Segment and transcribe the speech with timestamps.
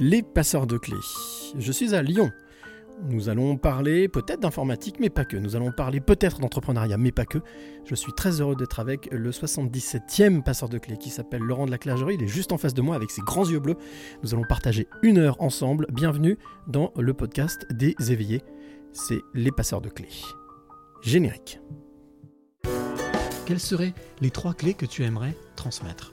[0.00, 0.96] Les passeurs de clés.
[1.58, 2.30] Je suis à Lyon.
[3.08, 5.36] Nous allons parler peut-être d'informatique, mais pas que.
[5.36, 7.38] Nous allons parler peut-être d'entrepreneuriat, mais pas que.
[7.84, 11.72] Je suis très heureux d'être avec le 77e passeur de clés qui s'appelle Laurent de
[11.72, 12.14] la Clergerie.
[12.14, 13.76] Il est juste en face de moi avec ses grands yeux bleus.
[14.22, 15.86] Nous allons partager une heure ensemble.
[15.90, 16.38] Bienvenue
[16.68, 18.42] dans le podcast des éveillés.
[18.92, 20.08] C'est les passeurs de clés.
[21.02, 21.60] Générique.
[23.46, 26.12] Quelles seraient les trois clés que tu aimerais transmettre?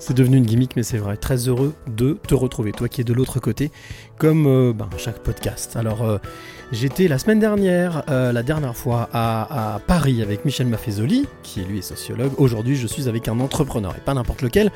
[0.00, 1.18] C'est devenu une gimmick, mais c'est vrai.
[1.18, 3.70] Très heureux de te retrouver, toi qui es de l'autre côté,
[4.16, 5.76] comme euh, ben, chaque podcast.
[5.76, 6.16] Alors, euh,
[6.72, 11.60] j'étais la semaine dernière, euh, la dernière fois, à, à Paris avec Michel Maffezoli, qui
[11.60, 12.32] lui est sociologue.
[12.38, 14.72] Aujourd'hui, je suis avec un entrepreneur, et pas n'importe lequel.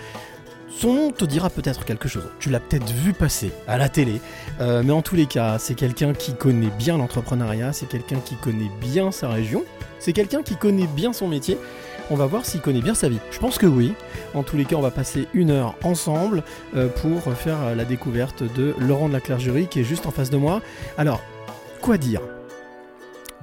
[0.69, 2.29] Son nom te dira peut-être quelque chose.
[2.39, 4.21] Tu l'as peut-être vu passer à la télé.
[4.59, 8.73] Mais en tous les cas, c'est quelqu'un qui connaît bien l'entrepreneuriat, c'est quelqu'un qui connaît
[8.81, 9.63] bien sa région,
[10.01, 11.59] c'est quelqu'un qui connaît bien son métier.
[12.11, 13.19] On va voir s'il connaît bien sa vie.
[13.31, 13.95] Je pense que oui.
[14.35, 16.43] En tous les cas, on va passer une heure ensemble
[16.77, 20.11] euh, pour faire euh, la découverte de Laurent de la Clergerie qui est juste en
[20.11, 20.61] face de moi.
[20.99, 21.23] Alors,
[21.81, 22.21] quoi dire?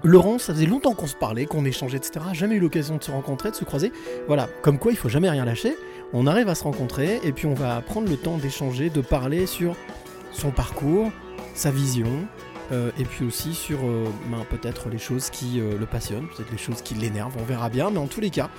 [0.04, 2.26] Laurent, ça faisait longtemps qu'on se parlait, qu'on échangeait, etc.
[2.34, 3.92] Jamais eu l'occasion de se rencontrer, de se croiser.
[4.28, 5.76] Voilà, comme quoi il faut jamais rien lâcher.
[6.14, 9.46] On arrive à se rencontrer et puis on va prendre le temps d'échanger, de parler
[9.46, 9.76] sur
[10.32, 11.12] son parcours,
[11.54, 12.28] sa vision,
[12.72, 16.52] euh, et puis aussi sur euh, ben, peut-être les choses qui euh, le passionnent, peut-être
[16.52, 17.92] les choses qui l'énervent, on verra bien.
[17.92, 18.50] Mais en tous les cas,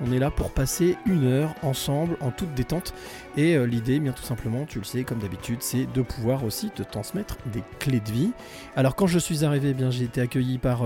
[0.00, 2.94] on est là pour passer une heure ensemble en toute détente.
[3.36, 6.82] Et l'idée, bien tout simplement, tu le sais, comme d'habitude, c'est de pouvoir aussi te
[6.82, 8.32] transmettre des clés de vie.
[8.76, 10.84] Alors quand je suis arrivé, eh bien j'ai été accueilli par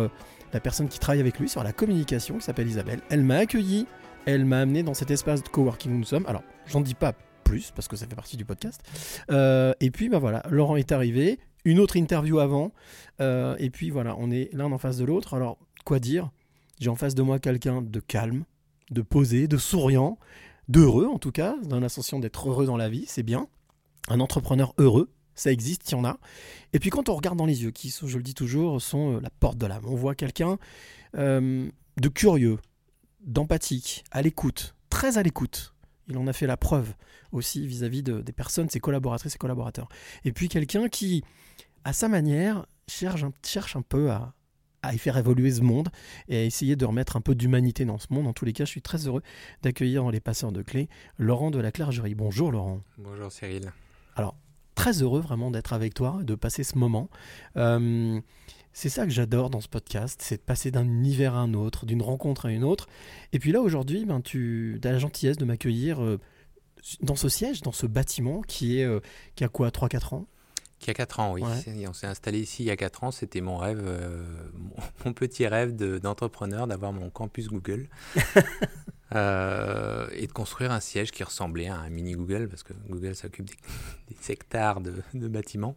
[0.53, 3.01] la personne qui travaille avec lui sur la communication, qui s'appelle Isabelle.
[3.11, 3.87] Elle m'a accueilli,
[4.27, 6.27] elle m'a amené dans cet espace de coworking où nous sommes.
[6.29, 8.81] Alors j'en dis pas plus parce que ça fait partie du podcast.
[9.29, 12.73] Et puis bah voilà, Laurent est arrivé, une autre interview avant,
[13.21, 15.35] euh, et puis voilà, on est l'un en face de l'autre.
[15.35, 16.31] Alors quoi dire?
[16.79, 18.45] J'ai en face de moi quelqu'un de calme,
[18.91, 20.17] de posé, de souriant,
[20.69, 23.49] d'heureux en tout cas, dans l'ascension d'être heureux dans la vie, c'est bien.
[24.09, 26.19] Un entrepreneur heureux, ça existe, il y en a.
[26.73, 29.21] Et puis quand on regarde dans les yeux, qui, je le dis toujours, sont euh,
[29.21, 30.59] la porte de l'âme, on voit quelqu'un
[31.17, 31.69] euh,
[32.01, 32.59] de curieux,
[33.25, 35.75] d'empathique, à l'écoute, très à l'écoute.
[36.09, 36.95] Il en a fait la preuve
[37.33, 39.89] aussi vis-à-vis de- des personnes, ses collaboratrices et collaborateurs.
[40.25, 41.25] Et puis quelqu'un qui,
[41.87, 44.35] à sa manière, cherche un, cherche un peu à,
[44.83, 45.89] à y faire évoluer ce monde
[46.27, 48.27] et à essayer de remettre un peu d'humanité dans ce monde.
[48.27, 49.23] En tous les cas, je suis très heureux
[49.63, 52.17] d'accueillir dans les passeurs de clés Laurent de la Clergerie.
[52.17, 52.81] Bonjour Laurent.
[52.99, 53.73] Bonjour Cyril.
[54.75, 57.09] Très heureux vraiment d'être avec toi, de passer ce moment.
[57.57, 58.21] Euh,
[58.73, 61.87] c'est ça que j'adore dans ce podcast, c'est de passer d'un univers à un autre,
[61.87, 62.89] d'une rencontre à une autre.
[63.33, 66.19] Et puis là aujourd'hui, ben, tu as la gentillesse de m'accueillir euh,
[67.01, 68.99] dans ce siège, dans ce bâtiment qui est euh,
[69.37, 70.27] qui a quoi 3-4 ans?
[70.79, 71.43] Qui a 4 ans, oui.
[71.43, 71.87] Ouais.
[71.89, 73.11] On s'est installé ici il y a 4 ans.
[73.11, 74.25] C'était mon rêve, euh,
[75.05, 77.89] mon, petit rêve de- d'entrepreneur, d'avoir mon campus Google.
[79.15, 83.15] Euh, et de construire un siège qui ressemblait à un mini Google, parce que Google
[83.15, 83.55] s'occupe des,
[84.09, 85.77] des hectares de, de bâtiments.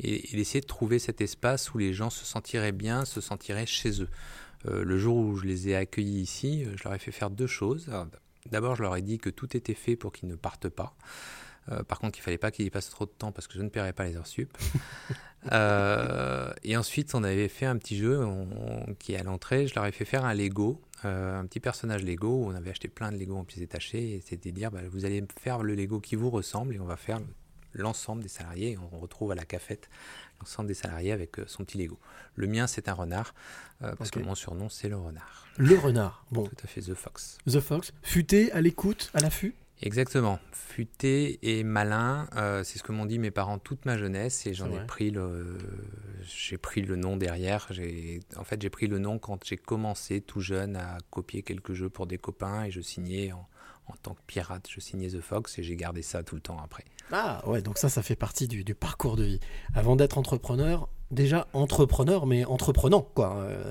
[0.00, 3.66] Et, et d'essayer de trouver cet espace où les gens se sentiraient bien, se sentiraient
[3.66, 4.08] chez eux.
[4.66, 7.46] Euh, le jour où je les ai accueillis ici, je leur ai fait faire deux
[7.46, 7.90] choses.
[8.50, 10.96] D'abord, je leur ai dit que tout était fait pour qu'ils ne partent pas.
[11.70, 13.62] Euh, par contre, il fallait pas qu'ils y passent trop de temps parce que je
[13.62, 14.56] ne paierais pas les heures sup.
[15.52, 19.66] Euh, et ensuite, on avait fait un petit jeu on- qui est à l'entrée.
[19.68, 22.28] Je leur ai fait faire un Lego, euh, un petit personnage Lego.
[22.44, 24.14] Où on avait acheté plein de Lego en pièces détachées.
[24.16, 26.96] Et c'était dire, bah, vous allez faire le Lego qui vous ressemble et on va
[26.96, 27.20] faire
[27.72, 28.72] l'ensemble des salariés.
[28.72, 29.88] Et on retrouve à la cafette
[30.40, 31.98] l'ensemble des salariés avec son petit Lego.
[32.34, 33.34] Le mien, c'est un renard
[33.82, 35.46] euh, parce que mon surnom, c'est le renard.
[35.56, 36.24] Le renard.
[36.32, 37.38] Bon, Tout à fait, The Fox.
[37.46, 39.54] The Fox, futé à l'écoute, à l'affût?
[39.80, 40.38] Exactement.
[40.52, 44.54] Futé et malin, euh, c'est ce que m'ont dit mes parents toute ma jeunesse et
[44.54, 45.58] j'en ai pris le,
[46.22, 47.66] j'ai pris le nom derrière.
[47.70, 51.74] J'ai, en fait, j'ai pris le nom quand j'ai commencé tout jeune à copier quelques
[51.74, 53.48] jeux pour des copains et je signais en,
[53.86, 56.58] en tant que pirate, je signais The Fox et j'ai gardé ça tout le temps
[56.62, 56.84] après.
[57.10, 59.40] Ah ouais, donc ça, ça fait partie du, du parcours de vie.
[59.74, 63.36] Avant d'être entrepreneur, déjà entrepreneur, mais entreprenant, quoi.
[63.36, 63.70] Euh,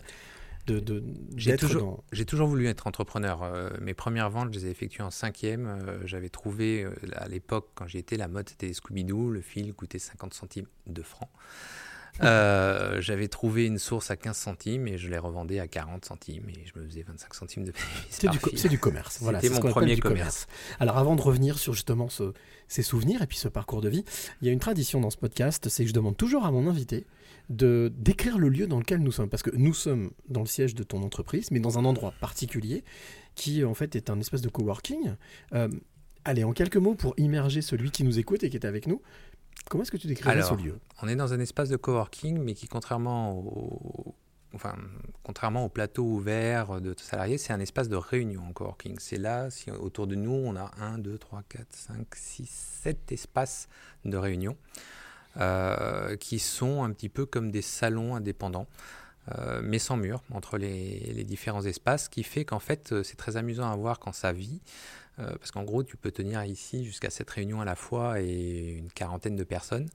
[0.67, 1.03] de, de-
[1.35, 3.41] J'ai toujours, dans- j'ai toujours voulu être entrepreneur.
[3.43, 5.65] Euh, mes premières ventes, je les ai effectuées en cinquième.
[5.67, 9.31] Euh, J'avais trouvé, euh, à l'époque, quand j'y étais, la mode, c'était Scooby-Doo.
[9.31, 11.29] Le fil coûtait 50 centimes de francs.
[12.99, 16.65] J'avais trouvé une source à 15 centimes et je les revendais à 40 centimes et
[16.65, 17.73] je me faisais 25 centimes de
[18.09, 18.49] C'est du, co-
[18.81, 19.19] commerce.
[19.21, 20.47] Voilà, C'était mon premier du commerce.
[20.79, 22.33] Alors avant de revenir sur justement ce-
[22.67, 24.03] ces souvenirs et puis ce parcours de vie,
[24.41, 26.67] il y a une tradition dans ce podcast, c'est que je demande toujours à mon
[26.67, 27.05] invité
[27.49, 29.29] de décrire le lieu dans lequel nous sommes.
[29.29, 32.83] Parce que nous sommes dans le siège de ton entreprise, mais dans un endroit particulier
[33.35, 35.15] qui en fait est un espèce de coworking.
[35.53, 35.69] Euh,
[36.25, 39.01] allez, en quelques mots pour immerger celui qui nous écoute et qui est avec nous,
[39.69, 40.79] comment est-ce que tu décrirais Alors, ce lieu?
[41.01, 44.15] On est dans un espace de coworking, mais qui, contrairement au,
[44.53, 44.75] enfin,
[45.23, 48.97] contrairement au plateau ouvert de salariés, c'est un espace de réunion en coworking.
[48.99, 52.49] C'est là, si autour de nous, on a 1, 2, 3, 4, 5, 6,
[52.83, 53.69] 7 espaces
[54.03, 54.57] de réunion
[56.19, 58.67] qui sont un petit peu comme des salons indépendants.
[59.37, 63.03] euh, mais sans mur entre les, les différents espaces, ce qui fait qu'en fait euh,
[63.03, 64.61] c'est très amusant à voir quand ça vit,
[65.19, 68.69] euh, parce qu'en gros tu peux tenir ici jusqu'à cette réunion à la fois et
[68.71, 69.89] une quarantaine de personnes,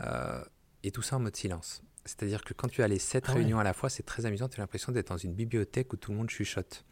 [0.00, 0.44] euh,
[0.84, 1.82] et tout ça en mode silence.
[2.04, 3.38] C'est-à-dire que quand tu as les sept Ah ouais.
[3.38, 5.96] réunions à la fois, c'est très amusant, tu as l'impression d'être dans une bibliothèque où
[5.96, 6.84] tout le monde chuchote.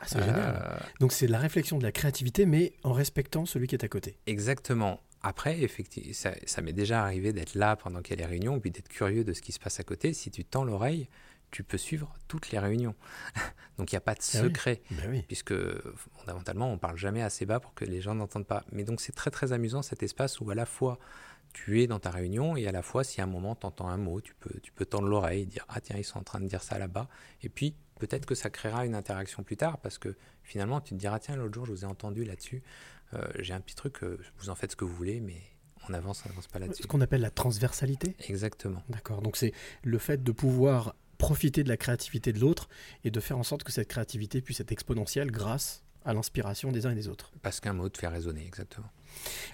[0.00, 0.54] Ah, C'est génial.
[0.54, 3.84] Euh, Donc c'est de la réflexion, de la créativité, mais en respectant celui qui est
[3.84, 4.18] à côté.
[4.26, 5.00] Exactement.
[5.28, 8.60] Après, effectivement, ça, ça m'est déjà arrivé d'être là pendant qu'il y a les réunions,
[8.60, 10.12] puis d'être curieux de ce qui se passe à côté.
[10.12, 11.08] Si tu tends l'oreille,
[11.50, 12.94] tu peux suivre toutes les réunions.
[13.78, 14.48] Donc il n'y a pas de Ah oui.
[14.48, 15.24] secret, Ben oui.
[15.26, 15.54] puisque
[16.14, 18.64] fondamentalement, on parle jamais assez bas pour que les gens n'entendent pas.
[18.72, 20.98] Mais donc c'est très très amusant cet espace où à la fois
[21.52, 23.88] tu es dans ta réunion et à la fois si à un moment tu entends
[23.88, 26.22] un mot, tu peux, tu peux tendre l'oreille et dire ah tiens ils sont en
[26.24, 27.08] train de dire ça là-bas.
[27.42, 30.98] Et puis peut-être que ça créera une interaction plus tard parce que finalement tu te
[30.98, 32.62] diras tiens l'autre jour je vous ai entendu là-dessus,
[33.14, 35.40] Euh, j'ai un petit truc, euh, vous en faites ce que vous voulez mais
[35.88, 36.82] on avance, on n'avance pas là-dessus.
[36.82, 38.16] Ce qu'on appelle la transversalité.
[38.28, 38.82] Exactement.
[38.88, 39.22] D'accord.
[39.22, 39.52] Donc c'est
[39.84, 42.68] le fait de pouvoir profiter de la créativité de l'autre
[43.04, 46.86] et de faire en sorte que cette créativité puisse être exponentielle grâce à l'inspiration des
[46.86, 47.32] uns et des autres.
[47.42, 48.86] Parce qu'un mot te fait résonner, exactement.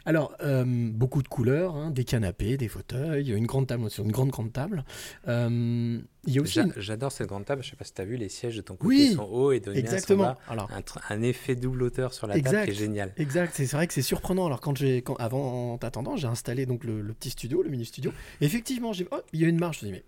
[0.04, 4.10] Alors, euh, beaucoup de couleurs, hein, des canapés, des fauteuils, une grande table sur une
[4.12, 4.84] grande grande table.
[5.28, 6.54] Euh, il y a aussi...
[6.54, 8.56] J'a- une- J'adore cette grande table, je sais pas si tu as vu, les sièges
[8.56, 10.22] de ton côté Oui, sont hauts et de sont Exactement.
[10.24, 10.38] bas.
[10.48, 13.12] Alors, Un, tr- un effet double hauteur sur la table qui est génial.
[13.16, 14.46] Exact, c'est c'est vrai que c'est surprenant.
[14.46, 17.70] Alors quand j'ai, quand, avant en t'attendant, j'ai installé donc le, le petit studio, le
[17.70, 18.12] mini studio.
[18.40, 19.80] Effectivement, j'ai, oh, il y a une marche.
[19.80, 20.04] Je me dis mais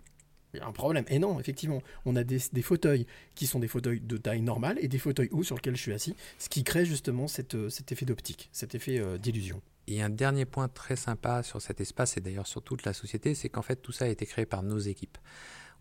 [0.61, 1.05] un problème.
[1.09, 4.79] Et non, effectivement, on a des, des fauteuils qui sont des fauteuils de taille normale
[4.81, 7.69] et des fauteuils hauts sur lesquels je suis assis, ce qui crée justement cette, euh,
[7.69, 9.61] cet effet d'optique, cet effet euh, d'illusion.
[9.87, 13.35] Et un dernier point très sympa sur cet espace, et d'ailleurs sur toute la société,
[13.35, 15.19] c'est qu'en fait tout ça a été créé par nos équipes.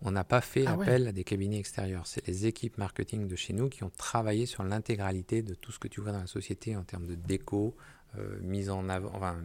[0.02, 0.86] On n'a pas fait Ah ouais.
[0.86, 2.06] appel à des cabinets extérieurs.
[2.08, 5.80] C'est les équipes marketing de chez nous qui ont travaillé sur l'intégralité de tout ce
[5.80, 7.78] que tu vois dans la société en termes de déco,
[8.18, 9.38] euh, mise en avant, enfin,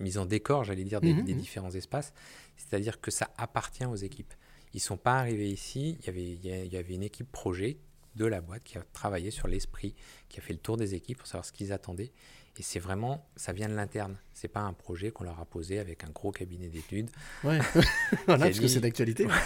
[0.00, 1.40] mise en décor, j'allais dire, des, Mhm, des mhm.
[1.40, 2.14] différents espaces.
[2.56, 4.32] C'est-à-dire que ça appartient aux équipes.
[4.74, 5.96] Ils sont pas arrivés ici.
[6.00, 7.78] Il y avait, il y une équipe projet
[8.16, 9.94] de la boîte qui a travaillé sur l'esprit,
[10.28, 12.12] qui a fait le tour des équipes pour savoir ce qu'ils attendaient.
[12.58, 14.16] Et c'est vraiment, ça vient de l'interne.
[14.32, 17.10] C'est pas un projet qu'on leur a posé avec un gros cabinet d'études.
[17.44, 17.58] Ouais,
[18.26, 19.26] voilà, parce que c'est d'actualité.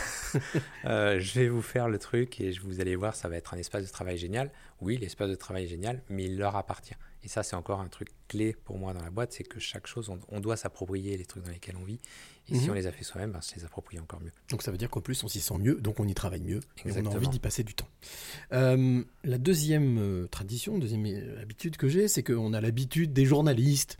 [0.84, 3.52] Euh, je vais vous faire le truc et je vous allez voir, ça va être
[3.52, 4.50] un espace de travail génial.
[4.80, 6.94] Oui, l'espace de travail est génial, mais il leur appartient.
[7.22, 9.86] Et ça, c'est encore un truc clé pour moi dans la boîte, c'est que chaque
[9.86, 12.00] chose, on, on doit s'approprier les trucs dans lesquels on vit.
[12.48, 12.70] Et si Mhm.
[12.70, 14.32] on les a fait soi-même, ben, se les approprie encore mieux.
[14.48, 16.60] Donc ça veut dire qu'en plus on s'y sent mieux, donc on y travaille mieux,
[16.78, 17.14] et on a Exactement.
[17.16, 17.88] envie d'y passer du temps.
[18.52, 23.26] Euh, la deuxième euh, tradition, deuxième euh, habitude que j'ai, c'est qu'on a l'habitude des
[23.26, 23.98] journalistes,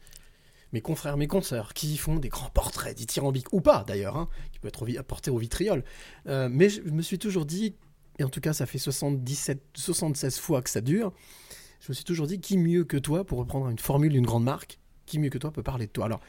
[0.73, 4.59] mes confrères, mes consoeurs, qui font des grands portraits dithyrambiques, ou pas d'ailleurs, hein, qui
[4.61, 5.85] peut être apporté au vitriol.
[6.27, 7.75] Euh, mais je me suis toujours dit,
[8.19, 11.13] et en tout cas ça fait 77, 76 fois que ça dure,
[11.81, 14.45] je me suis toujours dit, qui mieux que toi, pour reprendre une formule d'une grande
[14.45, 16.05] marque, qui mieux que toi peut parler de toi?
[16.05, 16.21] Alors,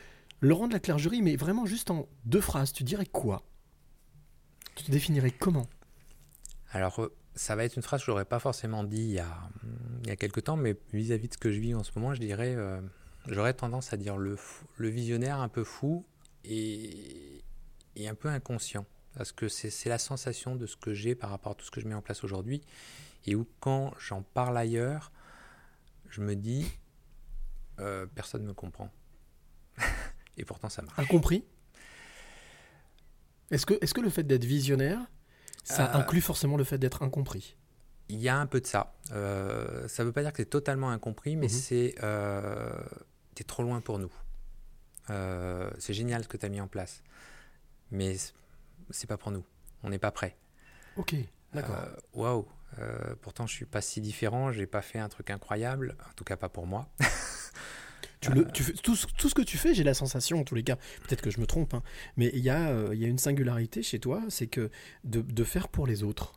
[0.41, 3.43] Laurent de la Clergerie, mais vraiment juste en deux phrases, tu dirais quoi?
[4.75, 5.67] Tu te définirais comment?
[6.71, 9.37] Alors, euh, ça va être une phrase que j'aurais pas forcément dit il y a,
[10.01, 12.15] il y a quelques temps, mais vis-à-vis de ce que je vis en ce moment,
[12.15, 12.81] je dirais, euh,
[13.27, 14.35] j'aurais tendance à dire le,
[14.79, 16.05] visionnaire un peu fou
[16.43, 17.43] et,
[17.95, 18.85] et un peu inconscient.
[19.13, 21.81] Parce que c'est la sensation de ce que j'ai par rapport à tout ce que
[21.81, 22.61] je mets en place aujourd'hui.
[23.25, 25.11] Et où quand j'en parle ailleurs,
[26.11, 26.71] je me dis,
[27.79, 28.91] euh, personne ne me comprend.
[30.37, 30.99] et pourtant, ça marche.
[30.99, 31.45] Incompris
[33.49, 34.99] Est-ce que, est que le fait d'être visionnaire,
[35.63, 37.55] ça Euh, inclut forcément le fait d'être incompris?
[38.09, 38.93] Il y a un peu de ça.
[39.11, 41.49] Euh, ça ne veut pas dire que c'est totalement incompris, mais Mhm.
[41.53, 41.95] c'est.
[43.35, 44.11] T'es trop loin pour nous.
[45.79, 47.01] C'est génial ce que tu as mis en place.
[47.91, 48.15] Mais
[48.89, 49.43] c'est pas pour nous.
[49.83, 50.37] On n'est pas prêt.
[50.97, 51.15] Ok,
[51.53, 51.77] d'accord.
[52.13, 52.45] Waouh.
[52.79, 54.51] Euh, pourtant, je suis pas si différent.
[54.51, 55.95] J'ai pas fait un truc incroyable.
[56.09, 56.87] En tout cas, pas pour moi.
[58.19, 60.43] Tu le, tu fais, tout, ce- tout ce que tu fais, j'ai la sensation, en
[60.43, 60.75] tous les cas,
[61.07, 61.81] peut-être que je me trompe, hein,
[62.17, 64.69] mais il y, a, euh, y a une singularité chez toi, c'est que
[65.03, 66.33] de, de faire pour les autres.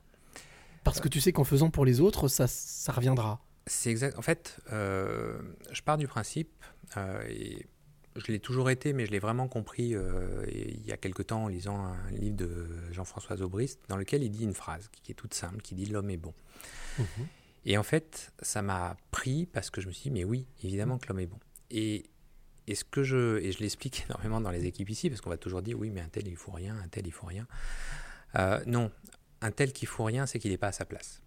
[0.83, 3.45] Parce que tu sais qu'en faisant pour les autres, ça, ça reviendra.
[3.67, 4.17] C'est exact.
[4.19, 5.39] En fait, euh,
[5.73, 6.51] je pars du principe,
[6.97, 7.67] euh, et
[8.17, 11.45] je l'ai toujours été, mais je l'ai vraiment compris euh, il y a quelque temps
[11.45, 15.15] en lisant un livre de Jean-François Aubrist, dans lequel il dit une phrase qui est
[15.15, 16.35] toute simple, qui dit l'homme est bon.
[16.99, 17.27] Mhm.
[17.67, 20.99] Et en fait, ça m'a pris parce que je me suis dit, mais oui, évidemment
[20.99, 21.39] que l'homme est bon.
[21.71, 22.05] Et,
[22.67, 25.39] et ce que je, et je l'explique énormément dans les équipes ici, parce qu'on va
[25.39, 27.47] toujours dire, oui, mais un tel il faut rien, un tel il faut rien.
[28.37, 28.91] Euh, non,
[29.41, 31.21] un tel qui faut rien, c'est qu'il n'est pas à sa place.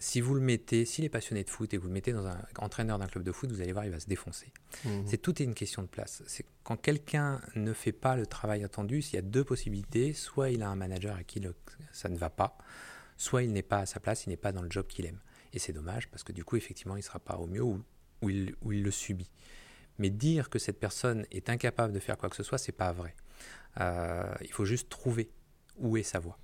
[0.00, 2.26] Si vous le mettez, s'il est passionné de foot et que vous le mettez dans
[2.26, 4.52] un entraîneur d'un club de foot, vous allez voir, il va se défoncer.
[4.84, 5.04] Mhm.
[5.06, 6.22] C'est tout est une question de place.
[6.26, 10.50] C'est quand quelqu'un ne fait pas le travail attendu, s'il y a deux possibilités, soit
[10.50, 11.54] il a un manager à qui le-
[11.92, 12.56] ça ne va pas,
[13.16, 15.18] soit il n'est pas à sa place, il n'est pas dans le job qu'il aime.
[15.52, 17.82] Et c'est dommage parce que du coup, effectivement, il ne sera pas au mieux ou,
[18.22, 19.30] ou il, ou il le subit.
[19.98, 22.92] Mais dire que cette personne est incapable de faire quoi que ce soit, c'est pas
[22.92, 23.16] vrai.
[23.80, 25.30] Euh, il faut juste trouver
[25.76, 26.38] où est sa voie.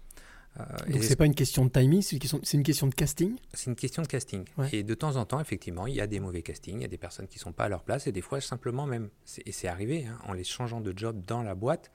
[0.61, 2.95] Euh, Donc c'est pas une question de timing, c'est une question, c'est une question de
[2.95, 3.37] casting.
[3.53, 4.45] c'est une question de casting.
[4.57, 4.69] Ouais.
[4.73, 6.89] Et de temps en temps, effectivement, il y a des mauvais castings, il y a
[6.89, 9.09] des personnes qui ne sont pas à leur place, et des fois, simplement même,
[9.45, 11.91] et c'est arrivé, hein, en les changeant de job dans la boîte,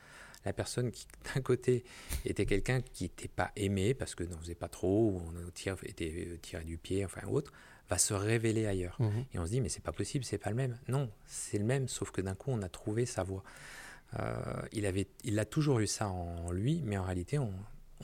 [0.45, 1.83] la personne qui, d'un côté,
[2.25, 5.77] était quelqu'un qui n'était pas aimé parce que n'en faisait pas trop, ou on tire-
[5.83, 7.53] était euh, tiré du pied, enfin autre,
[7.89, 8.97] va se révéler ailleurs.
[8.99, 9.25] Mhm.
[9.33, 10.77] Et on se dit, mais c'est pas possible, c'est pas le même.
[10.89, 13.43] Non, c'est le même, sauf que d'un coup, on a trouvé sa voie.
[14.19, 14.35] Euh,
[14.73, 17.51] il, avait, il a toujours eu ça en lui, mais en réalité, on,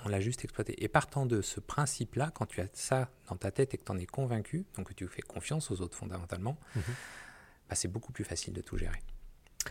[0.03, 0.83] on l'a juste exploité.
[0.83, 3.91] Et partant de ce principe-là, quand tu as ça dans ta tête et que tu
[3.91, 6.81] en es convaincu, donc que tu fais confiance aux autres fondamentalement, Mhm.
[7.69, 8.99] bah, c'est beaucoup plus facile de tout gérer.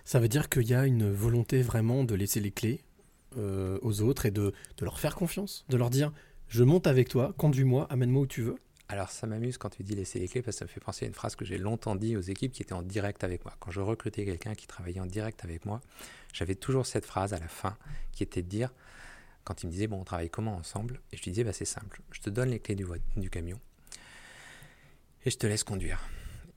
[0.05, 2.83] Ça veut dire qu'il y a une volonté vraiment de laisser les clés
[3.37, 6.13] euh, aux autres et de, de leur faire confiance, de leur dire
[6.49, 8.57] je monte avec toi, conduis-moi, amène-moi où tu veux.
[8.89, 11.05] Alors ça m'amuse quand tu dis laisser les clés parce que ça me fait penser
[11.07, 13.55] à une phrase que j'ai longtemps dit aux équipes qui étaient en direct avec moi.
[13.61, 15.81] Quand je recrutais quelqu'un qui travaillait en direct avec moi,
[16.33, 17.77] j'avais toujours cette phrase à la fin
[18.13, 18.73] qui était de dire,
[19.45, 21.65] quand il me disait bon on travaille comment ensemble, et je lui disais bah, c'est
[21.65, 22.87] simple, je te donne les clés du,
[23.17, 23.61] du camion
[25.25, 26.01] et je te laisse conduire.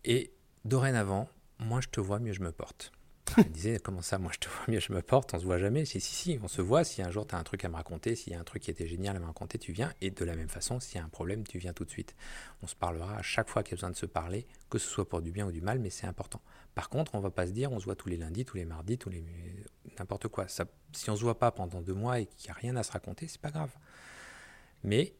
[0.03, 0.33] Et
[0.65, 1.29] dorénavant,
[1.59, 2.91] moins je te vois, mieux je me porte.
[3.35, 5.45] Je me disais, comment ça, moi je te vois mieux, je me porte, on se
[5.45, 5.85] voit jamais.
[5.85, 6.83] Si, si, si, on se voit.
[6.83, 8.63] Si un jour tu as un truc à me raconter, s'il y a un truc
[8.63, 9.91] qui était génial à me raconter, tu viens.
[10.01, 12.15] Et de la même façon, s'il y a un problème, tu viens tout de suite.
[12.61, 14.87] On se parlera à chaque fois qu'il y a besoin de se parler, que ce
[14.87, 16.41] soit pour du bien ou du mal, mais c'est important.
[16.75, 18.65] Par contre, on va pas se dire, on se voit tous les lundis, tous les
[18.65, 19.23] mardis, tous les
[19.99, 20.45] n'importe quoi.
[20.47, 22.91] Si on se voit pas pendant deux mois et qu'il n'y a rien à se
[22.91, 23.71] raconter, c'est pas grave.
[24.83, 25.13] Mais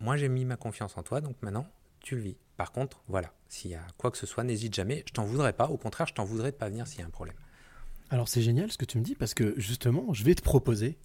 [0.00, 1.66] moi, j'ai mis ma confiance en toi, donc maintenant,
[2.00, 2.36] tu le vis.
[2.60, 5.02] Par contre, voilà, s'il y a quoi que ce soit, n'hésite jamais.
[5.08, 5.68] Je t'en voudrais pas.
[5.68, 7.36] Au contraire, je t'en voudrais de pas venir s'il y a un problème.
[8.10, 10.98] Alors c'est génial ce que tu me dis parce que justement, je vais te proposer,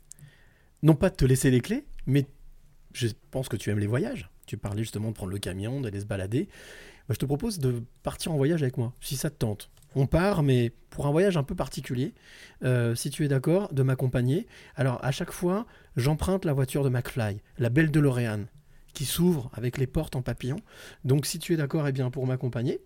[0.83, 2.25] non pas de te laisser les clés, mais
[2.91, 4.29] je pense que tu aimes les voyages.
[4.47, 6.49] Tu parlais justement de prendre le camion, d'aller se balader.
[7.07, 9.71] Je te propose de partir en voyage avec moi, si ça te tente.
[9.95, 12.13] On part, mais pour un voyage un peu particulier.
[12.65, 14.45] Euh, si tu es d'accord, de m'accompagner.
[14.75, 18.43] Alors, à chaque fois, j'emprunte la voiture de McFly, la belle DeLorean,
[18.95, 20.57] qui s'ouvre avec les portes en papillon.
[21.03, 22.79] Donc, si tu es d'accord, eh bien, pour m'accompagner,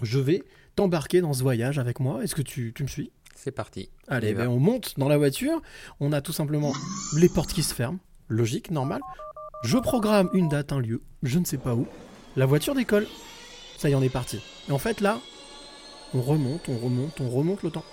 [0.00, 0.42] je vais
[0.74, 2.24] t'embarquer dans ce voyage avec moi.
[2.24, 3.12] Est-ce que tu, tu me suis?
[3.34, 3.90] C'est parti.
[4.08, 5.60] Allez, ben, on monte dans la voiture.
[6.00, 6.72] On a tout simplement
[7.16, 7.98] les portes qui se ferment.
[8.28, 9.02] Logique, normal.
[9.64, 11.86] Je programme une date, un lieu, je ne sais pas où.
[12.36, 13.06] La voiture décolle.
[13.76, 14.40] Ça y en est parti.
[14.68, 15.20] Et en fait, là,
[16.14, 17.84] on remonte, on remonte, on remonte le temps.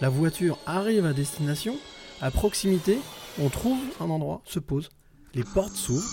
[0.00, 1.76] La voiture arrive à destination.
[2.20, 2.98] À proximité,
[3.40, 4.90] on trouve un endroit, se pose.
[5.34, 6.08] Les portes s'ouvrent.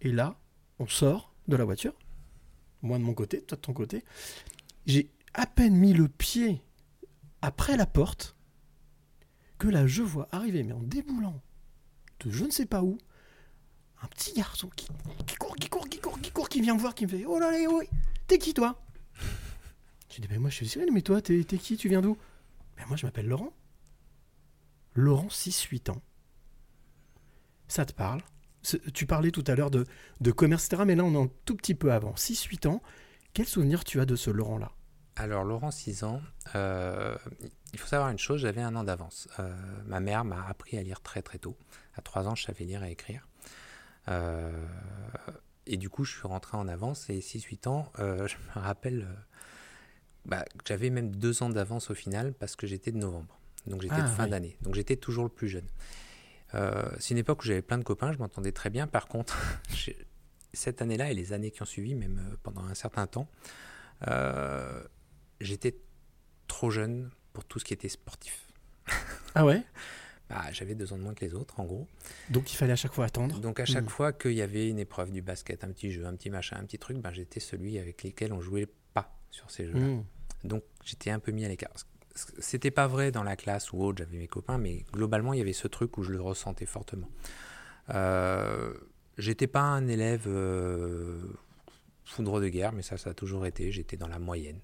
[0.00, 0.38] Et là,
[0.78, 1.94] on sort de la voiture.
[2.82, 4.04] Moi de mon côté, toi de ton côté.
[4.86, 6.62] J'ai à peine mis le pied
[7.42, 8.36] après la porte
[9.58, 11.40] que là je vois arriver, mais en déboulant
[12.20, 12.98] de je ne sais pas où,
[14.02, 14.86] un petit garçon qui,
[15.38, 17.38] court, qui court, qui court, qui court, qui vient me voir, qui me fait Oh
[17.38, 17.86] là là, oui,
[18.26, 18.80] t'es qui toi?
[20.08, 21.76] J'ai dit Ben moi je suis Cyril, mais toi t'es qui?
[21.76, 22.16] Tu viens d'où?
[22.76, 23.52] Ben moi je m'appelle Laurent.
[24.94, 26.02] Laurent, 6-8 ans.
[27.68, 28.22] Ça te parle?
[28.94, 29.84] Tu parlais tout à l'heure de,
[30.20, 30.82] de commerce, etc.
[30.86, 32.12] Mais là on est un tout petit peu avant.
[32.12, 32.82] 6-8 ans.
[33.34, 34.72] Quel souvenir tu as de ce Laurent-là?
[35.16, 36.20] Alors, Laurent, 6 ans,
[36.54, 37.16] euh,
[37.72, 39.26] il faut savoir une chose, j'avais un an d'avance.
[39.40, 39.52] Euh,
[39.86, 41.56] ma mère m'a appris à lire très très tôt.
[41.96, 43.26] À 3 ans, je savais lire et écrire.
[44.08, 44.50] Euh,
[45.66, 47.10] et du coup, je suis rentré en avance.
[47.10, 48.02] Et 6-8 ans, je
[48.56, 49.08] me rappelle
[50.24, 53.38] bah, que j'avais même 2 ans d'avance au final parce que j'étais de novembre.
[53.66, 54.30] Donc j'étais Ah, de fin oui.
[54.30, 54.56] d'année.
[54.62, 55.66] Donc j'étais toujours le plus jeune.
[56.54, 58.86] Euh, c'est une époque où j'avais plein de copains, je m'entendais très bien.
[58.86, 59.36] Par contre,
[60.52, 63.28] cette année-là et les années qui ont suivi, même euh, pendant un certain temps,
[64.06, 64.82] euh,
[65.40, 65.76] j'étais
[66.46, 68.46] trop jeune pour tout ce qui était sportif.
[69.34, 69.62] Ah ouais?
[70.30, 71.86] Bah, j'avais deux ans de moins que les autres, en gros.
[72.30, 73.38] Donc il fallait à chaque fois attendre.
[73.40, 73.88] Donc à chaque Mhm.
[73.90, 76.64] fois qu'il y avait une épreuve du basket, un petit jeu, un petit machin, un
[76.64, 79.80] petit truc, bah, j'étais celui avec lesquels on jouait pas sur ces jeux-là.
[79.86, 80.04] Mmh.
[80.44, 81.72] Donc j'étais un peu mis à l'écart.
[82.38, 85.42] C'était pas vrai dans la classe ou autre, j'avais mes copains, mais globalement il y
[85.42, 87.08] avait ce truc où je le ressentais fortement.
[87.90, 88.72] Euh,
[89.18, 91.18] J'étais pas un élève euh,
[92.04, 93.72] foudre de guerre, mais ça, ça a toujours été.
[93.72, 94.60] J'étais dans la moyenne.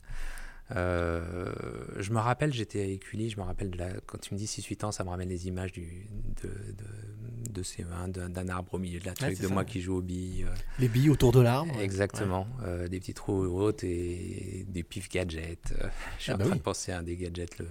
[0.75, 1.52] Euh,
[1.99, 4.47] je me rappelle, j'étais à Écully, je me rappelle de la, quand tu me dis
[4.47, 6.09] 6-8 ans, ça me ramène les images du,
[6.42, 9.64] de, de, de ces mains, d'un arbre au milieu de la truc, de ça, moi
[9.64, 10.44] qui joue aux billes.
[10.49, 11.78] euh, Les billes autour de l'arbre.
[11.80, 15.75] Exactement, euh, des petites roues hautes et des pifs gadgets.
[15.80, 16.59] Euh, je suis Ah en bah train oui.
[16.59, 17.66] de penser à un des gadgets, le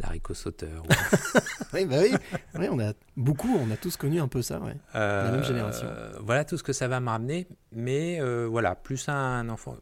[0.00, 0.82] l'haricot sauteur.
[1.72, 2.12] Oui, bah oui.
[2.58, 4.74] Ouais, on a beaucoup, on a tous connu un peu ça, ouais.
[4.92, 5.86] La même génération.
[5.88, 9.76] Euh, Voilà tout ce que ça va me ramener, mais euh, voilà, plus un enfant.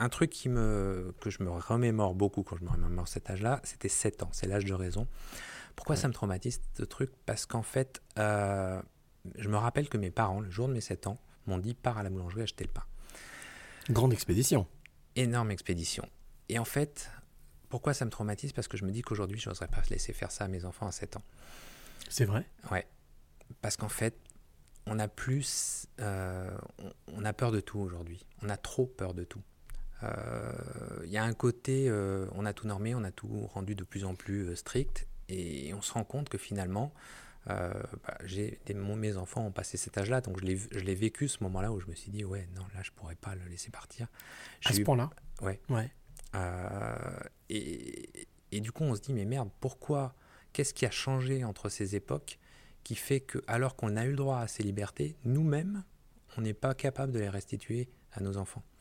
[0.00, 3.60] Un truc qui me, que je me remémore beaucoup quand je me remémore cet âge-là,
[3.64, 5.06] c'était 7 ans, c'est l'âge de raison.
[5.76, 7.10] Pourquoi ça me traumatise ce truc?
[7.26, 8.80] Parce qu'en fait, euh,
[9.36, 11.98] je me rappelle que mes parents, le jour de mes 7 ans, m'ont dit pars
[11.98, 12.84] à la boulangerie acheter le pain.
[13.90, 14.66] Grande expédition.
[15.16, 16.08] énorme expédition.
[16.48, 17.10] Et en fait,
[17.68, 18.52] pourquoi ça me traumatise?
[18.52, 20.86] Parce que je me dis qu'aujourd'hui, je n'oserais pas laisser faire ça à mes enfants
[20.86, 21.22] à 7 ans.
[22.08, 22.46] C'est vrai?
[22.70, 22.86] Ouais.
[23.60, 24.16] Parce qu'en fait,
[24.86, 25.86] on a plus.
[26.00, 26.56] euh,
[27.08, 28.26] on a peur de tout aujourd'hui.
[28.42, 29.42] On a trop peur de tout.
[30.02, 30.52] Euh,
[31.04, 31.88] Il y a un côté.
[31.88, 35.06] euh, on a tout normé, on a tout rendu de plus en plus euh, strict.
[35.28, 36.92] Et on se rend compte que finalement.
[37.48, 37.72] euh,
[38.06, 40.94] bah, j'ai des- mon- mes enfants ont passé cet âge-là, donc je l'ai je l'ai
[40.94, 43.42] vécu ce moment-là où je me suis dit ouais non là je pourrais pas le
[43.48, 44.08] laisser partir.
[44.66, 45.08] À ce eu- point-là
[45.40, 45.58] Ouais.
[45.70, 45.90] Ouais.
[46.34, 46.94] Euh,
[47.48, 50.14] et, et du coup, on se dit, mais merde, pourquoi
[50.52, 52.38] Qu'est-ce qui a changé entre ces époques
[52.84, 55.84] qui fait que, alors qu'on a eu le droit à ces libertés, nous-mêmes,
[56.36, 58.62] on n'est pas capable de les restituer à nos enfants?
[58.64, 58.79] Euh,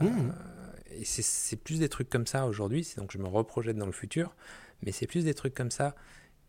[0.00, 0.32] Mmh.
[0.90, 4.34] Et c'est- plus des trucs comme ça aujourd'hui, donc je me reprojette dans le futur,
[4.82, 5.94] mais c'est plus des trucs comme ça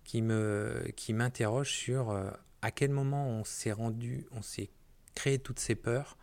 [0.03, 2.29] qui me qui m'interrogent sur euh,
[2.62, 4.70] à quel moment on s'est rendu, on s'est
[5.15, 6.17] créé toutes ces peurs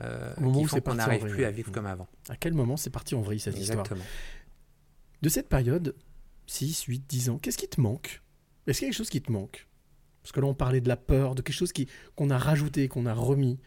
[0.00, 1.74] euh, Au moment qui font qu'on n'arrive plus à vivre Mmh.
[1.74, 2.08] comme avant.
[2.28, 4.04] À quel moment c'est parti en vrille cette histoire Exactement.
[5.22, 5.94] De cette période,
[6.46, 8.22] 6, 8, 10 ans, qu'est-ce qui te manque?
[8.66, 9.68] Est-ce qu'il y a quelque chose qui te manque?
[10.22, 11.72] Parce que là, on parlait de la peur, de quelque chose
[12.16, 13.58] qu'on a rajouté, qu'on a remis.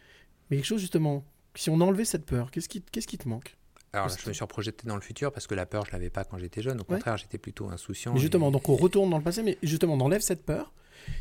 [0.50, 1.23] Mais quelque chose, justement,
[1.55, 3.57] si on enlevait cette peur, qu'est-ce qui, qu'est-ce qui te manque
[3.93, 6.10] Alors là, je me suis reprojeté dans le futur parce que la peur, je l'avais
[6.10, 6.77] pas quand j'étais jeune.
[6.77, 6.95] Au Ouais.
[6.95, 8.13] contraire, j'étais plutôt insouciant.
[8.13, 10.74] Mais justement, et- donc on retourne dans le passé, mais justement, on enlève cette peur.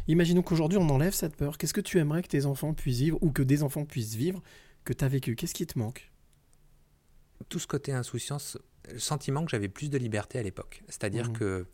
[0.09, 1.59] Imaginons qu'aujourd'hui, on enlève cette peur.
[1.59, 4.43] Qu'est-ce que tu aimerais que tes enfants puissent vivre, ou que des enfants puissent vivre,
[4.85, 5.35] que tu as vécu?
[5.37, 6.11] Qu'est-ce qui te manque?
[7.49, 8.57] Tout ce côté insouciance,
[8.91, 10.83] le sentiment que j'avais plus de liberté à l'époque.
[10.89, 11.33] C'est-à-dire Mhm.
[11.39, 11.67] que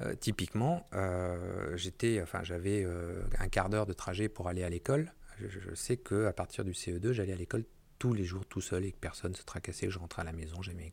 [0.00, 4.70] euh, typiquement, euh, j'étais, enfin, j'avais euh, un quart d'heure de trajet pour aller à
[4.70, 5.12] l'école.
[5.40, 7.64] Je, je sais que à partir du CE2, j'allais à l'école
[7.98, 10.32] tous les jours tout seul et que personne se tracassait, que je rentrais à la
[10.32, 10.92] maison, j'aimais.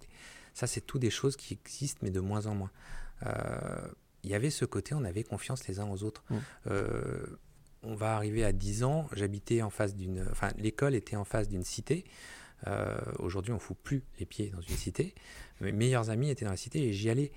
[0.54, 2.72] Ça, c'est tout des choses qui existent, mais de moins en moins.
[3.26, 3.88] Euh,
[4.24, 6.24] Il y avait ce côté, on avait confiance les uns aux autres.
[6.32, 6.42] Mhm.
[6.72, 7.26] Euh,
[7.84, 10.26] on va arriver à 10 ans, j'habitais en face d'une...
[10.32, 12.04] Enfin, l'école était en face d'une cité.
[12.66, 15.14] Euh, Aujourd'hui, on fout plus les pieds dans une cité.
[15.62, 17.32] Mes meilleurs amis étaient dans la cité et j'y allais.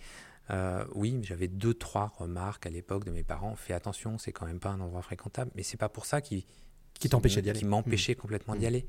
[0.51, 3.55] Euh, oui, j'avais deux, trois remarques à l'époque de mes parents.
[3.55, 5.51] Fais attention, c'est quand même pas un endroit fréquentable.
[5.55, 6.47] Mais c'est pas pour ça qui,
[6.95, 7.59] Qui t'empêchait d'y aller.
[7.59, 8.17] Qui m'empêchait Mmh.
[8.17, 8.59] complètement Mmh.
[8.59, 8.87] d'y aller.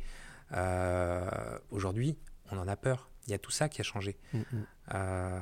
[0.54, 1.30] Euh,
[1.72, 2.18] Aujourd'hui,
[2.52, 3.10] on en a peur.
[3.28, 4.18] Il y a tout ça qui a changé.
[4.34, 4.44] Mm, mm.
[4.96, 5.40] Euh,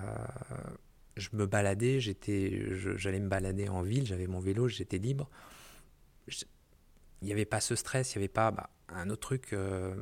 [1.16, 5.30] je me baladais, j'étais, j'allais me balader en ville, j'avais mon vélo, j'étais libre.
[6.28, 6.46] Je-
[7.22, 9.54] Il n'y avait pas ce stress, il n'y avait pas bah, un autre truc.
[9.54, 9.96] euh,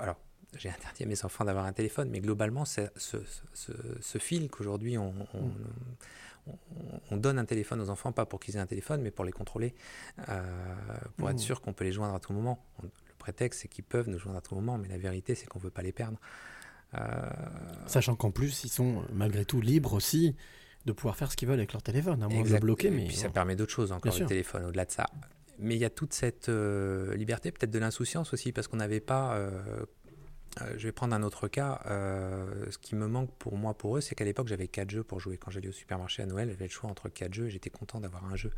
[0.00, 0.18] alors,
[0.56, 3.18] j'ai interdit à mes enfants d'avoir un téléphone, mais globalement, ce, ce,
[4.00, 5.50] ce fil qu'aujourd'hui on, on,
[6.48, 6.58] on-
[7.12, 9.30] on donne un téléphone aux enfants, pas pour qu'ils aient un téléphone, mais pour les
[9.32, 9.74] contrôler,
[10.28, 10.42] euh,
[11.16, 11.32] pour Mmh.
[11.32, 12.64] être sûr qu'on peut les joindre à tout moment.
[13.22, 15.64] Prétexte, c'est qu'ils peuvent nous joindre à tout moment, mais la vérité, c'est qu'on ne
[15.64, 16.18] veut pas les perdre.
[16.94, 17.30] Euh,
[17.86, 20.36] Sachant qu'en plus, ils sont malgré tout libres aussi
[20.84, 22.88] de pouvoir faire ce qu'ils veulent avec leur téléphone, à moins de bloquer.
[22.88, 24.26] Et Mais puis ça permet d'autres choses encore, Bien le sûr.
[24.26, 25.06] téléphone, au-delà de ça.
[25.58, 29.00] Mais il y a toute cette euh, liberté, peut-être de l'insouciance aussi, parce qu'on n'avait
[29.00, 29.34] pas.
[29.36, 29.84] euh,
[30.76, 31.80] je vais prendre un autre cas.
[31.86, 35.18] ce qui me manque pour moi, pour eux, c'est qu'à l'époque, j'avais quatre jeux pour
[35.18, 35.38] jouer.
[35.38, 38.00] Quand j'allais au supermarché à Noël, j'avais le choix entre quatre jeux et j'étais content
[38.00, 38.50] d'avoir un jeu.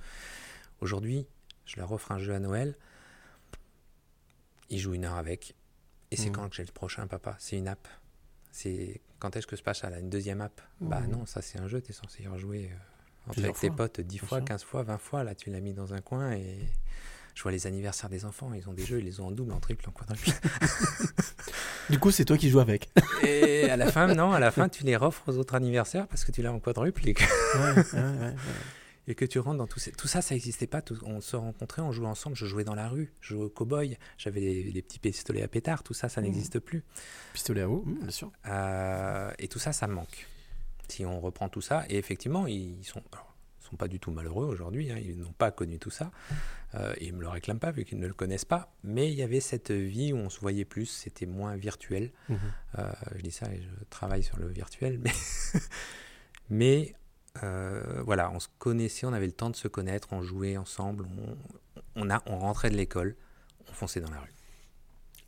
[0.80, 1.28] Aujourd'hui,
[1.66, 2.74] je leur offre un jeu à Noël.
[4.70, 5.54] Ils jouent une heure avec.
[6.10, 6.32] Et c'est Mhm.
[6.32, 7.86] quand que j'ai le prochain, papa C'est une app.
[8.52, 10.60] C'est quand est-ce que se passe ça, là, une deuxième app?
[10.80, 11.10] Bah Mhm.
[11.10, 14.18] non, ça c'est un jeu, tu es censé y rejouer euh, avec tes potes 10
[14.20, 14.44] bien fois, sûr.
[14.44, 15.24] 15 fois, 20 fois.
[15.24, 16.58] Là, tu l'as mis dans un coin et
[17.34, 18.52] je vois les anniversaires des enfants.
[18.54, 20.30] Ils ont des jeux, ils les ont en double, en triple, en quadruple.
[21.90, 22.88] Du coup, c'est toi qui joues avec.
[23.22, 26.24] et à la fin, non, à la fin, tu les offres aux autres anniversaires parce
[26.24, 28.34] que tu l'as en quadruple et ouais, ouais, ouais.
[29.06, 29.90] Et que tu rentres dans tout ça.
[29.92, 30.80] Tout ça, ça n'existait pas.
[30.82, 32.36] Tout- on se rencontrait, on jouait ensemble.
[32.36, 34.40] Je jouais dans la rue, je jouais au cow-boy, j'avais
[34.72, 35.82] des, petits pistolets à pétard.
[35.82, 36.26] Tout ça, ça Mhm.
[36.28, 36.82] n'existe plus.
[37.32, 38.32] Pistolet à eau, mmh, bien sûr.
[38.46, 40.26] Euh, et tout ça, ça me manque.
[40.88, 44.10] Si on reprend tout ça, et effectivement, ils sont, alors, ils sont pas du tout
[44.10, 46.10] malheureux aujourd'hui, hein, ils n'ont pas connu tout ça,
[46.74, 49.10] euh, et ils ne me le réclament pas vu qu'ils ne le connaissent pas, mais
[49.10, 52.12] il y avait cette vie où on se voyait plus, c'était moins virtuel.
[52.28, 52.38] Mhm.
[52.78, 55.10] Euh, je dis ça et je travaille sur le virtuel, mais,
[56.50, 56.94] mais
[57.42, 61.06] euh, voilà, on se connaissait, on avait le temps de se connaître, on jouait ensemble,
[61.18, 61.36] on,
[61.96, 63.16] on, a, on rentrait de l'école,
[63.68, 64.32] on fonçait dans la rue.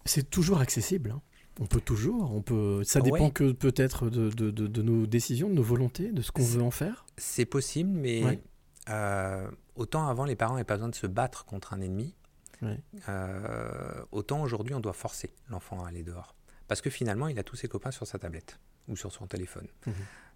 [0.04, 1.10] C'est toujours accessible.
[1.10, 1.20] hein.
[1.58, 2.84] On peut toujours, on peut.
[2.84, 3.30] Ça dépend Ouais.
[3.30, 6.62] que peut-être de, de- de- de nos décisions, de nos volontés, de ce qu'on veut
[6.62, 7.06] en faire.
[7.16, 8.42] C'est possible, mais Ouais.
[8.90, 12.14] euh, autant avant, les parents n'avaient pas besoin de se battre contre un ennemi,
[12.62, 12.78] Ouais.
[13.08, 16.34] euh, autant aujourd'hui, on doit forcer l'enfant à aller dehors.
[16.68, 19.66] Parce que finalement, il a tous ses copains sur sa tablette ou sur son téléphone.
[19.86, 19.94] Mhm.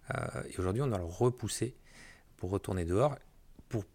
[0.09, 1.75] Euh, et aujourd'hui, on doit le repousser
[2.37, 3.17] pour retourner dehors,
[3.69, 3.85] pour,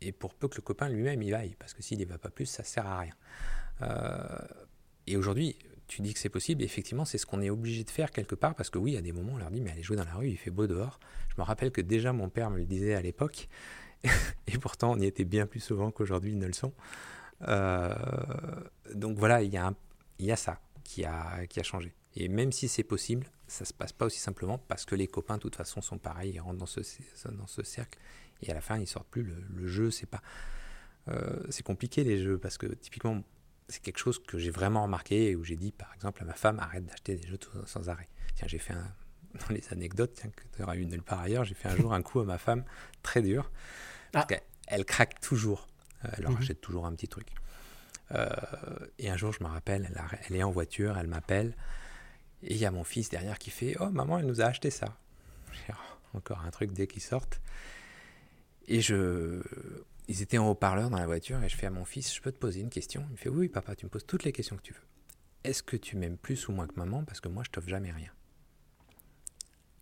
[0.00, 2.30] et pour peu que le copain lui-même y vaille, parce que s'il n'y va pas
[2.30, 3.14] plus, ça sert à rien.
[3.82, 4.38] Euh,
[5.06, 7.90] et aujourd'hui, tu dis que c'est possible, et effectivement, c'est ce qu'on est obligé de
[7.90, 9.96] faire quelque part, parce que oui, a des moments, on leur dit, mais allez jouer
[9.96, 10.98] dans la rue, il fait beau dehors.
[11.30, 13.48] Je me rappelle que déjà mon père me le disait à l'époque,
[14.46, 16.72] et pourtant on y était bien plus souvent qu'aujourd'hui ils ne le sont.
[17.46, 17.94] Euh,
[18.94, 21.94] donc voilà, il y, a ça qui a changé.
[22.20, 25.36] Et même si c'est possible, ça se passe pas aussi simplement parce que les copains,
[25.36, 26.80] de toute façon, sont pareils, ils rentrent dans ce,
[27.30, 27.96] dans ce cercle,
[28.42, 29.22] et à la fin, ils sortent plus.
[29.22, 30.20] Le, le jeu, c'est pas.
[31.08, 33.22] euh, c'est compliqué les jeux, parce que typiquement,
[33.68, 36.34] c'est quelque chose que j'ai vraiment remarqué, et où j'ai dit, par exemple, à ma
[36.34, 38.08] femme, arrête d'acheter des jeux sans arrêt.
[38.34, 38.92] Tiens, j'ai fait un.
[39.48, 41.92] Dans les anecdotes, tiens, que tu auras eu nulle part ailleurs, j'ai fait un jour
[41.92, 42.64] un coup à ma femme
[43.02, 43.50] très dur.
[44.10, 44.26] Parce Ah.
[44.26, 45.68] qu'elle elle craque toujours.
[46.04, 46.38] Euh, Elle leur Mhm.
[46.38, 47.28] achète toujours un petit truc.
[48.12, 48.26] Euh,
[48.98, 51.54] et un jour, je me rappelle, elle, a- elle est en voiture, elle m'appelle.
[52.42, 54.70] Et il y a mon fils derrière qui fait Oh, maman, elle nous a acheté
[54.70, 54.96] ça.
[55.70, 55.72] Oh,
[56.14, 57.40] encore un truc dès qu'ils sortent.
[58.66, 59.42] Et je.
[60.08, 62.32] Ils étaient en haut-parleur dans la voiture et je fais à mon fils Je peux
[62.32, 63.04] te poser une question?
[63.08, 64.80] Il me fait Oui, oui, papa, tu me poses toutes les questions que tu veux.
[65.44, 67.04] Est-ce que tu m'aimes plus ou moins que maman?
[67.04, 68.10] Parce que moi, je t'offre jamais rien.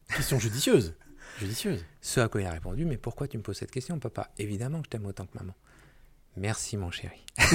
[0.09, 0.95] Question judicieuse.
[1.39, 1.85] Judicieuse.
[2.01, 4.31] Ce à quoi il a répondu Mais pourquoi tu me poses cette question, papa?
[4.39, 5.55] Évidemment que je t'aime autant que maman.
[6.37, 7.25] Merci, mon chéri.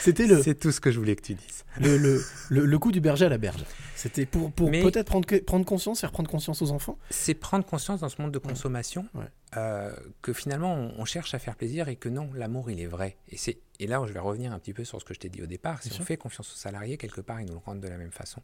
[0.00, 1.64] C'était le, C'est tout ce que je voulais que tu dises.
[1.80, 3.64] le, le, le- le coup du berger à la berge.
[3.96, 6.98] C'était pour, pour peut-être prendre, prendre conscience, faire prendre conscience aux enfants.
[7.08, 9.24] c'est prendre conscience dans ce monde de consommation Ouais.
[9.56, 12.86] euh, que finalement on, on cherche à faire plaisir et que non, l'amour il est
[12.86, 13.16] vrai.
[13.30, 15.30] Et, c'est, et là je vais revenir un petit peu sur ce que je t'ai
[15.30, 15.82] dit au départ.
[15.82, 16.04] Si Bien on sûr.
[16.06, 18.42] fait confiance aux salariés, quelque part ils nous le rendent de la même façon.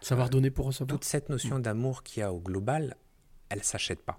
[0.00, 0.88] Savoir donner pour recevoir.
[0.88, 1.32] Toute cette Mm.
[1.32, 2.96] notion d'amour qu'il y a au global,
[3.50, 4.18] elle s'achète pas.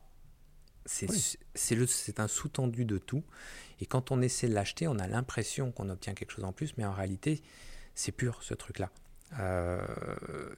[0.90, 1.38] C'est, Oui.
[2.18, 3.24] un sous-tendu de tout.
[3.82, 6.76] Et quand on essaie de l'acheter, on a l'impression qu'on obtient quelque chose en plus,
[6.78, 7.44] mais en réalité,
[7.94, 8.90] c'est pur ce truc-là.
[9.40, 9.86] Euh,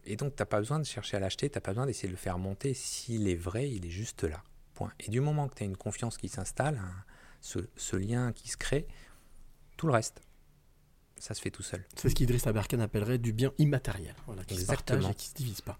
[0.05, 2.07] et donc, tu n'as pas besoin de chercher à l'acheter, tu n'as pas besoin d'essayer
[2.07, 2.73] de le faire monter.
[2.73, 4.41] S'il est vrai, il est juste là.
[4.75, 4.93] Point.
[4.99, 7.03] Et du moment que tu as une confiance qui s'installe, un-
[7.41, 8.85] ce, ce lien qui se crée,
[9.77, 10.21] tout le reste,
[11.17, 11.83] ça se fait tout seul.
[11.95, 14.99] C'est ce qu'Idriss Aberkan appellerait du bien immatériel, voilà, qui Exactement.
[15.01, 15.77] se partage et qui se divise pas.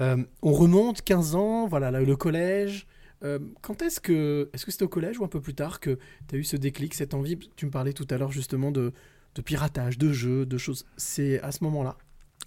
[0.00, 2.86] Euh, on remonte 15 ans, voilà, là, le collège.
[3.22, 5.98] Euh, quand est-ce que, est-ce que c'était au collège ou un peu plus tard que
[6.28, 7.38] tu as eu ce déclic, cette envie?
[7.56, 8.92] Tu me parlais tout à l'heure justement de,
[9.34, 10.84] de piratage, de jeux, de choses.
[10.96, 11.96] C'est à ce moment-là?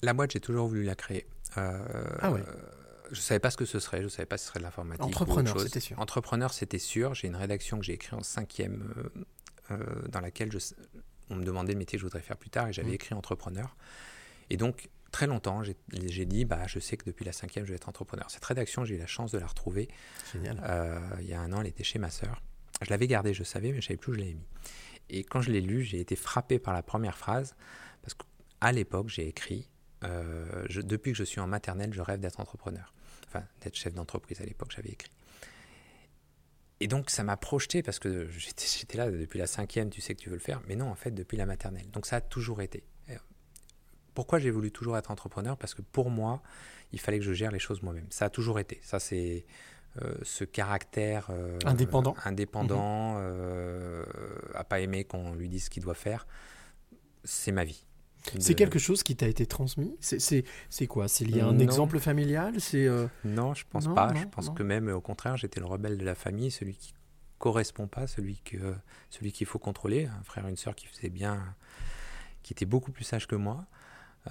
[0.03, 1.25] La boîte, j'ai toujours voulu la créer.
[1.57, 1.79] Euh,
[2.19, 2.43] Ah ouais.
[3.11, 5.01] Je savais pas ce que ce serait, je savais pas si ce serait de l'informatique.
[5.05, 5.97] ou autre Entrepreneur, c'était sûr.
[5.99, 7.13] Entrepreneur, c'était sûr.
[7.15, 9.23] J'ai une rédaction que j'ai écrite en cinquième, euh,
[9.71, 10.57] euh, dans laquelle je,
[11.29, 12.93] on me demandait le métier que je voudrais faire plus tard, et j'avais Mhm.
[12.95, 13.75] écrit entrepreneur.
[14.49, 17.75] Et donc, très longtemps, j'ai dit, bah, je sais que depuis la cinquième, je vais
[17.77, 18.29] être entrepreneur.
[18.29, 19.87] Cette rédaction, j'ai eu la chance de la retrouver.
[20.31, 20.61] Génial.
[20.63, 22.39] Euh, il y a un an, elle était chez ma sœur.
[22.83, 24.45] Je l'avais gardée, je savais, mais je savais plus où je l'avais mis.
[25.09, 27.55] Et quand je l'ai lu, j'ai été frappé par la première phrase,
[28.03, 29.67] parce qu'à l'époque, j'ai écrit,
[30.03, 32.93] euh, je- depuis que je suis en maternelle, je rêve d'être entrepreneur.
[33.27, 35.09] Enfin, d'être chef d'entreprise à l'époque, j'avais écrit.
[36.79, 40.21] Et donc, ça m'a projeté, parce que j'étais là depuis la cinquième, tu sais que
[40.21, 41.89] tu veux le faire, mais non, en fait, depuis la maternelle.
[41.89, 42.83] Donc, ça a toujours été.
[44.17, 46.41] Pourquoi j'ai voulu toujours être entrepreneur Parce que pour moi,
[46.91, 48.07] il fallait que je gère les choses moi-même.
[48.09, 48.79] Ça a toujours été.
[48.81, 49.45] Ça, c'est
[50.01, 52.15] euh, ce caractère euh, Indépendant.
[52.25, 54.03] indépendant, euh,
[54.55, 56.25] à pas aimer qu'on lui dise ce qu'il doit faire.
[57.23, 57.85] C'est ma vie.
[58.39, 59.95] C'est quelque chose qui t'a été transmis?
[60.01, 61.07] C'est- quoi?
[61.07, 61.59] C'est lié à un Non.
[61.59, 62.59] exemple familial?
[62.59, 64.11] C'est euh, Non, je pense Non, pas.
[64.13, 66.95] non, je pense que même au contraire, j'étais le rebelle de la famille, celui qui
[67.37, 68.73] correspond pas, celui que
[69.11, 70.07] celui qu'il faut contrôler.
[70.07, 71.55] Un frère, une sœur qui faisait bien,
[72.41, 73.67] qui était beaucoup plus sage que moi.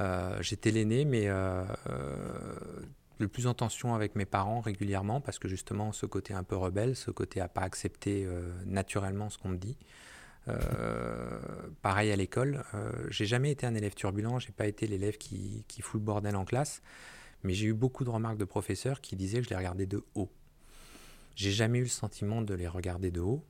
[0.00, 2.80] Euh, j'étais l'aîné, mais euh, euh,
[3.18, 6.56] le plus en tension avec mes parents régulièrement parce que justement ce côté un peu
[6.56, 8.28] rebelle, ce côté à pas accepter
[8.66, 9.78] naturellement ce qu'on me dit.
[11.82, 12.62] Pareil à l'école,
[13.08, 16.36] j'ai jamais été un élève turbulent, j'ai pas été l'élève qui, qui fout le bordel
[16.36, 16.82] en classe,
[17.42, 20.04] mais j'ai eu beaucoup de remarques de professeurs qui disaient que je les regardais de
[20.14, 20.30] haut.
[21.34, 23.42] J'ai jamais eu le sentiment de les regarder de haut,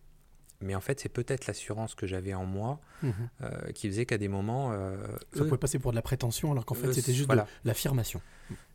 [0.60, 3.12] mais en fait c'est peut-être l'assurance que j'avais en moi mhm.
[3.42, 4.96] euh, qui faisait qu'à des moments, euh,
[5.34, 7.42] ça eux- pouvait passer pour de la prétention alors qu'en fait c'était juste voilà.
[7.44, 8.20] de l'affirmation.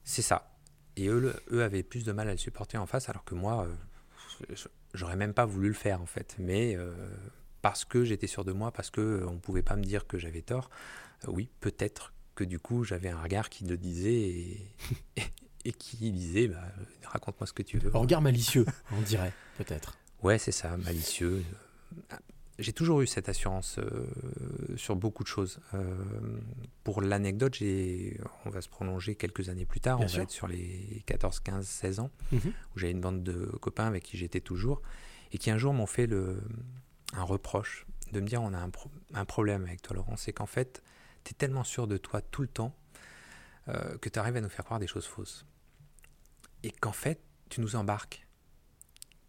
[0.03, 0.55] c'est ça.
[0.97, 3.33] Et eux, le- eux avaient plus de mal à le supporter en face, alors que
[3.33, 4.55] moi, euh,
[4.93, 6.35] j'aurais même pas voulu le faire en fait.
[6.37, 6.77] Mais
[7.61, 10.17] parce que j'étais sûr de moi, parce que euh, on pouvait pas me dire que
[10.17, 10.69] j'avais tort,
[11.27, 14.67] oui, peut-être que du coup j'avais un regard qui le disait et,
[15.65, 16.63] et qui disait, bah,
[17.05, 17.95] raconte-moi ce que tu veux.
[17.95, 19.97] Un regard malicieux, on dirait, peut-être.
[20.23, 21.43] Ouais, c'est ça, malicieux.
[22.59, 24.05] J'ai toujours eu cette assurance euh,
[24.77, 25.59] sur beaucoup de choses.
[25.73, 25.95] Euh,
[26.83, 30.17] pour l'anecdote, j'ai, on va se prolonger quelques années plus tard, Bien on sûr.
[30.17, 32.39] va être sur les 14, 15, 16 ans, Mhm.
[32.75, 34.81] où j'avais une bande de copains avec qui j'étais toujours,
[35.31, 36.41] et qui un jour m'ont fait le,
[37.13, 40.33] un reproche de me dire on a un, pro- un problème avec toi Laurent, c'est
[40.33, 40.83] qu'en fait,
[41.23, 42.75] tu es tellement sûr de toi tout le temps
[43.69, 45.45] euh, que tu arrives à nous faire croire des choses fausses.
[46.63, 48.27] Et qu'en fait, tu nous embarques.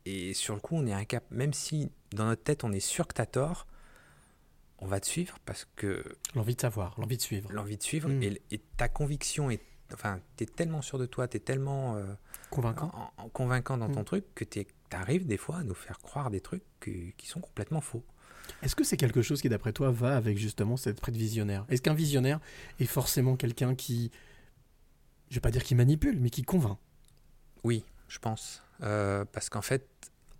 [0.05, 3.07] Et sur le coup, on est incapable, même si dans notre tête on est sûr
[3.07, 3.67] que tu as tort,
[4.79, 7.53] on va te suivre parce que L'envie de savoir, l'envie de suivre.
[7.53, 8.23] l'envie de suivre Mm.
[8.23, 9.61] et, et ta conviction est.
[9.95, 12.05] Enfin, tu es tellement sûr de toi, tu es tellement euh,
[12.51, 12.91] Convaincant.
[13.17, 14.05] en- en- convaincant dans ton Mm.
[14.05, 17.41] truc que tu arrives des fois à nous faire croire des trucs que- qui sont
[17.41, 18.03] complètement faux.
[18.63, 21.65] Est-ce que c'est quelque chose qui, d'après toi, va avec justement cette prête visionnaire?
[21.69, 22.41] Est-ce qu'un visionnaire
[22.81, 24.11] est forcément quelqu'un qui,
[25.29, 26.79] je vais pas dire qui manipule, mais qui convainc?
[27.63, 28.63] Oui, je pense.
[28.83, 29.87] Euh, parce qu'en fait,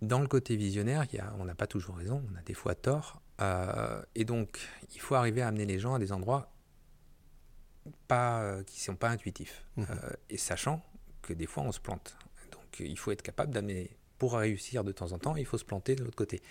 [0.03, 2.53] dans le côté visionnaire, il y a, on n'a pas toujours raison, on a des
[2.53, 3.21] fois tort.
[3.41, 4.59] Euh, et donc,
[4.93, 6.51] il faut arriver à amener les gens à des endroits
[8.07, 9.65] pas, euh, qui ne sont pas intuitifs.
[9.77, 9.83] Euh,
[10.29, 10.83] et sachant
[11.21, 12.17] que des fois, on se plante.
[12.51, 15.65] Donc, il faut être capable d'amener, pour réussir de temps en temps, il faut se
[15.65, 16.41] planter de l'autre côté.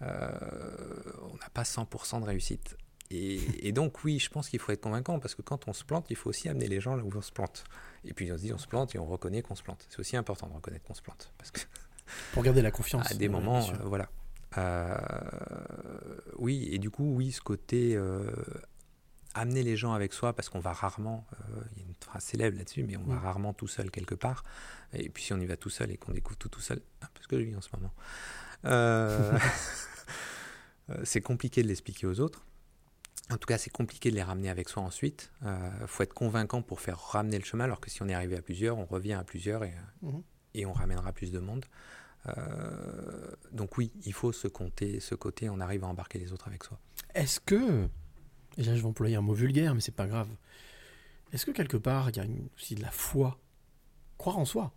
[0.00, 2.76] On n'a pas 100% de réussite.
[3.10, 5.84] Et, et donc, oui, je pense qu'il faut être convaincant, parce que quand on se
[5.84, 7.64] plante, il faut aussi amener les gens là où on se plante.
[8.04, 9.86] Et puis, on se dit, on se plante et on reconnaît qu'on se plante.
[9.88, 11.32] C'est aussi important de reconnaître qu'on se plante.
[11.38, 11.60] Parce que
[12.32, 13.10] Pour garder la confiance.
[13.10, 14.08] à des Ouais, moments, euh, voilà.
[14.56, 14.96] Euh,
[16.38, 18.30] oui, et du coup, oui, ce côté euh,
[19.34, 22.24] amener les gens avec soi, parce qu'on va rarement, euh, il y a une phrase
[22.24, 23.18] célèbre là-dessus, mais on va Mm.
[23.18, 24.44] rarement tout seul quelque part.
[24.94, 27.06] Et puis si on y va tout seul et qu'on découvre tout tout seul, un
[27.12, 27.92] peu ce que je vis en ce moment,
[28.64, 29.38] euh,
[30.90, 32.44] euh, c'est compliqué de l'expliquer aux autres.
[33.30, 35.30] En tout cas, c'est compliqué de les ramener avec soi ensuite.
[35.42, 38.36] Il faut être convaincant pour faire ramener le chemin, alors que si on est arrivé
[38.36, 40.22] à plusieurs, on revient à plusieurs et, Mhm.
[40.54, 41.64] et on ramènera plus de monde.
[42.26, 46.48] Euh, donc oui, il faut se compter, ce côté, on arrive à embarquer les autres
[46.48, 46.78] avec soi.
[47.14, 47.88] Est-ce que,
[48.56, 50.28] et là je vais employer un mot vulgaire, mais c'est pas grave.
[51.32, 53.38] Est-ce que quelque part il y a une- aussi de la foi,
[54.16, 54.72] croire en soi,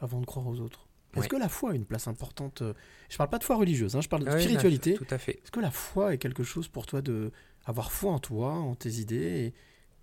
[0.00, 1.28] avant de croire aux autres Est-ce Ouais.
[1.28, 2.62] que la foi a une place importante?
[2.62, 2.72] Euh,
[3.10, 4.94] Je parle pas de foi religieuse, hein, je parle de Ah oui, spiritualité.
[4.94, 5.40] Tout à fait.
[5.42, 7.30] Est-ce que la foi est quelque chose pour toi de
[7.64, 9.54] avoir foi en toi, en tes idées, et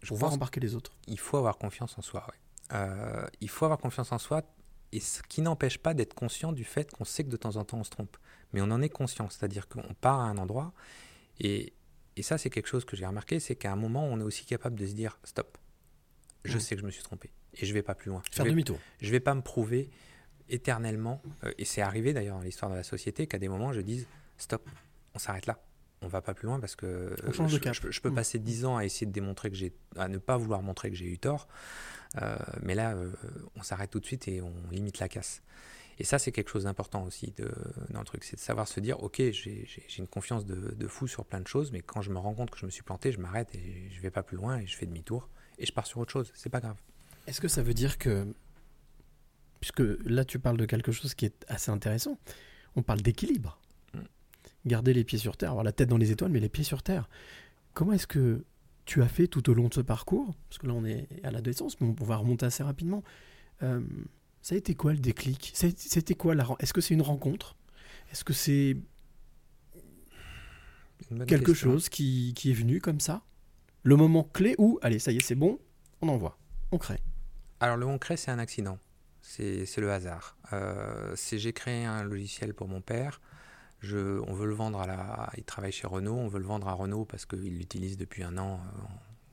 [0.02, 2.26] Je pouvoir embarquer les autres il faut avoir confiance en soi.
[2.28, 2.38] ouais.
[2.78, 4.44] Euh, il faut avoir confiance en soi,
[4.92, 7.66] et ce qui n'empêche pas d'être conscient du fait qu'on sait que de temps en
[7.66, 8.18] temps on se trompe.
[8.54, 10.74] Mais on en est conscient, c'est-à-dire qu'on part à un endroit,
[11.40, 11.74] et,
[12.16, 14.46] et ça c'est quelque chose que j'ai remarqué, c'est qu'à un moment on est aussi
[14.46, 15.58] capable de se dire stop,
[16.46, 18.22] je sais que je me suis trompé, et je vais pas plus loin.
[18.32, 18.80] Je Faire vais, demi-tour.
[19.02, 19.90] je vais pas me prouver
[20.48, 23.82] éternellement, euh, et c'est arrivé d'ailleurs dans l'histoire de la société qu'à des moments je
[23.82, 24.68] dise stop,
[25.14, 25.60] on s'arrête là.
[26.02, 27.74] On va pas plus loin parce que On change de je, cap.
[27.74, 28.16] je peux- je peux Mm.
[28.16, 30.96] passer dix ans à essayer de démontrer que j'ai, à ne pas vouloir montrer que
[30.96, 31.48] j'ai eu tort,
[32.22, 33.12] euh, mais là, euh,
[33.56, 35.42] on s'arrête tout de suite et on limite la casse.
[36.02, 37.52] Et ça, c'est quelque chose d'important aussi de,
[37.90, 41.08] dans le truc, c'est de savoir se dire, ok, j'ai une confiance de, de fou
[41.08, 43.12] sur plein de choses, mais quand je me rends compte que je me suis planté,
[43.12, 45.86] je m'arrête et je vais pas plus loin et je fais demi-tour et je pars
[45.86, 46.32] sur autre chose.
[46.36, 46.78] C'est pas grave.
[47.28, 48.26] Est-ce que ça veut dire que,
[49.60, 52.18] puisque là tu parles de quelque chose qui est assez intéressant,
[52.78, 53.60] on parle d'équilibre.
[54.70, 56.84] Garder les pieds sur terre, avoir la tête dans les étoiles, mais les pieds sur
[56.84, 57.10] terre.
[57.74, 58.46] Comment est-ce que
[58.86, 60.36] tu as fait tout au long de ce parcours?
[60.48, 63.04] Parce que là on est à l'adolescence, mais on va remonter assez rapidement.
[63.64, 63.82] Euh,
[64.42, 65.52] ça a été quoi le déclic?
[65.54, 67.56] C'était quoi la Est-ce que c'est une rencontre?
[68.12, 68.78] Est-ce que c'est
[71.28, 71.72] quelque question.
[71.72, 73.24] chose qui, qui est venu comme ça?
[73.84, 75.60] Le moment clé où, allez, ça y est, c'est bon,
[76.02, 76.38] on envoie,
[76.72, 77.00] on crée.
[77.60, 78.78] Alors le on crée, c'est un accident.
[79.22, 80.38] C'est le hasard.
[80.54, 83.22] Euh, J'ai créé un logiciel pour mon père.
[83.82, 85.32] Je, on veut le vendre à la.
[85.38, 86.16] Il travaille chez Renault.
[86.18, 88.82] On veut le vendre à Renault parce qu'il l'utilise depuis un an euh,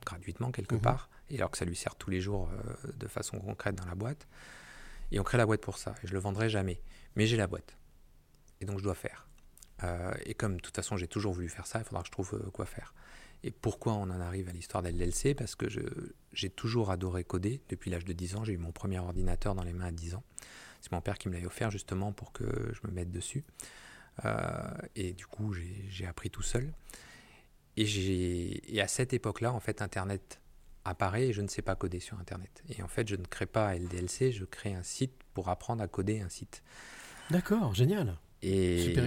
[0.05, 0.81] gratuitement quelque Mhm.
[0.81, 1.11] part.
[1.31, 3.95] Et alors que ça lui sert tous les jours euh, de façon concrète dans la
[3.97, 4.27] boîte.
[5.11, 5.95] Et on crée la boîte pour ça.
[6.03, 6.81] Et je le vendrai jamais.
[7.17, 7.77] Mais j'ai la boîte.
[8.61, 9.27] Et donc je dois faire.
[9.83, 12.13] Euh, et comme de toute façon j'ai toujours voulu faire ça, il faudra que je
[12.13, 12.95] trouve quoi faire.
[13.43, 15.67] Et pourquoi on en arrive à l'histoire d'LLC Parce que
[16.33, 17.61] j'ai toujours adoré coder.
[17.69, 20.15] Depuis l'âge de 10 ans, j'ai eu mon premier ordinateur dans les mains à 10
[20.15, 20.23] ans.
[20.81, 23.45] C'est mon père qui me l'avait offert justement pour que je me mette dessus.
[24.25, 24.51] Euh,
[24.95, 26.73] et du coup, j'ai, appris tout seul.
[27.77, 30.41] Et, et à cette époque-là, en fait, Internet
[30.85, 32.63] apparaît et je ne sais pas coder sur Internet.
[32.69, 35.89] Et en fait, je ne crée pas LDLC, je crée un site pour apprendre à
[35.89, 36.63] coder un site.
[37.31, 38.17] D'accord, génial.
[38.43, 39.05] Et, Super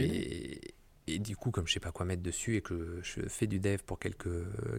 [1.11, 3.59] et du coup, comme je sais pas quoi mettre dessus et que je fais du
[3.59, 4.27] dev pour quelques,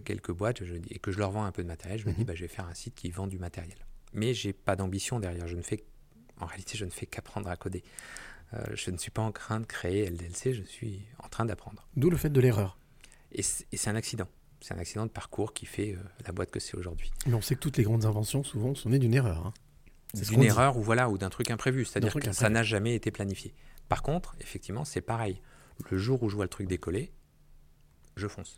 [0.05, 2.21] quelques boîtes je, et que je leur vends un peu de matériel, je me dis
[2.21, 2.25] Mhm.
[2.25, 3.77] bah, je vais faire un site qui vend du matériel.
[4.13, 5.47] Mais j'ai pas d'ambition derrière.
[5.47, 5.83] Je ne fais,
[6.39, 7.83] en réalité, je ne fais qu'apprendre à coder.
[8.53, 11.87] Euh, je ne suis pas en train de créer LDLC, je suis en train d'apprendre.
[11.95, 12.77] D'où le fait de l'erreur.
[13.31, 14.27] Et c'est un accident.
[14.59, 17.11] C'est un accident de parcours qui fait euh, la boîte que c'est aujourd'hui.
[17.25, 19.47] Mais on sait que toutes les grandes inventions, souvent, sont nées d'une erreur.
[19.47, 19.53] hein.
[20.13, 20.47] C'est d'une dit.
[20.47, 23.53] erreur ou voilà ou d'un truc imprévu c'est-à-dire que ça n'a jamais été planifié
[23.87, 25.41] par contre effectivement c'est pareil
[25.89, 27.11] le jour où je vois le truc décoller,
[28.15, 28.55] je fonce.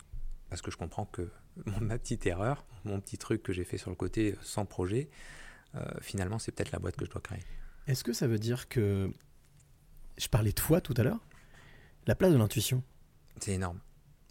[0.49, 1.29] Parce que je comprends que
[1.81, 5.09] ma petite erreur, mon petit truc que j'ai fait sur le côté sans projet,
[5.75, 7.43] euh, finalement, c'est peut-être la boîte que je dois créer.
[7.87, 9.11] Est-ce que ça veut dire que.
[10.17, 11.19] Je parlais de foi tout à l'heure.
[12.07, 12.83] La place de l'intuition.
[13.39, 13.79] C'est énorme.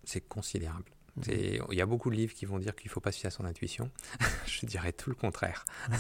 [0.05, 0.91] C'est considérable.
[1.23, 3.19] C'est- Il y a beaucoup de livres qui vont dire qu'il ne faut pas se
[3.19, 3.91] fier à son intuition.
[4.47, 5.65] je dirais tout le contraire.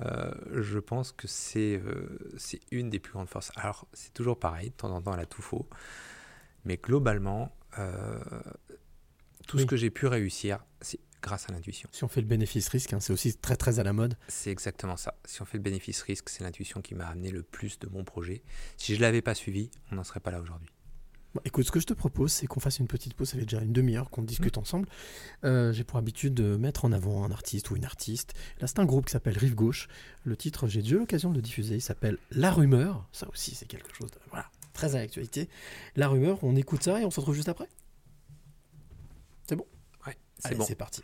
[0.00, 3.52] Euh, je pense que c'est euh, c'est une des plus grandes forces.
[3.54, 5.68] Alors, c'est toujours pareil, de temps en temps, elle a tout faux.
[6.64, 8.18] Mais globalement, euh,
[9.46, 9.62] tout Oui.
[9.62, 10.64] ce que j'ai pu réussir,
[11.22, 11.88] grâce à l'intuition.
[11.92, 14.16] Si on fait le bénéfice-risque, hein, c'est aussi très très à la mode.
[14.28, 15.14] C'est exactement ça.
[15.24, 18.42] Si on fait le bénéfice-risque, c'est l'intuition qui m'a amené le plus de mon projet.
[18.76, 20.68] Si je ne l'avais pas suivi, on n'en serait pas là aujourd'hui.
[21.34, 23.30] Bon, écoute, ce que je te propose, c'est qu'on fasse une petite pause.
[23.30, 24.86] Ça fait déjà une demi-heure qu'on discute ensemble.
[25.44, 28.34] Euh, J'ai pour habitude de mettre en avant un artiste ou une artiste.
[28.60, 29.88] Là, c'est un groupe qui s'appelle Rive Gauche.
[30.24, 31.76] Le titre, j'ai déjà eu l'occasion de le diffuser.
[31.76, 33.08] Il s'appelle La Rumeur.
[33.12, 35.48] Ça aussi, c'est quelque chose de voilà, très à l'actualité.
[35.96, 37.68] La Rumeur, on écoute ça et on se retrouve juste après?
[39.48, 39.66] C'est bon?
[40.06, 40.64] Ouais, c'est bon.
[40.64, 41.02] c'est parti.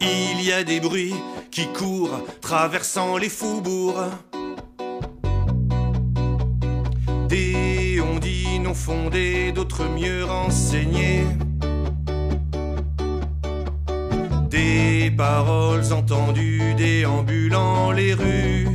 [0.00, 1.14] Il y a des bruits
[1.50, 4.08] qui courent, traversant les faubourgs.
[7.28, 11.26] Des on dit non fondés, d'autres mieux renseignés.
[14.48, 18.68] Des paroles entendues déambulant les rues.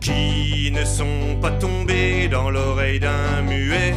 [0.00, 3.94] Qui ne sont pas tombées dans l'oreille d'un muet.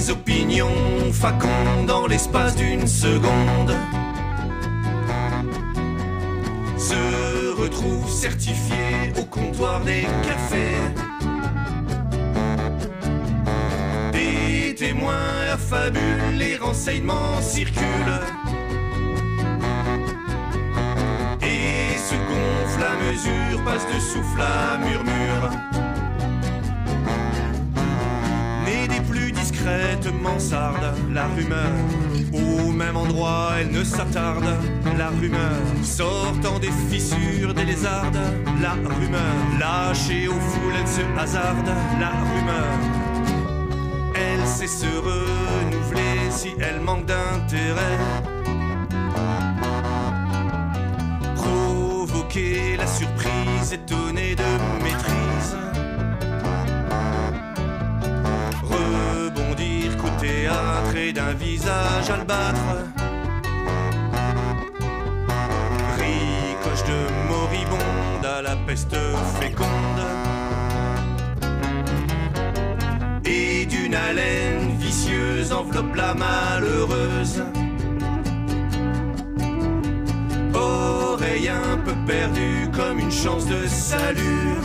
[0.00, 3.74] Des opinions facondes dans l'espace d'une seconde
[6.78, 10.80] se retrouvent certifiés au comptoir des cafés.
[14.12, 18.24] Des témoins affabulent, les renseignements circulent.
[21.42, 25.79] Et se gonfle à mesure, passe de souffle à murmure.
[30.22, 31.72] Mansardes, la rumeur.
[32.32, 34.56] Au même endroit, elle ne s'attarde,
[34.96, 35.60] la rumeur.
[35.82, 38.18] Sortant des fissures des lézardes,
[38.60, 39.34] la rumeur.
[39.58, 42.78] Lâchée aux foules, elle se hasarde, la rumeur.
[44.14, 47.98] Elle sait se renouveler si elle manque d'intérêt.
[51.36, 55.79] Provoquer la surprise, étonnée de maîtrise.
[60.20, 62.58] Qu'au théâtre et d'un visage albâtre.
[65.96, 68.96] Ricoche de moribonde à la peste
[69.40, 69.68] féconde.
[73.24, 77.42] Et d'une haleine vicieuse enveloppe la malheureuse.
[80.54, 84.60] Oreille un peu perdue comme une chance de salut.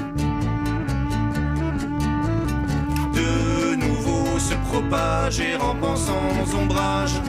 [4.39, 7.21] Se propager rampant sans ombrage.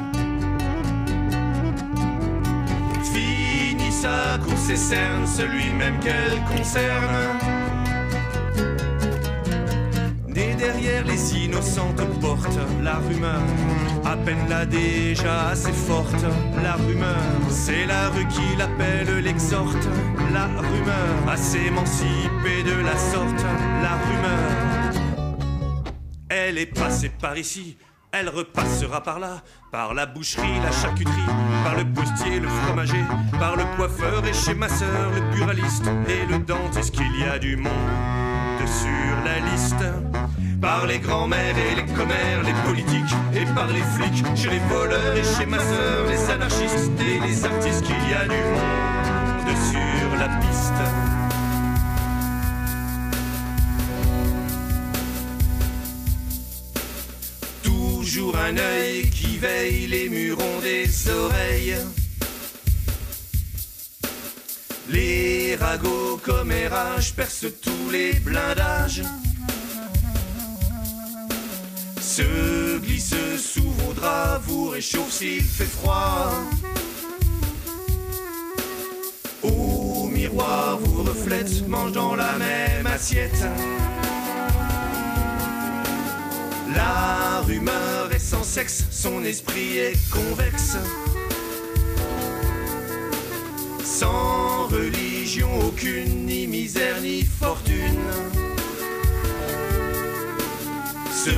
[3.03, 7.17] Finit sa course et cerne celui même qu'elle concerne.
[10.29, 13.41] Née derrière les innocentes portes, la rumeur,
[14.05, 16.27] à peine là déjà assez forte,
[16.63, 17.17] la rumeur,
[17.49, 19.89] c'est la rue qui l'appelle, l'exhorte,
[20.35, 23.45] la rumeur, à s'émanciper de la sorte,
[23.83, 24.66] la rumeur.
[26.49, 27.77] Elle est passée par ici,
[28.13, 31.27] elle repassera par là, par la boucherie, la charcuterie,
[31.65, 33.03] par le postier, le fromager,
[33.41, 37.41] par le coiffeur et chez ma sœur, le buraliste et le dentiste qu'il y a
[37.41, 37.73] du monde
[38.65, 39.85] sur la liste.
[40.61, 45.17] Par les grands-mères et les commères, les politiques et par les flics, chez les voleurs
[45.17, 50.17] et chez ma sœur, les anarchistes et les artistes qu'il y a du monde sur
[50.17, 51.06] la piste.
[58.19, 61.77] Un œil qui veille, les murs ont des oreilles.
[64.89, 69.03] Les ragots comme RH percent tous les blindages.
[72.01, 76.33] Se glisse sous vos draps, vous réchauffe s'il fait froid.
[79.43, 83.45] Au miroir vous reflète, mange dans la même assiette.
[86.75, 90.77] La rumeur est sans sexe, son esprit est convexe.
[93.85, 98.01] Sans religion aucune, ni misère, ni fortune.
[101.13, 101.31] Se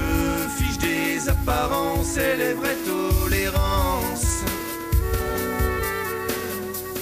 [0.57, 4.45] fiche des apparences vraies tolérances.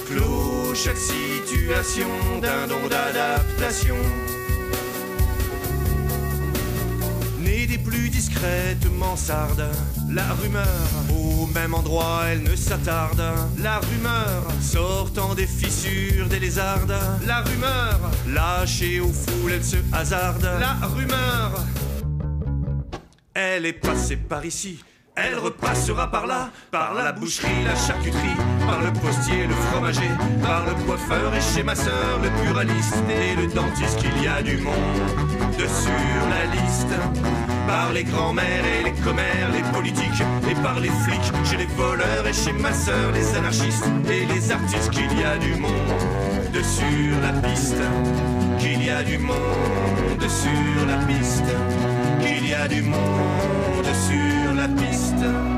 [0.07, 2.09] Clos chaque situation
[2.41, 3.95] d'un don d'adaptation.
[8.07, 9.69] Plus discrètes mansardes,
[10.09, 10.65] la rumeur,
[11.11, 13.21] au même endroit elle ne s'attarde.
[13.59, 16.95] La rumeur, sortant des fissures des lézardes.
[17.25, 20.47] La rumeur, lâchée aux foules, elle se hasarde.
[20.59, 21.65] La rumeur,
[23.33, 24.83] elle est passée par ici.
[25.15, 28.37] Elle repassera par là, par la boucherie, la charcuterie,
[28.67, 30.11] par le postier, le fromager,
[30.43, 34.43] par le coiffeur et chez ma sœur, le buraliste et le dentiste qu'il y a
[34.43, 34.75] du monde
[35.57, 37.56] de sur la liste.
[37.67, 42.25] Par les grands-mères et les commères, les politiques et par les flics, chez les voleurs
[42.25, 45.71] et chez ma sœur, les anarchistes et les artistes qu'il y a du monde
[46.53, 47.83] de sur la piste.
[48.57, 51.51] Qu'il y a du monde sur la piste.
[52.21, 55.56] Qu'il y a du monde sur la piste.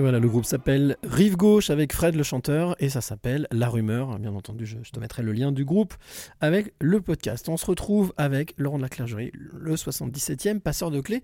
[0.00, 4.18] Voilà, le groupe s'appelle Rive Gauche avec Fred le chanteur et ça s'appelle La Rumeur.
[4.18, 5.92] Bien entendu, je, te mettrai le lien du groupe
[6.40, 7.46] avec le podcast.
[7.50, 11.22] On se retrouve avec Laurent de la Clergerie, le 77e passeur de clés.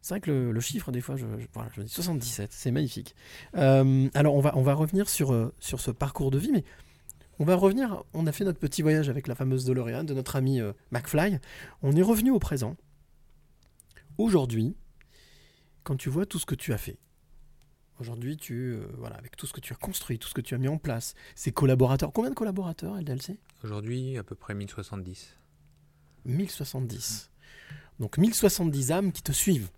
[0.00, 3.14] C'est vrai que le, chiffre, des fois, je, voilà, je dis 77, c'est magnifique.
[3.56, 6.64] Euh, alors, on va, revenir sur, euh, sur ce parcours de vie, mais
[7.38, 8.02] on va revenir.
[8.14, 11.38] On a fait notre petit voyage avec la fameuse DeLorean de notre ami euh, McFly.
[11.82, 12.76] On est revenu au présent.
[14.16, 14.74] Aujourd'hui,
[15.82, 16.98] quand tu vois tout ce que tu as fait,
[18.00, 20.54] Aujourd'hui, tu, euh, voilà, avec tout ce que tu as construit, tout ce que tu
[20.54, 22.12] as mis en place, ces collaborateurs.
[22.12, 25.34] Combien de collaborateurs, LDLC Aujourd'hui, à peu près 1070.
[26.26, 27.30] 1070.
[27.98, 29.70] Donc 1070 âmes qui te suivent.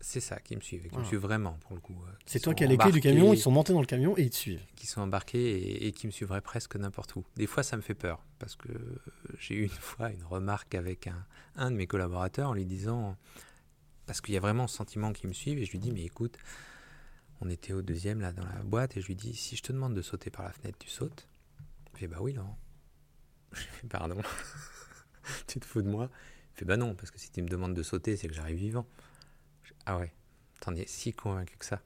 [0.00, 1.04] C'est ça, qui me suivent, qui Voilà.
[1.04, 1.94] me suivent vraiment, pour le coup.
[2.06, 4.16] euh, C'est toi qui as les clés du camion, ils sont montés dans le camion
[4.18, 4.64] et ils te suivent.
[4.74, 7.24] Qui sont embarqués et, et qui me suivraient presque n'importe où.
[7.36, 8.68] Des fois, ça me fait peur, parce que
[9.38, 11.24] j'ai eu une fois une remarque avec un,
[11.54, 13.16] un de mes collaborateurs en lui disant,
[14.06, 16.02] parce qu'il y a vraiment ce sentiment qu'ils me suivent, et je lui dis, mais
[16.02, 16.36] écoute,
[17.44, 19.72] on était au deuxième là dans la boîte, et je lui dis, si je te
[19.72, 21.26] demande de sauter par la fenêtre, tu sautes
[21.94, 22.58] Il fait, bah oui, Laurent.
[23.52, 24.16] Je lui fais, pardon.
[25.46, 26.08] tu te fous de moi
[26.54, 28.56] Il fait, bah non, parce que si tu me demandes de sauter, c'est que j'arrive
[28.58, 28.86] vivant.
[29.64, 30.12] Je- ah ouais,
[30.60, 31.82] t'en es si convaincu que ça.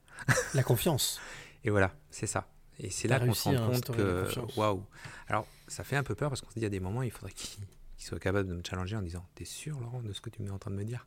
[0.54, 1.20] La confiance.
[1.64, 2.48] Et voilà, c'est ça.
[2.78, 4.84] Et c'est là qu'on se rend compte que, waouh.
[5.28, 7.32] Alors, ça fait un peu peur parce qu'on se dit à des moments, il faudrait
[7.32, 7.64] qu'il
[7.96, 10.50] soit capable de me challenger en disant T'es sûr, Laurent, de ce que tu es
[10.50, 11.06] en train de me dire?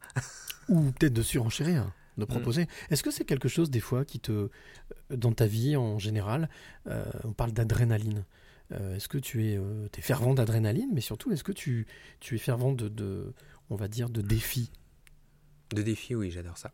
[0.67, 1.89] Ou peut-être de surenchérir.
[2.19, 2.67] De proposer.
[2.89, 4.31] Est-ce que c'est quelque chose, des fois, qui te.
[4.31, 4.49] euh,
[5.09, 6.49] Dans ta vie, en général,
[6.87, 8.25] euh, on parle d'adrénaline.
[8.71, 11.87] Euh, est-ce que tu es, euh, t'es fervent d'adrénaline, mais surtout, est-ce que tu,
[12.19, 13.33] tu es fervent de, de,
[13.69, 14.71] on va dire, de défis?
[15.73, 16.71] De défis, oui, j'adore ça.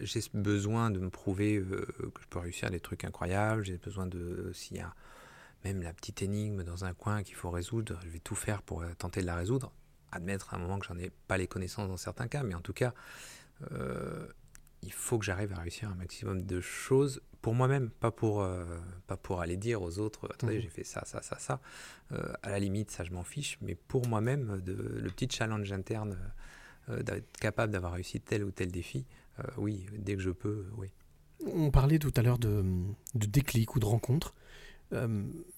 [0.00, 1.86] J'ai besoin de me prouver que
[2.22, 3.62] je peux réussir des trucs incroyables.
[3.64, 4.50] J'ai besoin de.
[4.54, 4.94] S'il y a
[5.64, 8.82] même la petite énigme dans un coin qu'il faut résoudre, je vais tout faire pour
[8.96, 9.70] tenter de la résoudre.
[10.12, 12.60] Admettre à un moment que j'en ai pas les connaissances dans certains cas, mais en
[12.62, 12.94] tout cas,
[13.72, 14.26] euh,
[14.82, 18.64] il faut que j'arrive à réussir un maximum de choses pour moi-même, pas pour, euh,
[19.06, 20.62] pas pour aller dire aux autres attendez, Mhm.
[20.62, 21.60] j'ai fait ça, ça, ça, ça.
[22.12, 25.70] Euh, à la limite, ça, je m'en fiche, mais pour moi-même, de, le petit challenge
[25.72, 26.16] interne,
[26.88, 29.06] d'être capable d'avoir réussi tel ou tel défi,
[29.56, 30.88] oui, dès que je peux, oui.
[31.46, 32.62] On parlait tout à l'heure de,
[33.14, 34.34] de déclic ou de rencontre.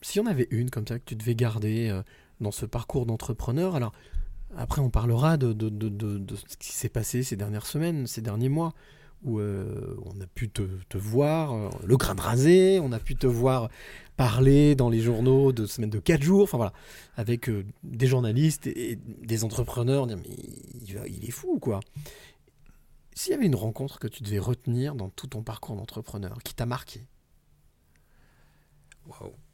[0.02, 2.00] S'il y en avait une comme ça que tu devais garder
[2.40, 3.92] dans ce parcours d'entrepreneur, alors
[4.56, 8.48] après on parlera de, de, de, ce qui s'est passé ces dernières semaines, ces derniers
[8.48, 8.74] mois,
[9.24, 10.62] où euh, on a pu te,
[10.96, 13.68] voir, euh, le crâne rasé, on a pu te voir
[14.16, 16.72] parler dans les journaux de semaines de 4 jours, enfin voilà,
[17.16, 20.30] avec euh, des journalistes et, des entrepreneurs, dire mais
[21.08, 21.80] il, est fou quoi.
[23.14, 26.54] S'il y avait une rencontre que tu devais retenir dans tout ton parcours d'entrepreneur, qui
[26.54, 27.06] t'a marqué?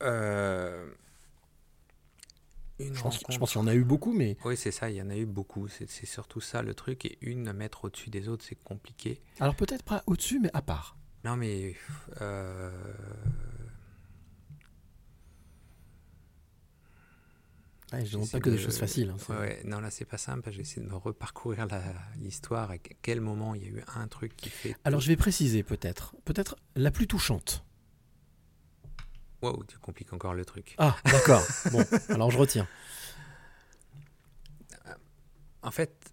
[0.02, 0.90] Euh,
[2.78, 3.38] une Je pense, je rencontre.
[3.38, 5.16] pense qu'il y en a eu beaucoup, mais Oui, c'est ça, il y en a
[5.16, 5.68] eu beaucoup.
[5.68, 7.04] C'est c'est surtout ça le truc.
[7.04, 9.20] Et une à mettre au-dessus des autres, c'est compliqué.
[9.40, 10.96] alors peut-être pas au-dessus, mais à part.
[11.24, 11.76] Non, mais.
[12.20, 12.70] euh,
[17.92, 19.10] Ouais, je ne demande j'essaie pas que des de- choses faciles.
[19.28, 20.50] hein, Ouais, non, là, c'est pas simple.
[20.50, 21.82] J'ai essayé de me reparcourir la-
[22.18, 22.70] l'histoire.
[22.70, 24.74] À quel moment il y a eu un truc qui fait.
[24.84, 27.64] Alors je vais préciser peut-être, peut-être la plus touchante.
[29.42, 30.74] Waouh, tu compliques encore le truc.
[30.78, 31.42] Ah, d'accord.
[31.72, 32.66] bon, alors je retiens.
[35.62, 36.12] En fait,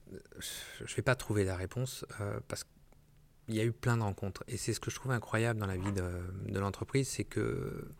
[0.78, 2.64] je ne vais pas trouver la réponse euh, parce
[3.46, 4.44] qu'il y a eu plein de rencontres.
[4.48, 6.08] Et c'est ce que je trouve incroyable dans la vie de,
[6.52, 7.92] de l'entreprise, c'est que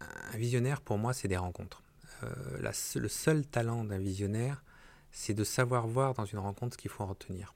[0.00, 1.82] un visionnaire, pour moi, c'est des rencontres.
[2.24, 2.30] euh,
[2.60, 4.64] la le seul talent d'un visionnaire,
[5.10, 7.54] c'est de savoir voir dans une rencontre ce qu'il faut en retenir.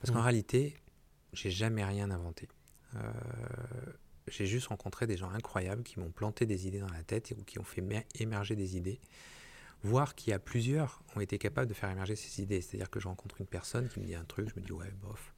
[0.00, 0.24] Parce qu'en Mhm.
[0.24, 0.76] réalité,
[1.34, 2.48] j'ai jamais rien inventé.
[2.94, 3.00] Euh,
[4.28, 7.44] j'ai juste rencontré des gens incroyables qui m'ont planté des idées dans la tête ou
[7.44, 9.00] qui ont fait mer- émerger des idées.
[9.82, 12.60] Voir qu'il y a plusieurs ont été capables de faire émerger ces idées.
[12.60, 14.90] C'est-à-dire que je rencontre une personne qui me dit un truc, je me dis ouais,
[15.02, 15.32] bof.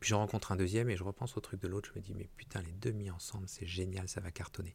[0.00, 2.14] Puis je rencontre un deuxième et je repense au truc de l'autre, je me dis
[2.14, 4.74] mais putain, les deux mis ensemble, c'est génial, ça va cartonner.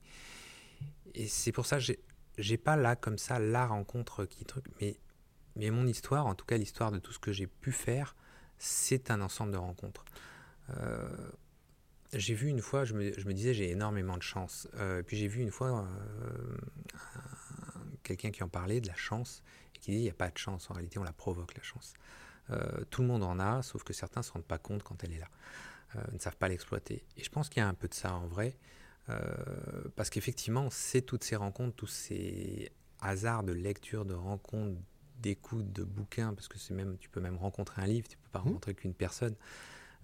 [1.15, 1.93] Et c'est pour ça que
[2.37, 4.97] j'ai pas là comme ça la rencontre qui truc, mais,
[5.57, 8.15] mais mon histoire, en tout cas l'histoire de tout ce que j'ai pu faire,
[8.57, 10.05] c'est un ensemble de rencontres.
[10.69, 11.29] Euh,
[12.13, 14.67] j'ai vu une fois, je me, je me disais j'ai énormément de chance.
[14.75, 16.57] Euh, puis j'ai vu une fois euh,
[16.93, 19.43] un- quelqu'un qui en parlait de la chance
[19.75, 21.63] et qui dit il n'y a pas de chance, en réalité on la provoque la
[21.63, 21.93] chance.
[22.49, 25.03] Euh, tout le monde en a, sauf que certains ne se rendent pas compte quand
[25.03, 25.29] elle est là,
[26.13, 27.03] ne savent pas l'exploiter.
[27.17, 28.57] Et je pense qu'il y a un peu de ça en vrai,
[29.95, 34.79] parce qu'effectivement c'est toutes ces rencontres, tous ces hasards de lecture, de rencontres,
[35.19, 38.29] d'écoute, de bouquins, parce que c'est même, tu peux même rencontrer un livre, tu peux
[38.29, 38.43] pas Mmh.
[38.43, 39.35] rencontrer qu'une personne.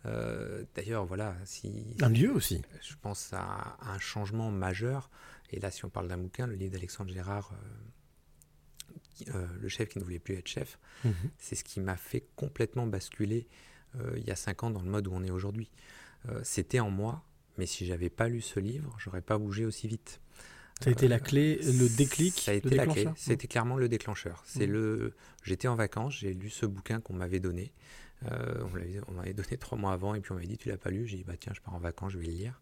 [0.05, 2.61] Euh, D'ailleurs, voilà, si Un lieu aussi.
[2.81, 5.09] je pense à un changement majeur.
[5.51, 9.69] Et là, si on parle d'un bouquin, le livre d'Alexandre Gérard, euh, qui- euh, Le
[9.69, 11.13] chef qui ne voulait plus être chef, Mhm.
[11.37, 13.47] c'est ce qui m'a fait complètement basculer
[14.17, 15.69] il y a cinq ans dans le mode où on est aujourd'hui.
[16.41, 17.23] C'était en moi,
[17.59, 20.19] mais si j'avais pas lu ce livre, j'aurais pas bougé aussi vite.
[20.81, 23.07] Ça a été la clé, le déclic, Ça a été la clé.
[23.15, 24.41] C'était clairement le déclencheur.
[24.47, 24.73] C'est Mhm.
[24.73, 25.13] le.
[25.43, 27.71] J'étais en vacances, j'ai lu ce bouquin qu'on m'avait donné.
[28.31, 28.63] Euh,
[29.07, 31.07] on m'avait donné trois mois avant et puis on m'avait dit tu l'as pas lu?
[31.07, 32.61] J'ai dit bah tiens je pars en vacances, je vais le lire.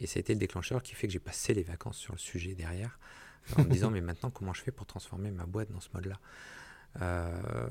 [0.00, 2.18] Et ça a été le déclencheur qui fait que j'ai passé les vacances sur le
[2.18, 2.98] sujet derrière,
[3.56, 6.20] en me disant mais maintenant comment je fais pour transformer ma boîte dans ce mode-là?
[7.02, 7.68] Euh,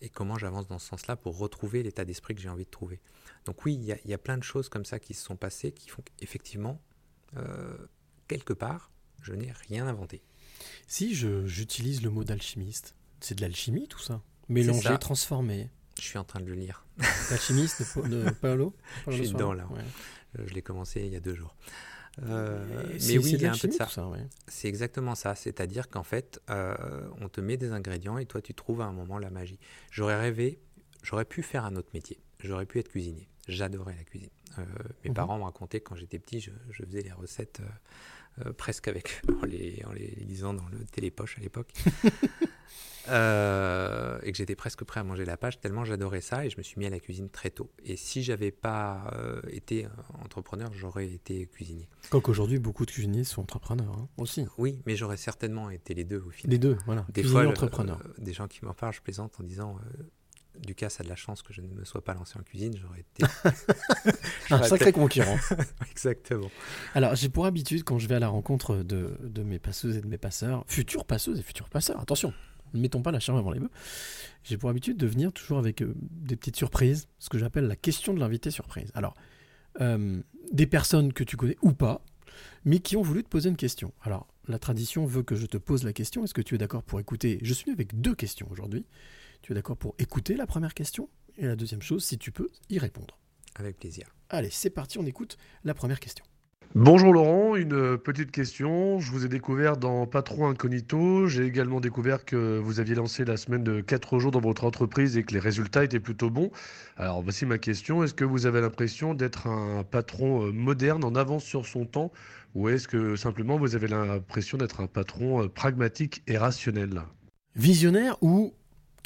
[0.00, 3.00] et comment j'avance dans ce sens-là pour retrouver l'état d'esprit que j'ai envie de trouver?
[3.44, 5.72] Donc oui, il y, y a plein de choses comme ça qui se sont passées
[5.72, 6.80] qui font qu'effectivement,
[7.36, 7.76] euh,
[8.26, 8.90] quelque part,
[9.22, 10.22] je n'ai rien inventé.
[10.86, 15.68] Si j'utilise le mot d'alchimiste, c'est de l'alchimie tout ça Mélanger, transformer.
[16.00, 16.84] Je suis en train de le lire.
[17.30, 18.74] L'alchimiste de, de Paolo?
[19.08, 19.66] Je suis dedans, là.
[19.70, 19.80] Ouais.
[20.38, 21.54] Euh, Je l'ai commencé il y a deux jours.
[22.24, 23.86] Euh, mais oui, c'est il y a un peu de ça.
[23.86, 24.26] tout ça, ouais.
[24.48, 25.34] C'est exactement ça.
[25.36, 26.76] C'est-à-dire qu'en fait, euh,
[27.20, 29.58] on te met des ingrédients et toi, tu trouves à un moment la magie.
[29.92, 30.58] J'aurais rêvé,
[31.02, 32.18] j'aurais pu faire un autre métier.
[32.40, 33.28] J'aurais pu être cuisinier.
[33.46, 34.30] J'adorais la cuisine.
[34.58, 34.64] Euh,
[35.04, 35.14] mes Mhm.
[35.16, 37.60] parents me racontaient que quand j'étais petit, je, je faisais les recettes
[38.46, 41.72] euh, presque avec en les, en les lisant dans le télépoche à l'époque.
[43.10, 46.58] Euh, et que j'étais presque prêt à manger la page tellement j'adorais ça et je
[46.58, 47.70] me suis mis à la cuisine très tôt.
[47.82, 49.86] Et si j'avais pas euh, été
[50.22, 51.88] entrepreneur, j'aurais été cuisinier.
[52.10, 54.46] Quoique aujourd'hui, beaucoup de cuisiniers sont entrepreneurs hein, aussi.
[54.58, 56.52] Oui, mais j'aurais certainement été les deux au final.
[56.52, 57.06] Les deux, voilà.
[57.08, 57.98] Des Cuisinier, fois, entrepreneur.
[58.18, 59.78] des gens qui m'en parlent, je plaisante en disant
[60.66, 63.00] Lucas a de la chance que je ne me sois pas lancé en cuisine, j'aurais
[63.00, 63.24] été.
[64.50, 65.38] Un sacré concurrent.
[65.90, 66.50] Exactement.
[66.94, 70.00] Alors, j'ai pour habitude, quand je vais à la rencontre de, de mes passeuses et
[70.00, 72.32] de mes passeurs, futures passeuses et futurs passeurs, attention,
[72.74, 73.70] ne mettons pas la charrue avant les bœufs,
[74.44, 77.76] j'ai pour habitude de venir toujours avec euh, des petites surprises, ce que j'appelle la
[77.76, 78.90] question de l'invité surprise.
[78.94, 79.14] Alors,
[79.80, 80.20] euh,
[80.52, 82.02] des personnes que tu connais ou pas,
[82.64, 83.92] mais qui ont voulu te poser une question.
[84.02, 86.24] Alors, la tradition veut que je te pose la question.
[86.24, 87.38] Est-ce que tu es d'accord pour écouter?
[87.42, 88.86] Je suis avec deux questions aujourd'hui.
[89.48, 91.08] Tu es d'accord pour écouter la première question?
[91.38, 93.16] Et la deuxième chose, si tu peux, y répondre.
[93.54, 94.04] Avec plaisir.
[94.28, 96.22] Allez, c'est parti, on écoute la première question.
[96.74, 99.00] Bonjour Laurent, une petite question.
[99.00, 101.28] Je vous ai découvert dans Patron Incognito.
[101.28, 105.16] J'ai également découvert que vous aviez lancé la semaine de 4 jours dans votre entreprise
[105.16, 106.50] et que les résultats étaient plutôt bons.
[106.98, 108.04] Alors voici ma question.
[108.04, 112.12] Est-ce que vous avez l'impression d'être un patron euh, moderne, en avance sur son temps?
[112.54, 117.00] Ou est-ce que simplement vous avez l'impression d'être un patron euh, pragmatique et rationnel?
[117.56, 118.52] Visionnaire ou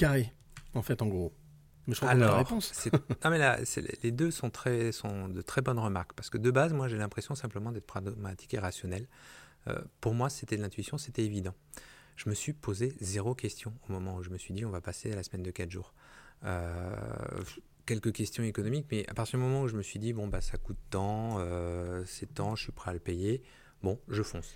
[0.02, 0.32] carré,
[0.74, 1.32] en fait, en gros
[1.86, 2.88] Mais je crois qu'on a la Alors, réponse.
[3.24, 6.12] non, mais là, c'est- les deux sont, très, sont de très bonnes remarques.
[6.14, 9.06] Parce que de base, moi, j'ai l'impression simplement d'être pragmatique et rationnel.
[9.68, 11.54] Euh, pour moi, c'était de l'intuition, c'était évident.
[12.16, 14.80] Je me suis posé zéro question au moment où je me suis dit on va
[14.80, 15.94] passer à la semaine de 4 jours.
[16.44, 16.94] Euh,
[17.86, 20.40] quelques questions économiques, mais à partir du moment où je me suis dit bon, bah,
[20.40, 23.42] ça coûte tant, euh, c'est tant, je suis prêt à le payer,
[23.82, 24.54] bon, je fonce.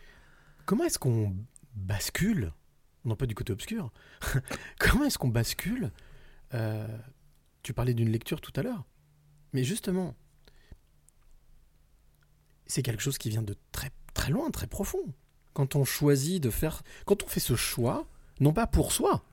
[0.65, 1.35] Comment est-ce qu'on
[1.75, 2.53] bascule
[3.07, 3.91] Non, pas du côté obscur.
[4.79, 5.91] Comment est-ce qu'on bascule
[6.55, 6.87] Euh,
[7.63, 8.85] Tu parlais d'une lecture tout à l'heure.
[9.53, 10.15] Mais justement,
[12.67, 15.15] c'est quelque chose qui vient de très, très loin, très profond.
[15.55, 16.83] Quand on choisit de faire.
[17.07, 18.07] Quand on fait ce choix,
[18.41, 19.25] non pas pour soi,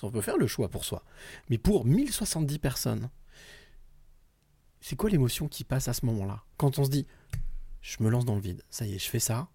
[0.00, 1.04] qu'on peut faire le choix pour soi,
[1.50, 3.10] mais pour 1070 personnes,
[4.80, 6.42] c'est quoi l'émotion qui passe à ce moment-là?
[6.56, 7.06] Quand on se dit,
[7.82, 9.48] je me lance dans le vide, ça y est, je fais ça,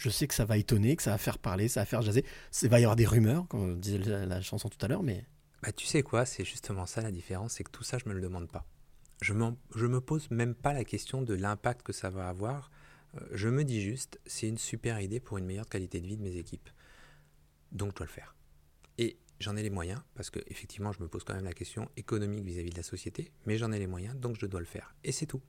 [0.00, 2.24] je sais que ça va étonner, que ça va faire parler, ça va faire jaser,
[2.62, 5.26] il va y avoir des rumeurs, comme disait la, chanson tout à l'heure, mais
[5.62, 8.14] Bah, tu sais quoi, c'est justement ça la différence, c'est que tout ça, je me
[8.14, 8.64] le demande pas.
[9.20, 9.34] Je,
[9.74, 12.70] je me pose même pas la question de l'impact que ça va avoir.
[13.14, 16.16] Euh, je me dis juste, c'est une super idée pour une meilleure qualité de vie
[16.16, 16.70] de mes équipes.
[17.70, 18.34] donc je dois le faire.
[18.96, 21.90] Et j'en ai les moyens, parce que effectivement, je me pose quand même la question
[21.98, 24.94] économique vis-à-vis de la société, mais j'en ai les moyens, donc je dois le faire.
[25.04, 25.42] Et c'est tout.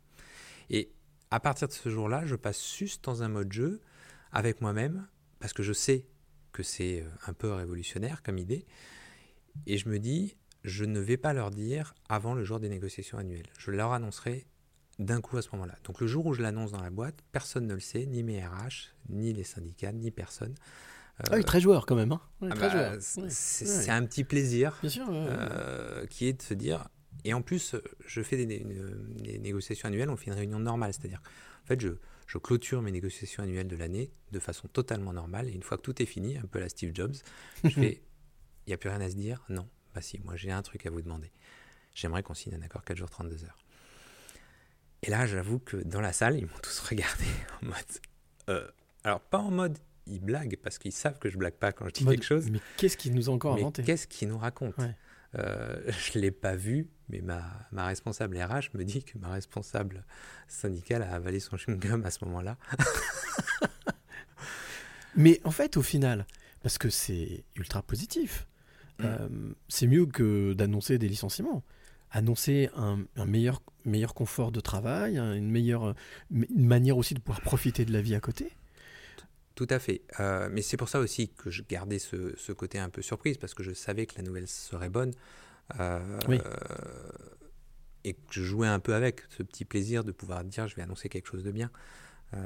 [0.70, 0.92] Et
[1.30, 3.80] à partir de ce jour-là, je passe juste dans un mode jeu
[4.32, 5.08] avec moi-même,
[5.40, 6.06] parce que je sais
[6.52, 8.66] que c'est euh, un peu révolutionnaire comme idée,
[9.68, 13.18] et je me dis, je ne vais pas leur dire avant le jour des négociations
[13.18, 13.48] annuelles.
[13.58, 14.46] Je leur annoncerai
[15.00, 15.76] d'un coup à ce moment-là.
[15.84, 18.46] Donc le jour où je l'annonce dans la boîte, personne ne le sait, ni mes
[18.46, 20.54] RH, ni les syndicats, ni personne.
[21.20, 22.12] Ah oui, très joueur quand même.
[22.12, 22.22] Hein.
[22.42, 23.28] Ah bah, c'est Ouais.
[23.30, 23.90] c'est Ouais.
[23.90, 25.08] un petit plaisir sûr.
[25.10, 26.88] ouais, euh, qui est de se dire.
[27.26, 27.76] Et en plus,
[28.06, 28.64] je fais des
[29.40, 31.22] négociations annuelles, on fait une réunion normale, c'est-à-dire,
[31.64, 31.90] en fait, je,
[32.32, 35.50] je clôture mes négociations annuelles de l'année de façon totalement normale.
[35.50, 37.14] Et une fois que tout est fini, un peu la Steve Jobs,
[37.66, 38.02] je fais,
[38.68, 40.86] il n'y a plus rien à se dire Non, bah si, moi j'ai un truc
[40.86, 41.30] à vous demander.
[41.94, 43.58] J'aimerais qu'on signe un accord 4 jours 32 heures.
[45.04, 47.26] Et là, j'avoue que dans la salle, ils m'ont tous regardé
[47.62, 47.76] en mode.
[48.50, 48.72] euh,
[49.04, 49.78] alors, pas en mode
[50.08, 52.50] ils blaguent, parce qu'ils savent que je blague pas quand je dis Mode, quelque chose.
[52.50, 53.84] Mais qu'est-ce qu'ils nous ont encore inventé?
[53.84, 54.96] qu'est-ce qu'il nous raconte Ouais.
[55.36, 59.30] Euh, Je ne l'ai pas vu, mais ma, ma responsable RH me dit que ma
[59.30, 60.04] responsable
[60.48, 62.58] syndicale a avalé son chewing-gum à ce moment-là.
[65.16, 66.26] Mais en fait, au final,
[66.64, 68.48] parce que c'est ultra positif,
[69.00, 69.04] Mm.
[69.06, 69.30] euh,
[69.68, 71.64] c'est mieux que d'annoncer des licenciements.
[72.12, 75.96] Annoncer un, un meilleur, meilleur confort de travail, un- une meilleure
[76.30, 78.52] une manière aussi de pouvoir profiter de la vie à côté.
[79.62, 80.02] Tout à fait.
[80.20, 83.38] Euh, mais c'est pour ça aussi que je gardais ce, ce côté un peu surprise,
[83.38, 85.14] parce que je savais que la nouvelle serait bonne.
[85.80, 86.40] Euh, Oui.
[88.04, 90.82] Et que je jouais un peu avec ce petit plaisir de pouvoir dire je vais
[90.82, 91.70] annoncer quelque chose de bien.
[92.34, 92.40] Euh,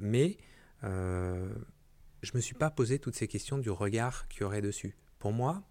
[0.00, 0.36] mais
[0.82, 4.96] je me suis pas posé toutes ces questions du regard qu'il y aurait dessus.
[5.20, 5.62] Pour moi,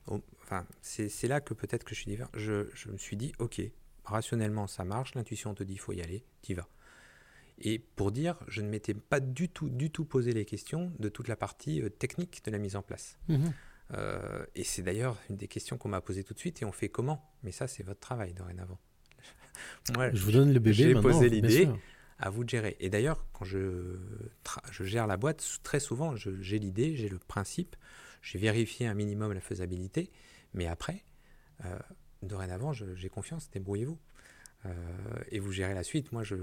[0.41, 2.32] enfin, c'est là que peut-être que je suis différent.
[2.34, 3.62] Je, je me suis dit, ok,
[4.06, 6.70] rationnellement ça marche, l'intuition te dit il faut y aller, t'y vas.
[7.58, 11.10] Et pour dire, je ne m'étais pas du tout, du tout posé les questions de
[11.10, 13.18] toute la partie euh, technique de la mise en place.
[13.30, 13.53] Mhm.
[13.93, 16.62] Euh, et c'est d'ailleurs une des questions qu'on m'a posées tout de suite.
[16.62, 17.32] Et on fait comment?
[17.43, 18.80] Mais ça, c'est votre travail dorénavant.
[19.95, 21.70] Moi, Je vous donne le bébé J'ai posé l'idée.
[22.18, 22.78] À vous de gérer.
[22.80, 23.97] Et d'ailleurs, quand je,
[24.72, 27.76] je gère la boîte, très souvent, j'ai l'idée, j'ai le principe,
[28.22, 30.12] j'ai vérifié un minimum la faisabilité,
[30.53, 31.03] mais après,
[31.66, 31.78] euh,
[32.24, 33.99] dorénavant, j'ai confiance, débrouillez-vous.
[34.66, 34.70] Euh,
[35.30, 36.11] et vous gérez la suite.
[36.11, 36.36] Moi, je,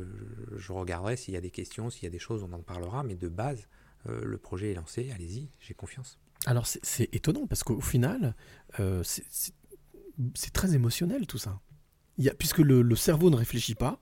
[0.69, 3.15] regarderai s'il y a des questions, s'il y a des choses, on en parlera, mais
[3.15, 3.67] de base,
[4.09, 6.19] euh, le projet est lancé, allez-y, j'ai confiance.
[6.47, 8.35] Alors c'est- étonnant parce qu'au final,
[8.81, 9.55] euh, c'est-
[10.53, 11.61] très émotionnel tout ça.
[12.39, 14.01] Puisque le, le cerveau ne réfléchit pas,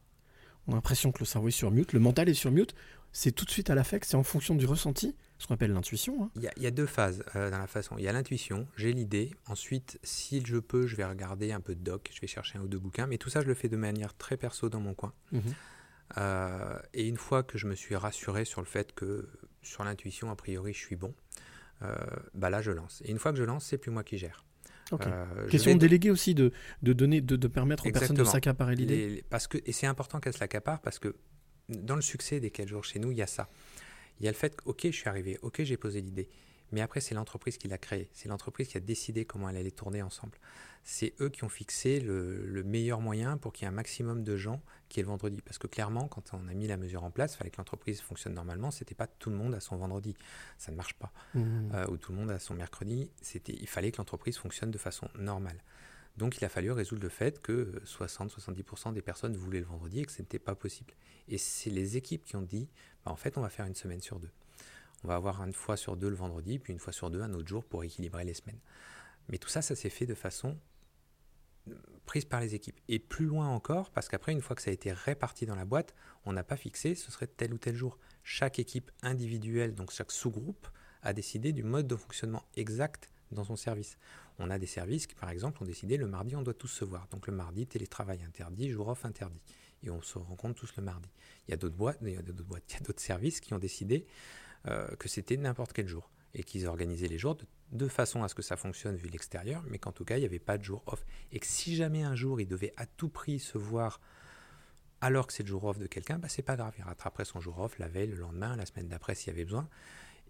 [0.66, 2.74] on a l'impression que le cerveau est sur mute, le mental est sur mute,
[3.12, 6.22] c'est tout de suite à l'affect, c'est en fonction du ressenti, ce qu'on appelle l'intuition.
[6.24, 6.30] hein.
[6.36, 7.97] Il y, a, il y a deux phases euh, dans la façon.
[7.99, 9.32] Il y a l'intuition, j'ai l'idée.
[9.47, 12.62] Ensuite, si je peux, je vais regarder un peu de doc, je vais chercher un
[12.62, 13.07] ou deux bouquins.
[13.07, 15.12] Mais tout ça, je le fais de manière très perso dans mon coin.
[15.32, 15.43] Mhm.
[16.18, 19.28] Euh, et une fois que je me suis rassuré sur le fait que
[19.62, 21.14] sur l'intuition, a priori, je suis bon,
[21.82, 21.95] euh,
[22.34, 23.01] bah là, je lance.
[23.05, 24.45] Et une fois que je lance, c'est plus moi qui gère.
[24.93, 28.24] Euh, Question vais- de déléguer aussi, de, de donner, de, de permettre aux personnes de
[28.24, 28.97] s'accaparer l'idée.
[28.97, 30.45] Les- les- parce que, et c'est important qu'elle se
[30.82, 31.14] parce que
[31.68, 33.49] dans le succès des 4 jours chez nous, il y a ça.
[34.20, 36.28] Il y a le fait que, ok, je suis arrivé, ok, j'ai posé l'idée.
[36.72, 38.08] Mais après, c'est l'entreprise qui l'a créé.
[38.12, 40.38] C'est l'entreprise qui a décidé comment elle allait tourner ensemble.
[40.84, 44.22] C'est eux qui ont fixé le, le meilleur moyen pour qu'il y ait un maximum
[44.22, 45.40] de gens qui est le vendredi.
[45.42, 48.00] Parce que clairement, quand on a mis la mesure en place, il fallait que l'entreprise
[48.00, 48.70] fonctionne normalement.
[48.70, 50.14] C'était pas tout le monde à son vendredi.
[50.58, 51.12] Ça ne marche pas.
[51.34, 51.72] Mhm.
[51.74, 53.10] Euh, ou tout le monde à son mercredi.
[53.20, 55.60] C'était, il fallait que l'entreprise fonctionne de façon normale.
[56.16, 60.04] Donc il a fallu résoudre le fait que 60-70% des personnes voulaient le vendredi et
[60.04, 60.94] que ce n'était pas possible.
[61.28, 62.68] Et c'est les équipes qui ont dit,
[63.04, 64.30] bah, en fait, on va faire une semaine sur deux.
[65.02, 67.32] On va avoir une fois sur deux le vendredi, puis une fois sur deux un
[67.32, 68.58] autre jour pour équilibrer les semaines.
[69.28, 70.58] Mais tout ça, ça s'est fait de façon
[71.68, 72.78] euh, prise par les équipes.
[72.88, 75.64] Et plus loin encore, parce qu'après, une fois que ça a été réparti dans la
[75.64, 75.94] boîte,
[76.24, 77.98] on n'a pas fixé ce serait tel ou tel jour.
[78.24, 80.68] Chaque équipe individuelle, donc chaque sous-groupe,
[81.02, 83.96] a décidé du mode de fonctionnement exact dans son service.
[84.38, 86.84] On a des services qui, par exemple, ont décidé le mardi, on doit tous se
[86.84, 87.06] voir.
[87.08, 89.40] Donc le mardi, télétravail interdit, jour off interdit.
[89.82, 91.08] Et on se rencontre tous le mardi.
[91.48, 94.06] Il y a d'autres boîtes, il y a d'autres services qui ont décidé
[94.66, 97.36] euh, que c'était n'importe quel jour et qu'ils organisaient les jours
[97.72, 100.26] de, façon à ce que ça fonctionne vu l'extérieur, mais qu'en tout cas, il n'y
[100.26, 101.04] avait pas de jour off.
[101.32, 104.00] Et que si jamais un jour, il devait à tout prix se voir
[105.00, 106.74] alors que c'est le jour off de quelqu'un, bah, c'est pas grave.
[106.78, 109.44] Il rattraperait son jour off la veille, le lendemain, la semaine d'après s'il y avait
[109.44, 109.68] besoin.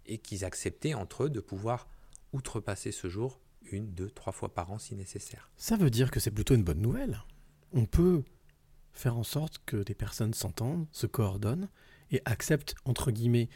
[0.07, 1.89] Et qu'ils acceptaient entre eux de pouvoir
[2.33, 3.41] outrepasser ce jour
[3.73, 5.51] une, deux, trois fois par an si nécessaire.
[5.57, 7.23] Ça veut dire que c'est plutôt une bonne nouvelle.
[7.73, 8.23] On peut
[8.93, 11.69] faire en sorte que des personnes s'entendent, se coordonnent
[12.11, 13.49] et acceptent, entre guillemets,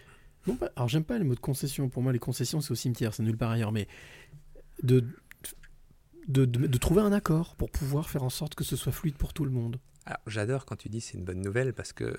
[0.47, 2.77] non pas, alors j'aime pas les mots de concession, pour moi les concessions c'est au
[2.77, 3.89] cimetière, c'est nulle part ailleurs, mais
[4.83, 5.05] de,
[6.29, 9.17] de, de- de trouver un accord pour pouvoir faire en sorte que ce soit fluide
[9.17, 9.81] pour tout le monde.
[10.07, 12.17] Alors j'adore quand tu dis c'est une bonne nouvelle parce que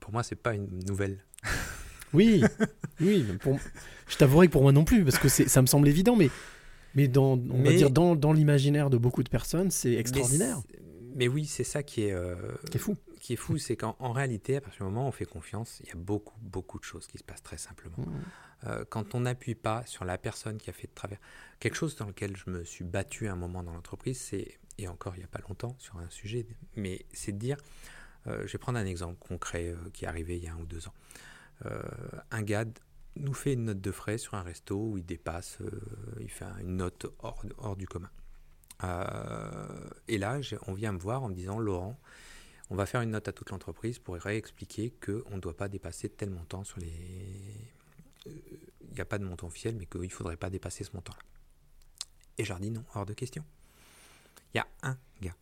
[0.00, 1.18] pour moi c'est pas une nouvelle.
[2.12, 2.42] Oui,
[3.00, 3.24] oui.
[3.40, 3.58] Pour...
[4.08, 6.30] Je t'avouerai que pour moi non plus, parce que ça me semble évident, mais,
[6.94, 10.60] mais dans, on va dire dans, dans l'imaginaire de beaucoup de personnes, c'est extraordinaire.
[11.14, 12.34] Mais, oui, c'est ça qui est, euh,
[12.70, 12.96] Qui est fou.
[13.20, 15.80] Qui est fou, c'est qu'en en réalité, à partir du moment où on fait confiance,
[15.80, 17.98] il y a beaucoup, beaucoup de choses qui se passent très simplement.
[17.98, 18.22] Mmh.
[18.66, 21.18] Euh, quand on n'appuie pas sur la personne qui a fait de travers.
[21.60, 25.14] Quelque chose dans lequel je me suis battu un moment dans l'entreprise, c'est, et encore
[25.16, 26.46] il n'y a pas longtemps sur un sujet,
[26.76, 27.56] mais c'est de dire,
[28.26, 30.66] euh, je vais prendre un exemple concret qui est arrivé il y a un ou
[30.66, 30.94] deux ans.
[31.66, 31.82] Euh,
[32.30, 32.64] un gars
[33.16, 35.70] nous fait une note de frais sur un resto où il dépasse, euh,
[36.20, 38.10] il fait un- une note hors, hors du commun.
[38.84, 41.98] Euh, et là, on vient me voir en me disant, Laurent,
[42.70, 46.08] on va faire une note à toute l'entreprise pour réexpliquer qu'on ne doit pas dépasser
[46.08, 47.70] tel montant sur les...
[48.26, 51.18] Il n'y a pas de montant officiel, mais qu'il ne faudrait pas dépasser ce montant-là.
[52.38, 53.44] Et je leur dis non, hors de question.
[54.54, 55.36] Il y a un gars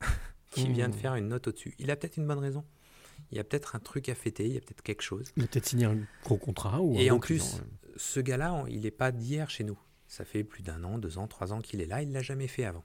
[0.50, 0.98] qui vient de Mmh.
[0.98, 1.74] faire une note au-dessus.
[1.78, 2.64] Il a peut-être une bonne raison.
[3.32, 5.32] Il y a peut-être un truc à fêter, il y a peut-être quelque chose.
[5.36, 7.64] Il a peut-être signé un gros contrat ou Et en plus, client,
[7.96, 9.78] ce gars-là, il n'est pas d'hier chez nous.
[10.06, 12.02] Ça fait plus d'un an, deux ans, trois ans qu'il est là.
[12.02, 12.84] Il l'a jamais fait avant.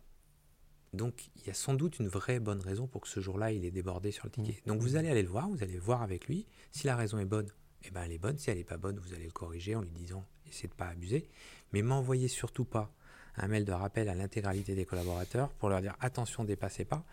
[0.93, 3.65] Donc, il y a sans doute une vraie bonne raison pour que ce jour-là, il
[3.65, 4.61] ait débordé sur le ticket.
[4.65, 6.47] Donc, vous allez aller le voir, vous allez voir avec lui.
[6.71, 7.49] Si la raison est bonne,
[7.83, 8.37] eh ben, elle est bonne.
[8.37, 10.77] Si elle n'est pas bonne, vous allez le corriger en lui disant essayez de ne
[10.77, 11.29] pas abuser.
[11.73, 12.93] Mais m'envoyez surtout pas
[13.35, 17.03] un mail de rappel à l'intégralité des collaborateurs pour leur dire attention, dépassez pas.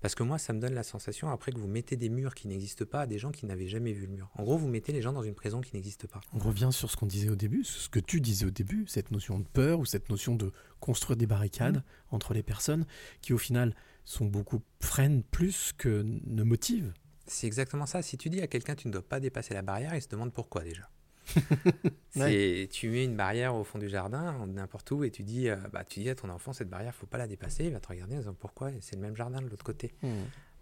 [0.00, 2.46] Parce que moi, ça me donne la sensation après que vous mettez des murs qui
[2.46, 4.30] n'existent pas à des gens qui n'avaient jamais vu le mur.
[4.34, 6.20] En gros, vous mettez les gens dans une prison qui n'existe pas.
[6.32, 9.10] On revient sur ce qu'on disait au début, ce que tu disais au début, cette
[9.10, 12.86] notion de peur ou cette notion de construire des barricades entre les personnes
[13.20, 13.74] qui au final
[14.04, 16.92] sont beaucoup freinent plus que ne motivent.
[17.26, 18.00] C'est exactement ça.
[18.00, 20.32] Si tu dis à quelqu'un tu ne dois pas dépasser la barrière, il se demande
[20.32, 20.88] pourquoi déjà.
[22.16, 22.68] Ouais.
[22.72, 25.84] Tu mets une barrière au fond du jardin, n'importe où, et tu dis, euh, bah,
[25.84, 27.66] tu dis à ton enfant cette barrière, faut pas la dépasser.
[27.66, 28.70] Il va te regarder en disant pourquoi?
[28.80, 29.94] C'est le même jardin de l'autre côté.
[30.02, 30.08] Mmh.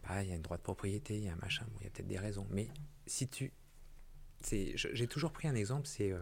[0.07, 1.85] Bah, il y a une droit de propriété, il y a un machin, bon, il
[1.85, 2.47] y a peut-être des raisons.
[2.51, 2.69] Mais
[3.07, 3.53] si tu.
[4.51, 6.21] J'ai toujours pris un exemple c'est euh,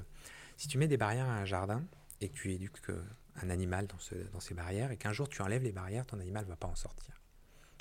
[0.57, 1.84] si tu mets des barrières à un jardin
[2.20, 3.03] et que tu éduques euh,
[3.42, 6.20] un animal dans, ce- dans ces barrières et qu'un jour tu enlèves les barrières, ton
[6.20, 7.20] animal va pas en sortir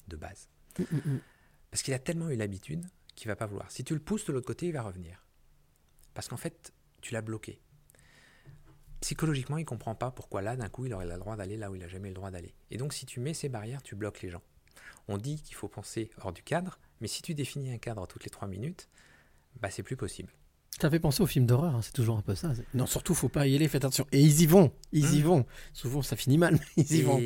[0.07, 0.49] de base.
[1.69, 2.83] Parce qu'il a tellement eu l'habitude
[3.15, 3.69] qu'il va pas vouloir.
[3.71, 5.23] Si tu le pousses de l'autre côté, il va revenir.
[6.13, 7.59] Parce qu'en fait, tu l'as bloqué.
[9.01, 11.75] Psychologiquement, il comprend pas pourquoi là, d'un coup, il aurait le droit d'aller là où
[11.75, 12.53] il a jamais eu le droit d'aller.
[12.71, 14.41] Et donc, si tu mets ces barrières, tu bloques les gens.
[15.09, 18.23] On dit qu'il faut penser hors du cadre, mais si tu définis un cadre toutes
[18.23, 18.87] les trois minutes,
[19.59, 20.31] bah, c'est plus possible.
[20.79, 22.53] Ça fait penser aux films d'horreur, hein, c'est toujours un peu ça.
[22.73, 24.07] Non, surtout, faut pas y aller, faites attention.
[24.13, 25.23] Et ils y vont, ils y Mmh.
[25.25, 25.45] vont.
[25.73, 27.19] Souvent, ça finit mal, mais ils y vont.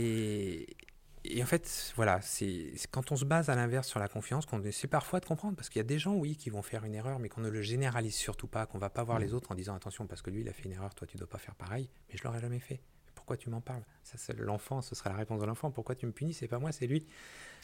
[1.29, 4.61] Et, en fait, voilà, c'est quand on se base à l'inverse sur la confiance qu'on
[4.63, 5.55] essaie parfois de comprendre.
[5.55, 7.49] Parce qu'il y a des gens, oui, qui vont faire une erreur, mais qu'on ne
[7.49, 9.23] le généralise surtout pas, qu'on va pas voir Mm.
[9.23, 11.17] les autres en disant attention, parce que lui, il a fait une erreur, toi, tu
[11.17, 11.89] dois pas faire pareil.
[12.09, 12.81] Mais je l'aurais jamais fait.
[13.15, 13.83] Pourquoi tu m'en parles?
[14.03, 15.69] Ça, c'est l'enfant, ce sera la réponse de l'enfant.
[15.71, 16.33] Pourquoi tu me punis?
[16.33, 17.05] C'est pas moi, c'est lui.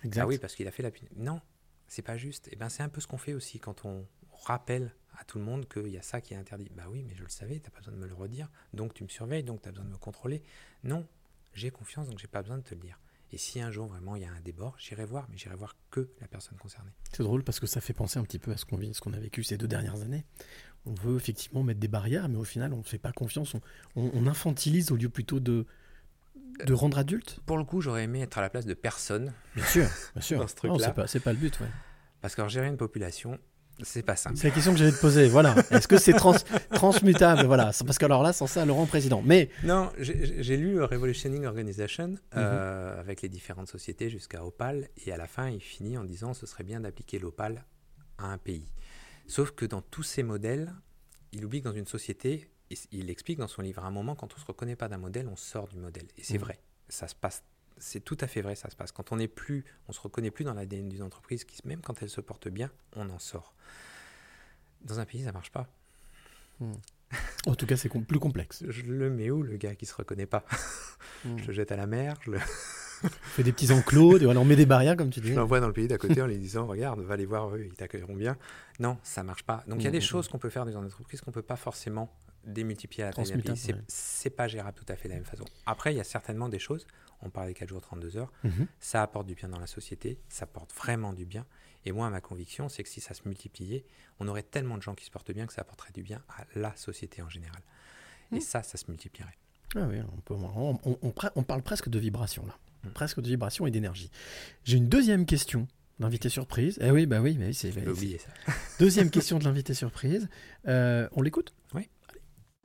[0.03, 0.23] Exact.
[0.23, 1.39] Ah oui, parce qu'il a fait la puni- Non,
[1.87, 2.49] c'est pas juste.
[2.51, 4.05] Et ben, c'est un peu ce qu'on fait aussi quand on
[4.43, 6.69] rappelle à tout le monde qu'il y a ça qui est interdit.
[6.75, 8.49] Bah oui, mais je le savais, t'as pas besoin de me le redire.
[8.73, 10.41] Donc tu me surveilles, donc tu as besoin de me contrôler.
[10.83, 11.07] Non,
[11.53, 12.99] j'ai confiance, donc j'ai pas besoin de te le dire.
[13.33, 15.75] Et si un jour vraiment il y a un débord, j'irai voir, mais j'irai voir
[15.89, 16.91] que la personne concernée.
[17.11, 19.01] C'est drôle parce que ça fait penser un petit peu à ce qu'on vit, ce
[19.01, 20.23] qu'on a vécu ces deux dernières années.
[20.85, 23.55] On veut effectivement mettre des barrières, mais au final, on ne fait pas confiance.
[23.55, 23.61] On,
[23.95, 25.65] on- on infantilise au lieu plutôt de,
[26.63, 27.39] de rendre adulte.
[27.47, 29.33] Pour le coup, j'aurais aimé être à la place de personne.
[29.55, 30.39] Bien sûr, bien sûr.
[30.39, 30.53] Dans ce
[30.83, 31.69] c'est pas, c'est pas le but, ouais.
[32.21, 33.39] Parce que gérer une population,
[33.81, 34.37] c'est pas simple.
[34.37, 35.27] C'est la question que j'allais te poser.
[35.27, 35.55] Voilà.
[35.71, 36.33] Est-ce que c'est trans-
[36.71, 37.45] transmutable?
[37.45, 37.71] Voilà.
[37.85, 39.21] Parce que alors là, sans ça, Laurent président.
[39.25, 45.17] Mais Non, j'ai lu Revolutioning Organization euh, avec les différentes sociétés jusqu'à Opal, et à
[45.17, 47.65] la fin, il finit en disant ce serait bien d'appliquer l'Opal
[48.17, 48.67] à un pays.
[49.27, 50.71] Sauf que dans tous ces modèles,
[51.31, 54.15] il oublie que dans une société, et il explique dans son livre, à un moment,
[54.15, 56.05] quand on se reconnaît pas d'un modèle, on sort du modèle.
[56.17, 56.41] Et c'est Mhm.
[56.43, 56.59] vrai,
[56.89, 57.43] ça se passe.
[57.77, 58.91] C'est tout à fait vrai, ça se passe.
[58.91, 62.01] Quand on n'est plus, on se reconnaît plus dans l'ADN d'une entreprise, qui, même quand
[62.01, 63.53] elle se porte bien, on en sort.
[64.81, 65.67] Dans un pays, ça marche pas.
[67.45, 68.63] en tout cas, c'est com- plus complexe.
[68.67, 70.45] Je le mets où, le gars qui se reconnaît pas?
[71.25, 71.37] Hmm.
[71.37, 72.39] Je le jette à la mer, je le...
[73.23, 75.29] Fait des petits enclos, on met des barrières, comme tu dis.
[75.29, 77.65] Je l'envoie dans le pays d'à côté en lui disant Regarde, va les voir, eux,
[77.65, 78.37] ils t'accueilleront bien.
[78.79, 79.63] Non, ça marche pas.
[79.67, 81.41] Donc il y a des mm, choses qu'on peut faire dans une entreprise qu'on peut
[81.41, 82.13] pas forcément
[82.45, 83.75] démultiplier à la taille d'un pays.
[83.87, 85.45] C'est pas gérable tout à fait de la même façon.
[85.65, 86.85] Après, il y a certainement des choses.
[87.21, 88.31] On parle des 4 jours, 32 heures.
[88.43, 88.67] Mhm.
[88.79, 90.19] Ça apporte du bien dans la société.
[90.29, 91.45] Ça apporte vraiment du bien.
[91.85, 93.85] Et moi, ma conviction, c'est que si ça se multipliait,
[94.19, 96.45] on aurait tellement de gens qui se portent bien que ça apporterait du bien à
[96.55, 97.61] la société en général.
[98.31, 99.37] Et ça, ça se multiplierait.
[99.75, 102.57] Ah oui, on, peut- on- on- on pre- on parle presque de vibration là.
[102.83, 102.89] Mm.
[102.93, 104.09] Presque de vibration et d'énergie.
[104.65, 105.67] J'ai une deuxième question
[105.99, 106.77] d'invité surprise.
[106.81, 107.75] Eh oui, bah oui, mais c'est.
[107.87, 108.29] Oublié ça.
[108.79, 110.27] Deuxième question de l'invité surprise.
[110.67, 111.53] Euh, on l'écoute?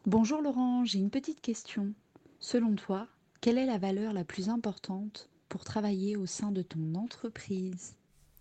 [0.07, 1.93] Bonjour Laurent, j'ai une petite question.
[2.41, 3.09] Selon toi,
[3.41, 7.97] quelle est la valeur la plus importante pour travailler au sein de ton entreprise?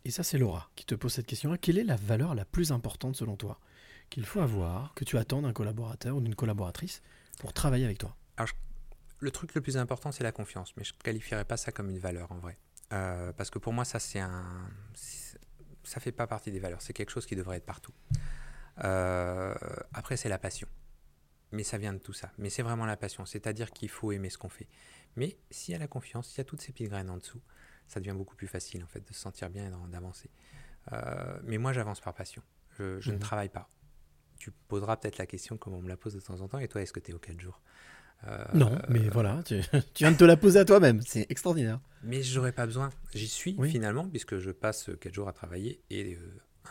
[0.06, 1.58] Et ça, c'est Laura qui te pose cette question-là.
[1.58, 3.60] Quelle est la valeur la plus importante selon toi?
[4.10, 7.02] Qu'il faut avoir, que tu attends d'un collaborateur ou d'une collaboratrice
[7.40, 8.16] pour travailler avec toi?
[8.38, 8.54] Alors, je-
[9.20, 11.90] le truc le plus important, c'est la confiance, mais je ne qualifierais pas ça comme
[11.90, 12.58] une valeur en vrai.
[12.94, 14.70] Euh, parce que pour moi, ça, c'est un.
[15.84, 17.94] Ça fait pas partie des valeurs, c'est quelque chose qui devrait être partout.
[18.84, 19.54] Euh,
[19.94, 20.68] après, c'est la passion.
[21.52, 22.32] Mais ça vient de tout ça.
[22.38, 24.68] Mais c'est vraiment la passion, c'est-à-dire qu'il faut aimer ce qu'on fait.
[25.16, 27.42] Mais s'il y a la confiance, s'il y a toutes ces petites graines en dessous,
[27.88, 30.30] ça devient beaucoup plus facile en fait de se sentir bien et d'avancer.
[30.92, 32.42] Euh, mais moi, j'avance par passion.
[32.78, 33.22] Je, je ne Mhm.
[33.22, 33.70] travaille pas.
[34.38, 36.60] Tu poseras peut-être la question comme on me la pose de temps en temps.
[36.60, 37.62] Et toi, est-ce que tu es au 4 jours?
[38.26, 39.60] Euh, Non, mais voilà, tu,
[39.94, 41.80] tu viens de te la poser à toi-même, c'est extraordinaire.
[42.04, 42.90] Mais j'aurais pas besoin.
[43.14, 43.70] J'y suis Oui.
[43.72, 46.18] finalement, puisque je passe 4 jours à travailler et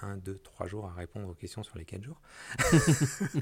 [0.03, 2.21] 1, 2, 3 jours à répondre aux questions sur les 4 jours.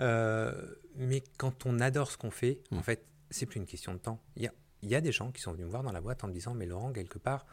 [0.00, 2.78] Euh, mais quand on adore ce qu'on fait, Mm.
[2.78, 4.20] en fait, c'est plus une question de temps.
[4.36, 6.00] Il y a, il y a des gens qui sont venus me voir dans la
[6.00, 7.46] boîte en me disant Mais Laurent, quelque part,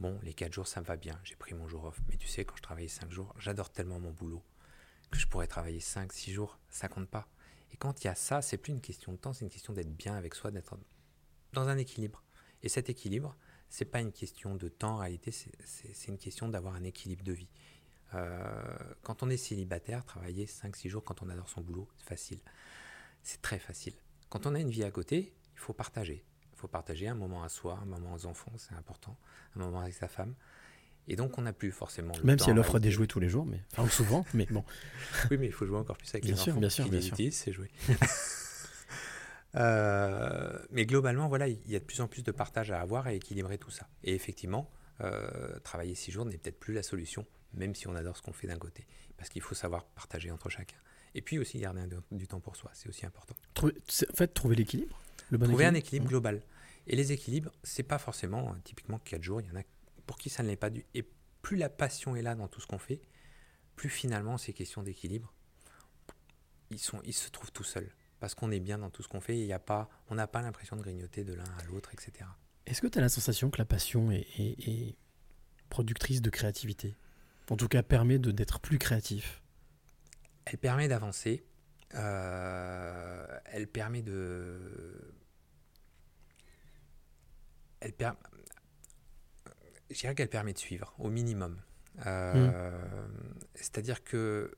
[0.00, 1.18] bon, les 4 jours, ça me va bien.
[1.24, 2.00] J'ai pris mon jour off.
[2.08, 4.42] Mais tu sais, quand je travaillais 5 jours, j'adore tellement mon boulot
[5.10, 6.58] que je pourrais travailler 5, 6 jours.
[6.70, 7.28] Ça compte pas.
[7.72, 9.72] Et quand il y a ça, c'est plus une question de temps, c'est une question
[9.72, 10.76] d'être bien avec soi, d'être
[11.52, 12.22] dans un équilibre.
[12.62, 13.36] Et cet équilibre,
[13.68, 17.32] c'est pas une question de temps en réalité, c'est une question d'avoir un équilibre de
[17.32, 17.48] vie.
[18.14, 22.38] Euh, quand on est célibataire, travailler 5-6 jours quand on adore son boulot, c'est facile.
[23.22, 23.94] C'est très facile.
[24.28, 26.24] Quand on a une vie à côté, il faut partager.
[26.52, 29.16] Il faut partager un moment à soi, un moment aux enfants, c'est important,
[29.56, 30.34] un moment avec sa femme.
[31.08, 33.18] Et donc, on n'a plus forcément le Même temps si elle offre des jouets tous
[33.18, 34.64] les jours, mais enfin ou souvent, mais bon.
[35.30, 36.60] Oui, mais il faut jouer encore plus avec Bien les sûr, enfants.
[36.60, 37.16] bien sûr, Qui bien sûr.
[37.32, 37.70] c'est jouer.
[39.54, 43.08] Euh, mais globalement, voilà, il y a de plus en plus de partage à avoir
[43.08, 43.86] et équilibrer tout ça.
[44.02, 44.70] Et effectivement,
[45.02, 48.32] euh, travailler six jours n'est peut-être plus la solution, même si on adore ce qu'on
[48.32, 48.86] fait d'un côté,
[49.16, 50.76] parce qu'il faut savoir partager entre chacun.
[51.14, 53.34] Et puis aussi garder un- du temps pour soi, c'est aussi important.
[53.54, 53.74] Trouver-
[54.10, 55.00] en fait, trouver l'équilibre.
[55.30, 56.08] Le bon Trouver un équilibre.
[56.08, 56.42] global.
[56.86, 59.62] Et les équilibres, c'est pas forcément, euh, typiquement, 4 jours, il y en a
[60.06, 60.84] pour qui ça ne l'est pas du.
[60.94, 61.06] Et
[61.42, 63.00] plus la passion est là dans tout ce qu'on fait,
[63.76, 65.32] plus finalement ces questions d'équilibre,
[66.70, 67.90] ils, sont, ils se trouvent tout seuls.
[68.20, 70.26] Parce qu'on est bien dans tout ce qu'on fait et y a pas, on n'a
[70.26, 72.24] pas l'impression de grignoter de l'un à l'autre, etc.
[72.66, 74.96] Est-ce que tu as la sensation que la passion est, est- est
[75.68, 76.94] productrice de créativité?
[77.52, 79.42] En tout cas, permet de- d'être plus créatif
[80.46, 81.44] Elle permet d'avancer.
[81.94, 85.12] euh, elle permet de.
[87.80, 88.12] Elle per-
[89.90, 91.60] Je dirais qu'elle permet de suivre, au minimum.
[92.06, 93.06] Euh,
[93.54, 94.50] C'est-à-dire que.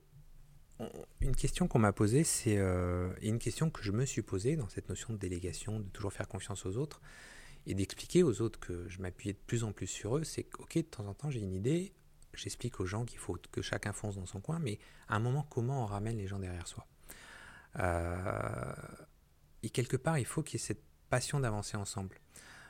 [1.19, 2.57] Une question qu'on m'a posée, c'est.
[2.57, 6.13] euh, une question que je me suis posée dans cette notion de délégation, de toujours
[6.13, 7.01] faire confiance aux autres,
[7.65, 10.61] et d'expliquer aux autres que je m'appuyais de plus en plus sur eux, c'est que,
[10.61, 11.93] ok, de temps en temps, j'ai une idée,
[12.35, 15.43] j'explique aux gens qu'il faut que chacun fonce dans son coin, mais à un moment,
[15.49, 16.85] comment on ramène les gens derrière soi?
[17.79, 18.73] Euh,
[19.63, 22.17] Et quelque part, il faut qu'il y ait cette passion d'avancer ensemble,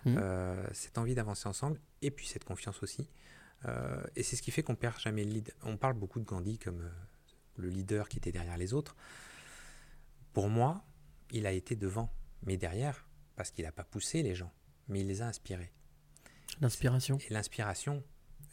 [0.06, 0.18] Mhm.
[0.20, 3.10] Euh, cette envie d'avancer ensemble, et puis cette confiance aussi.
[3.66, 5.54] Euh, et c'est ce qui fait qu'on perd jamais le lead.
[5.64, 6.88] On parle beaucoup de Gandhi comme
[7.58, 8.96] le leader qui était derrière les autres.
[10.32, 10.86] Pour moi,
[11.32, 12.14] il a été devant,
[12.44, 14.54] mais derrière, parce qu'il n'a pas poussé les gens,
[14.88, 15.74] mais il les a inspirés.
[16.62, 18.04] L'inspiration Et l'inspiration,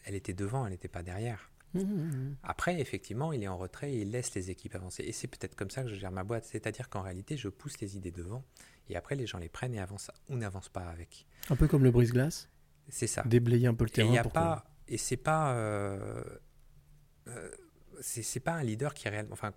[0.05, 1.51] elle était devant, elle n'était pas derrière.
[1.75, 5.03] Mmh, mmh, Après, effectivement, il est en retrait et il laisse les équipes avancer.
[5.05, 6.45] Et c'est peut-être comme ça que je gère ma boîte.
[6.45, 8.45] C'est-à-dire qu'en réalité, je pousse les idées devant
[8.89, 11.27] et après, les gens les prennent et avancent ou n'avancent pas avec.
[11.49, 12.51] Un peu comme le brise-glace
[12.89, 13.23] C'est ça.
[13.25, 14.09] Déblayer un peu le Et terrain.
[14.09, 16.23] il y a pour pas, et c'est pas, euh,
[17.29, 17.51] euh,
[18.01, 19.33] c'est pas un leader qui est réellement.
[19.33, 19.53] Enfin,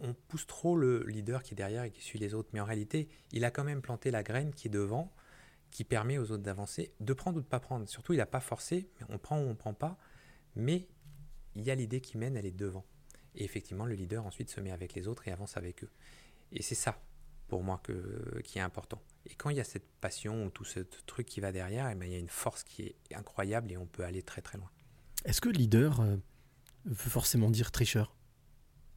[0.00, 2.64] on pousse trop le leader qui est derrière et qui suit les autres, mais en
[2.64, 5.12] réalité, il a quand même planté la graine qui est devant,
[5.74, 7.88] qui permet aux autres d'avancer, de prendre ou de pas prendre.
[7.88, 9.98] Surtout, il n'a pas forcé, on prend ou on prend pas,
[10.54, 10.88] mais
[11.56, 12.86] il y a l'idée qui mène, elle est devant.
[13.34, 15.90] Et effectivement, le leader ensuite se met avec les autres et avance avec eux.
[16.52, 17.02] Et c'est ça,
[17.48, 19.02] pour moi, que, qui est important.
[19.26, 21.96] Et quand il y a cette passion ou tout ce truc qui va derrière, eh
[21.96, 24.58] ben, il y a une force qui est incroyable et on peut aller très très
[24.58, 24.70] loin.
[25.24, 26.16] Est-ce que leader euh,
[26.84, 28.14] veut forcément dire tricheur?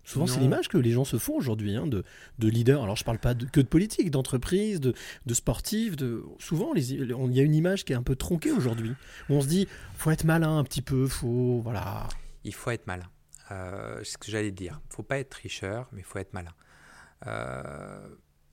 [0.08, 2.04] Souvent, c'est l'image que les gens se font aujourd'hui hein, de,
[2.40, 2.82] de leader.
[2.82, 4.94] Alors, je parle pas de- que de politique, d'entreprise, de,
[5.26, 5.96] de sportif.
[5.98, 6.24] De...
[6.40, 6.76] Souvent, on-
[7.30, 8.94] il y a une image qui est un peu tronquée aujourd'hui.
[9.30, 11.60] On se dit, faut être malin un petit peu, faut.
[11.62, 12.08] Voilà.
[12.46, 13.10] Il faut être malin.
[13.52, 14.80] Euh, c'est ce que j'allais dire.
[14.90, 16.54] faut pas être tricheur, mais il faut être malin.
[17.26, 18.08] Euh,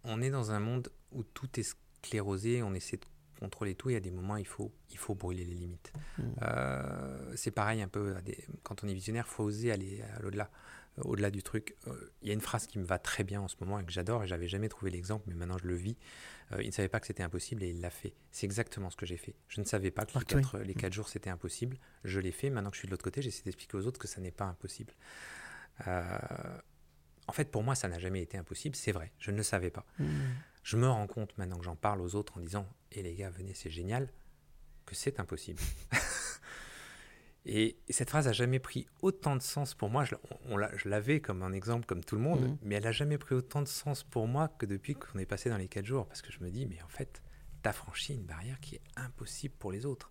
[0.04, 3.04] on est dans un monde où tout est sclérosé, on essaie de
[3.40, 5.92] contrôler tout et à des moments il faut, il faut brûler les limites.
[6.18, 6.22] Mmh.
[6.42, 10.50] Euh, c'est pareil un peu, des- quand on est visionnaire, faut oser aller à l'au-delà,
[11.02, 11.76] au-delà du truc.
[11.86, 13.84] Euh, Il y a une phrase qui me va très bien en ce moment et
[13.84, 15.96] que j'adore et j'avais jamais trouvé l'exemple, mais maintenant je le vis.
[16.52, 18.14] Euh, il ne savait pas que c'était impossible et il l'a fait.
[18.30, 19.34] C'est exactement ce que j'ai fait.
[19.48, 21.78] Je ne savais pas que les quatre, les quatre jours c'était impossible.
[22.04, 22.50] Je l'ai fait.
[22.50, 24.44] Maintenant que je suis de l'autre côté, j'essaie d'expliquer aux autres que ça n'est pas
[24.44, 24.92] impossible.
[25.86, 26.18] Euh,
[27.26, 28.76] en fait, pour moi, ça n'a jamais été impossible.
[28.76, 29.10] C'est vrai.
[29.18, 29.86] Je ne le savais pas.
[29.98, 30.06] Mmh.
[30.62, 33.30] Je me rends compte maintenant que j'en parle aux autres en disant "Et les gars,
[33.30, 34.10] venez, c'est génial",
[34.86, 35.60] que c'est impossible.
[37.46, 40.04] Et, et cette phrase a jamais pris autant de sens pour moi.
[40.04, 40.14] Je,
[40.48, 42.58] on, on l'a- je l'avais comme un exemple, comme tout le monde, Mhm.
[42.62, 45.50] mais elle a jamais pris autant de sens pour moi que depuis qu'on est passé
[45.50, 46.06] dans les quatre jours.
[46.06, 47.22] Parce que je me dis, mais en fait,
[47.62, 50.10] tu as franchi une barrière qui est impossible pour les autres.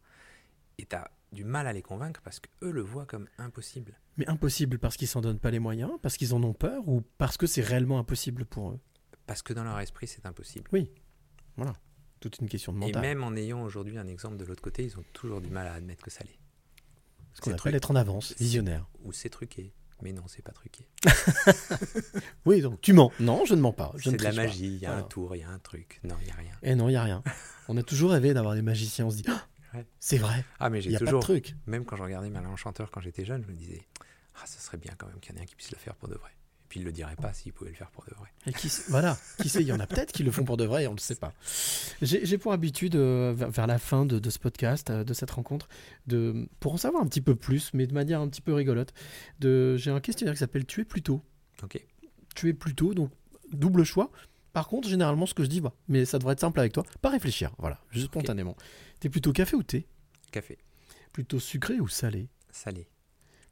[0.78, 3.98] Et tu as du mal à les convaincre parce qu'eux le voient comme impossible.
[4.18, 7.02] Mais impossible parce qu'ils s'en donnent pas les moyens, parce qu'ils en ont peur ou
[7.18, 8.80] parce que c'est réellement impossible pour eux?
[9.26, 10.70] Parce que dans leur esprit, c'est impossible.
[10.72, 10.92] Oui,
[11.58, 11.74] voilà.
[12.20, 13.02] Toute une question de Et mental.
[13.02, 15.74] même en ayant aujourd'hui un exemple de l'autre côté, ils ont toujours du mal à
[15.74, 16.38] admettre que ça l'est.
[17.34, 18.86] Ce qu'on appelle être en avance, visionnaire.
[19.04, 19.74] Ou c'est truqué.
[20.02, 20.88] Mais non, c'est pas truqué.
[22.46, 23.12] Oui, donc tu mens.
[23.20, 23.94] Non, je ne mens pas.
[24.04, 26.00] C'est de la magie, il y a un tour, il y a un truc.
[26.04, 26.52] Non, il n'y a rien.
[26.62, 27.24] Et non, il n'y a rien.
[27.70, 29.06] On a toujours rêvé d'avoir des magiciens.
[29.06, 29.86] On se dit, Ah, Ouais.
[30.00, 30.44] c'est vrai.
[30.60, 31.24] Ah, mais Il j'ai a pas de toujours.
[31.24, 31.56] truc.
[31.66, 33.88] Même quand je regardais Merlin Enchanteur quand j'étais jeune, je me disais
[34.36, 35.96] Ah, ça serait bien quand même qu'il y en ait un qui puisse le faire
[35.96, 36.30] pour de vrai.
[36.74, 38.30] Puis il le dirait pas s'il pouvait le faire pour de vrai.
[38.48, 40.58] Et qui, sait- voilà, qui sait, il y en a peut-être qui le font pour
[40.58, 41.32] de vrai et on ne le sait pas.
[42.02, 45.70] J'ai pour habitude, euh, vers, la fin de, de ce podcast, euh, de cette rencontre,
[46.08, 48.92] de, pour en savoir un petit peu plus, mais de manière un petit peu rigolote,
[49.40, 51.22] j'ai un questionnaire qui s'appelle Tu es plutôt.
[51.62, 51.80] Ok.
[52.34, 53.12] Tu es plutôt, donc
[53.52, 54.10] double choix.
[54.52, 56.84] Par contre, généralement, ce que je dis, bah, mais ça devrait être simple avec toi,
[57.04, 58.58] pas réfléchir, voilà, juste spontanément.
[59.00, 59.86] T'es plutôt café ou thé?
[60.32, 60.58] Café,
[61.12, 62.30] Plutôt sucré ou salé?
[62.50, 62.88] Salé,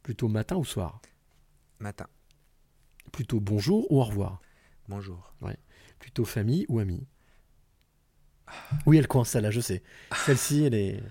[0.01, 1.03] Plutôt matin ou soir?
[1.77, 2.07] Matin,
[3.11, 4.41] Plutôt bonjour ou au revoir
[4.87, 5.33] bonjour.
[5.99, 7.07] Plutôt famille ou ami
[8.85, 9.83] Oui, elle coince celle-là, je sais.
[10.25, 11.03] Celle-ci, elle est.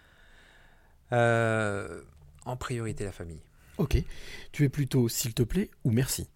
[1.12, 2.02] Euh,
[2.44, 3.42] en priorité, la famille,
[3.78, 3.96] Ok.
[4.52, 6.28] Tu es plutôt s'il te plaît ou merci?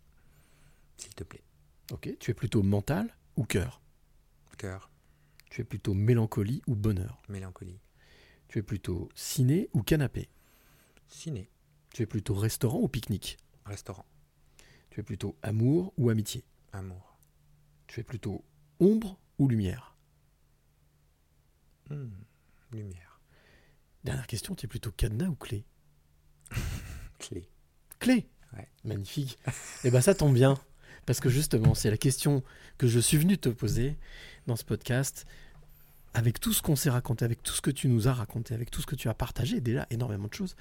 [0.97, 1.43] S'il te plaît.
[1.93, 2.17] Ok.
[2.19, 3.83] Tu es plutôt mental ou cœur?
[4.57, 4.91] Cœur,
[5.51, 7.21] Tu es plutôt mélancolie ou bonheur?
[7.29, 7.81] Mélancolie,
[8.49, 10.31] Tu es plutôt ciné ou canapé?
[11.09, 11.51] Ciné,
[11.93, 13.37] Tu es plutôt restaurant ou pique-nique?
[13.67, 14.07] Restaurant,
[14.95, 16.45] Tu es plutôt amour ou amitié?
[16.73, 17.19] Amour,
[17.89, 18.45] Tu es plutôt
[18.79, 19.97] ombre ou lumière?
[21.91, 22.13] Hmm,
[22.71, 23.21] lumière,
[24.05, 25.65] Dernière question, tu es plutôt cadenas ou clé?
[27.19, 27.49] Clé.
[27.99, 28.69] Clé Ouais.
[28.85, 29.37] Magnifique.
[29.83, 30.57] Et ben ça tombe bien,
[31.07, 32.45] parce que justement, c'est la question
[32.79, 33.99] que je suis venu te poser
[34.47, 35.27] dans ce podcast.
[36.17, 38.71] Avec tout ce qu'on s'est raconté, avec tout ce que tu nous as raconté, avec
[38.71, 40.55] tout ce que tu as partagé, déjà énormément de choses.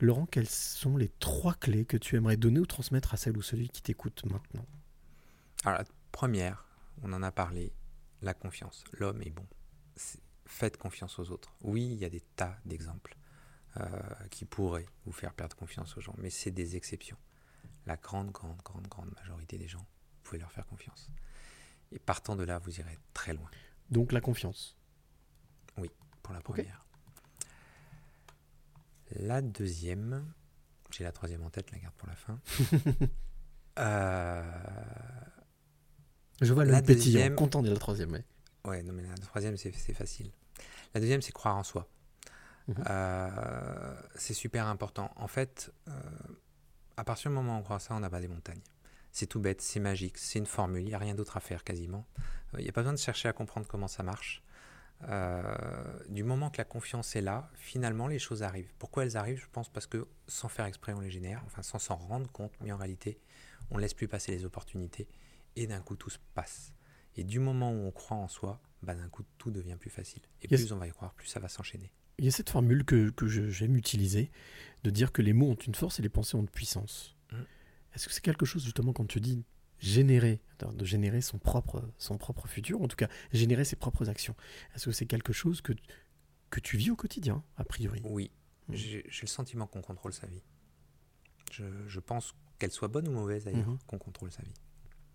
[0.00, 3.42] Laurent, quelles sont les trois clés que tu aimerais donner ou transmettre à celle ou
[3.42, 4.66] celui qui t'écoute maintenant?
[5.64, 6.66] Alors, la première,
[7.02, 7.72] on en a parlé,
[8.22, 8.84] la confiance.
[8.92, 9.46] L'homme est bon.
[10.44, 11.54] Faites confiance aux autres.
[11.62, 13.16] Oui, il y a des tas d'exemples
[13.78, 13.86] euh,
[14.30, 17.18] qui pourraient vous faire perdre confiance aux gens, mais c'est des exceptions.
[17.86, 21.10] La grande, grande, grande, grande majorité des gens, vous pouvez leur faire confiance.
[21.92, 23.50] Et partant de là, vous irez très loin.
[23.90, 24.77] Donc la confiance.
[26.28, 26.84] Pour la première.
[29.18, 30.26] La deuxième,
[30.90, 32.38] j'ai la troisième en tête, la garde pour la fin.
[33.78, 34.42] Euh,
[36.40, 38.10] Je vois le pétillant, deuxième- content de la troisième.
[38.10, 38.24] ouais.
[38.64, 40.32] Ouais, non, mais la troisième, c'est facile.
[40.94, 41.88] La deuxième, c'est croire en soi.
[42.66, 42.74] Mhm.
[42.90, 45.12] Euh, c'est super important.
[45.14, 45.92] En fait, euh,
[46.96, 48.60] à partir du moment où on croit ça, on abat des montagnes.
[49.12, 51.62] C'est tout bête, c'est magique, c'est une formule, il n'y a rien d'autre à faire
[51.64, 52.04] quasiment.
[52.54, 54.42] Euh, Il n'y a pas besoin de chercher à comprendre comment ça marche.
[55.04, 55.42] Euh,
[56.08, 58.72] du moment que la confiance est là, finalement, les choses arrivent.
[58.78, 59.40] Pourquoi elles arrivent?
[59.40, 62.52] Je pense parce que sans faire exprès, on les génère, enfin sans s'en rendre compte,
[62.60, 63.18] mais en réalité,
[63.70, 65.06] on ne laisse plus passer les opportunités
[65.56, 66.72] et d'un coup, tout se passe.
[67.16, 70.22] Et du moment où on croit en soi, bah, d'un coup, tout devient plus facile.
[70.42, 70.62] Et Yes.
[70.62, 71.92] plus on va y croire, plus ça va s'enchaîner.
[72.18, 74.30] Il y a cette formule que, que j'aime utiliser,
[74.82, 77.16] de dire que les mots ont une force et les pensées ont une puissance.
[77.32, 77.44] Mhm.
[77.94, 79.44] Est-ce que c'est quelque chose justement quand tu dis
[79.80, 80.40] générer,
[80.74, 84.34] de générer son propre, son propre futur, en tout cas générer ses propres actions
[84.74, 85.72] Est-ce que c'est quelque chose que,
[86.50, 88.00] que tu vis au quotidien, a priori?
[88.04, 88.30] Oui,
[88.68, 88.74] Mhm.
[88.76, 90.42] j'ai le sentiment qu'on contrôle sa vie.
[91.52, 93.78] Je, je pense qu'elle soit bonne ou mauvaise d'ailleurs, Mhm.
[93.86, 94.52] qu'on contrôle sa vie.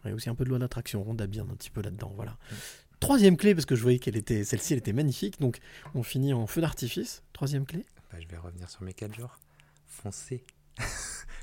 [0.06, 2.12] Il y a aussi un peu de loi d'attraction, Rhonda Byrne un petit peu là-dedans,
[2.16, 2.38] voilà.
[2.52, 2.58] Mhm.
[3.00, 5.60] Troisième clé, parce que je voyais qu'elle était, celle-ci, elle était magnifique, donc
[5.94, 7.22] on finit en feu d'artifice.
[7.34, 7.86] Troisième clé?
[8.12, 9.38] Bah, je vais revenir sur mes quatre jours.
[9.86, 10.46] Foncez.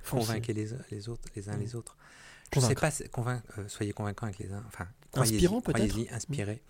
[0.02, 0.26] Foncez.
[0.26, 1.60] Convainquez les, les autres, les uns Mhm.
[1.60, 1.96] les autres.
[2.54, 3.44] Je sais Convaincre.
[3.44, 4.64] pas, euh, soyez convaincants avec les uns.
[4.66, 6.62] Enfin, Inspirant, peut-être croyez-y, inspirez,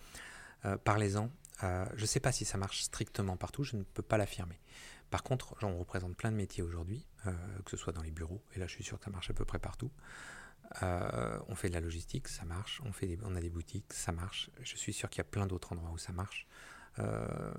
[0.64, 1.30] euh, parlez-en.
[1.62, 4.58] Euh, je ne sais pas si ça marche strictement partout, je ne peux pas l'affirmer.
[5.10, 8.42] Par contre, genre, on représente plein de métiers aujourd'hui, que ce soit dans les bureaux,
[8.54, 9.90] et là je suis sûr que ça marche à peu près partout.
[10.82, 12.80] Euh, on fait de la logistique, ça marche.
[12.84, 14.50] On, fait des- on a des boutiques, ça marche.
[14.62, 16.46] Je suis sûr qu'il y a plein d'autres endroits où ça marche.
[17.00, 17.52] Euh,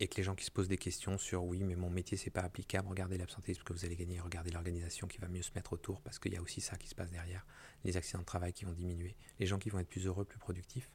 [0.00, 2.30] et que les gens qui se posent des questions sur oui, mais mon métier c'est
[2.30, 5.72] pas applicable, regardez l'absentéisme que vous allez gagner, regardez l'organisation qui va mieux se mettre
[5.72, 7.46] autour, parce qu'il y a aussi ça qui se passe derrière,
[7.84, 10.38] les accidents de travail qui vont diminuer, les gens qui vont être plus heureux, plus
[10.38, 10.90] productifs.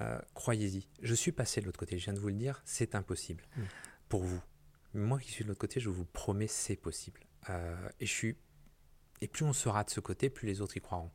[0.00, 0.88] Euh, Croyez-y.
[1.02, 3.62] Je suis passé de l'autre côté, je viens de vous le dire, c'est impossible Mm.
[4.08, 4.40] pour vous.
[4.94, 7.20] Moi qui suis de l'autre côté, je vous promets, c'est possible.
[7.50, 8.36] Euh, et je suis.
[9.20, 11.10] Et plus on sera de ce côté, plus les autres y croiront.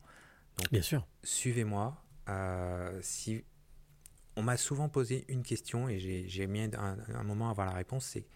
[0.58, 1.06] Donc, Bien sûr.
[1.24, 2.02] suivez-moi.
[2.28, 3.44] Euh, si
[4.40, 7.74] on m'a souvent posé une question et j'ai mis un, un moment à avoir la
[7.74, 8.26] réponse, c'est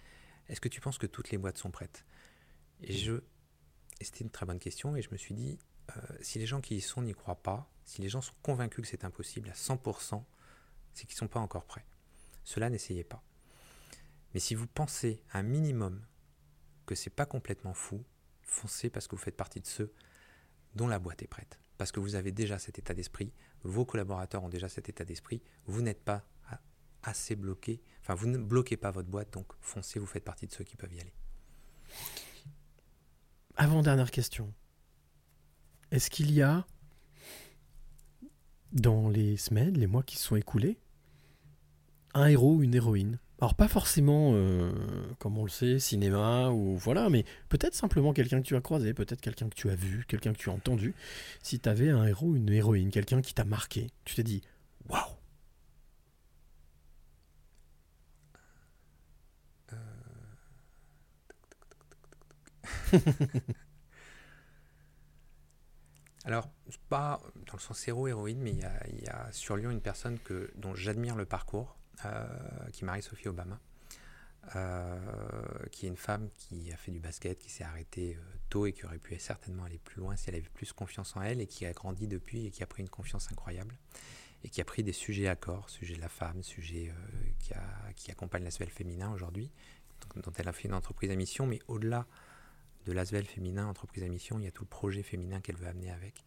[0.49, 2.05] est-ce que tu penses que toutes les boîtes sont prêtes?
[2.83, 3.15] Et je,
[4.01, 5.59] et c'était une très bonne question, et je me suis dit,
[5.97, 8.83] euh, si les gens qui y sont n'y croient pas, si les gens sont convaincus
[8.83, 10.23] que c'est impossible à 100%,
[10.93, 11.87] c'est qu'ils ne sont pas encore prêts.
[12.45, 13.23] Cela, n'essayez pas.
[14.35, 16.05] Mais si vous pensez un minimum
[16.85, 18.05] que c'est pas complètement fou,
[18.43, 19.95] foncez parce que vous faites partie de ceux
[20.75, 21.59] dont la boîte est prête.
[21.79, 23.33] Parce que vous avez déjà cet état d'esprit,
[23.65, 26.25] vos collaborateurs ont déjà cet état d'esprit, vous n'êtes pas
[27.03, 30.53] assez bloqué, enfin vous ne bloquez pas votre boîte, donc foncez, vous faites partie de
[30.53, 31.13] ceux qui peuvent y aller.
[33.57, 34.53] Avant-dernière question.
[35.91, 36.67] Est-ce qu'il y a,
[38.73, 40.79] dans les semaines, les mois qui se sont écoulés,
[42.15, 43.19] un héros ou une héroïne?
[43.41, 44.73] Alors pas forcément, euh,
[45.19, 48.95] comme on le sait, cinéma ou voilà, mais peut-être simplement quelqu'un que tu as croisé,
[48.95, 50.95] peut-être quelqu'un que tu as vu, quelqu'un que tu as entendu.
[51.43, 54.43] Si tu avais un héros une héroïne, quelqu'un qui t'a marqué, tu t'es dit
[54.89, 55.01] waouh.
[66.25, 66.49] Alors,
[66.89, 70.75] pas dans le sens héros-héroïne, mais il y, a, sur Lyon une personne que, dont
[70.75, 71.84] j'admire le parcours, euh,
[72.73, 73.61] qui est Marie-Sophie Obama,
[74.57, 74.99] euh,
[75.71, 78.21] qui est une femme qui a fait du basket, qui s'est arrêtée euh,
[78.51, 81.23] tôt et qui aurait pu certainement aller plus loin si elle avait plus confiance en
[81.23, 83.75] elle et qui a grandi depuis et qui a pris une confiance incroyable
[84.43, 86.93] et qui a pris des sujets à corps, sujet de la femme, sujet
[87.39, 89.51] qui, a, qui, accompagne l'aspect féminin aujourd'hui,
[90.17, 92.07] dont elle a fait une entreprise à mission, mais au-delà
[92.85, 95.67] de l'Asvel féminin, entreprise à mission, il y a tout le projet féminin qu'elle veut
[95.67, 96.23] amener avec.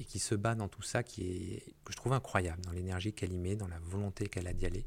[0.00, 3.12] Et qui se bat dans tout ça, qui est, que je trouve incroyable, dans l'énergie
[3.12, 4.86] qu'elle y met, dans la volonté qu'elle a d'y aller,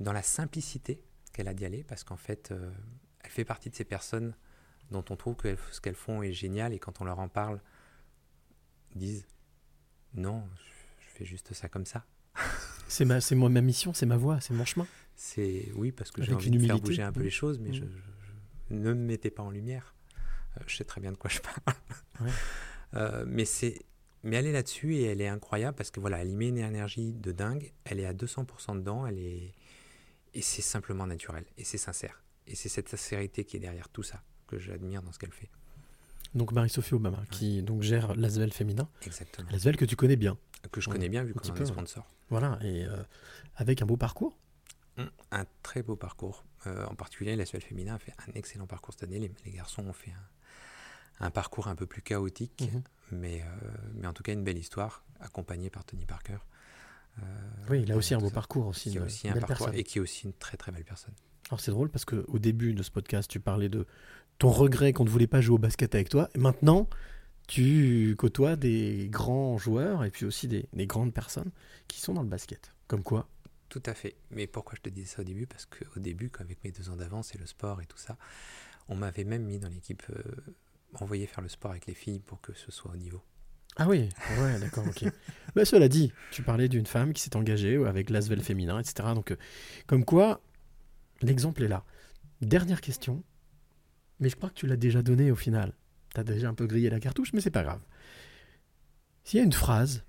[0.00, 1.04] dans la simplicité
[1.34, 2.72] qu'elle a d'y aller, parce qu'en fait, euh,
[3.20, 4.34] elle fait partie de ces personnes
[4.90, 7.60] dont on trouve que ce qu'elles font est génial, et quand on leur en parle,
[8.94, 9.26] disent
[10.14, 10.42] Non,
[11.00, 12.06] je fais juste ça comme ça.
[12.88, 14.86] c'est ma, c'est moi ma mission, c'est ma voie, c'est mon chemin.
[15.16, 17.84] C'est oui parce que j'ai envie de faire bouger un peu les choses, mais je,
[18.70, 19.94] ne me mettez pas en lumière.
[20.56, 21.76] Euh, je sais très bien de quoi je parle.
[22.94, 23.84] Euh, mais c'est
[24.24, 26.58] mais elle est là-dessus et elle est incroyable parce que voilà, elle y met une
[26.58, 29.54] énergie de dingue, elle est à 200% dedans, elle est
[30.32, 32.22] et c'est simplement naturel et c'est sincère.
[32.46, 35.48] Et c'est cette sincérité qui est derrière tout ça que j'admire dans ce qu'elle fait.
[36.34, 38.88] Donc Marie-Sophie Obama, qui donc gère l'Asvel féminin.
[39.02, 39.48] Exactement.
[39.50, 40.36] L'Asvel que tu connais bien.
[40.72, 42.06] Que je connais bien vu qu'on est sponsor.
[42.30, 42.96] Voilà, et euh,
[43.56, 44.36] avec un beau parcours.
[44.96, 46.44] Hum, un très beau parcours.
[46.64, 49.30] en particulier, l'Asvel féminin a fait un excellent parcours cette année.
[49.44, 50.28] Les, garçons ont fait un,
[51.20, 52.82] un parcours un peu plus chaotique, mhm.
[53.12, 56.38] mais, euh, mais en tout cas une belle histoire, accompagnée par Tony Parker.
[57.18, 57.22] Euh,
[57.70, 58.90] oui, il a aussi un beau parcours aussi.
[58.90, 61.14] Qui aussi un parcours et qui est aussi une très très belle personne.
[61.50, 63.86] Alors c'est drôle parce qu'au début de ce podcast, tu parlais de
[64.38, 66.28] ton regret qu'on ne voulait pas jouer au basket avec toi.
[66.34, 66.88] Et maintenant,
[67.46, 71.50] tu côtoies des grands joueurs et puis aussi des, des, grandes personnes
[71.86, 72.74] qui sont dans le basket.
[72.88, 73.28] Comme quoi
[73.68, 74.16] Tout à fait.
[74.30, 75.46] Mais pourquoi je te disais ça au début?
[75.46, 78.16] Parce qu'au début, avec mes deux ans d'avance et le sport et tout ça,
[78.88, 80.02] on m'avait même mis dans l'équipe
[81.02, 83.22] envoyer faire le sport avec les filles pour que ce soit au niveau.
[83.76, 85.10] Ah oui, ouais, d'accord, ok.
[85.56, 89.08] Mais cela dit, tu parlais d'une femme qui s'est engagée avec l'Asvel féminin, etc.
[89.14, 89.36] Donc, euh,
[89.86, 90.40] comme quoi,
[91.22, 91.84] l'exemple est là.
[92.40, 93.24] Dernière question,
[94.20, 95.72] mais je crois que tu l'as déjà donné au final.
[96.14, 97.80] Tu as déjà un peu grillé la cartouche, mais c'est pas grave.
[99.24, 100.04] S'il y a une phrase,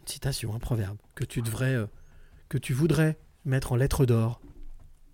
[0.00, 1.86] une citation, un proverbe que tu devrais, euh,
[2.48, 4.40] que tu voudrais mettre en lettres d'or,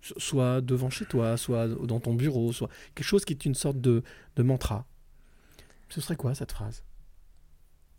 [0.01, 3.79] soit devant chez toi, soit dans ton bureau, soit quelque chose qui est une sorte
[3.79, 4.03] de,
[4.35, 4.87] de mantra,
[5.91, 6.83] ce serait quoi cette phrase?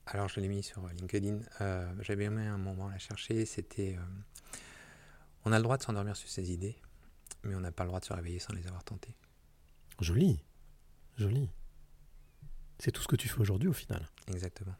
[0.06, 1.40] Alors je l'ai mis sur LinkedIn.
[1.60, 3.44] Euh, j'avais aimé un moment la chercher.
[3.46, 4.58] C'était euh,
[5.44, 6.76] On a le droit de s'endormir sur ses idées,
[7.44, 9.14] mais on n'a pas le droit de se réveiller sans les avoir tentées.
[10.00, 10.42] Joli.
[11.18, 11.50] Joli.
[12.78, 14.08] C'est tout ce que tu fais aujourd'hui au final.
[14.28, 14.74] Exactement.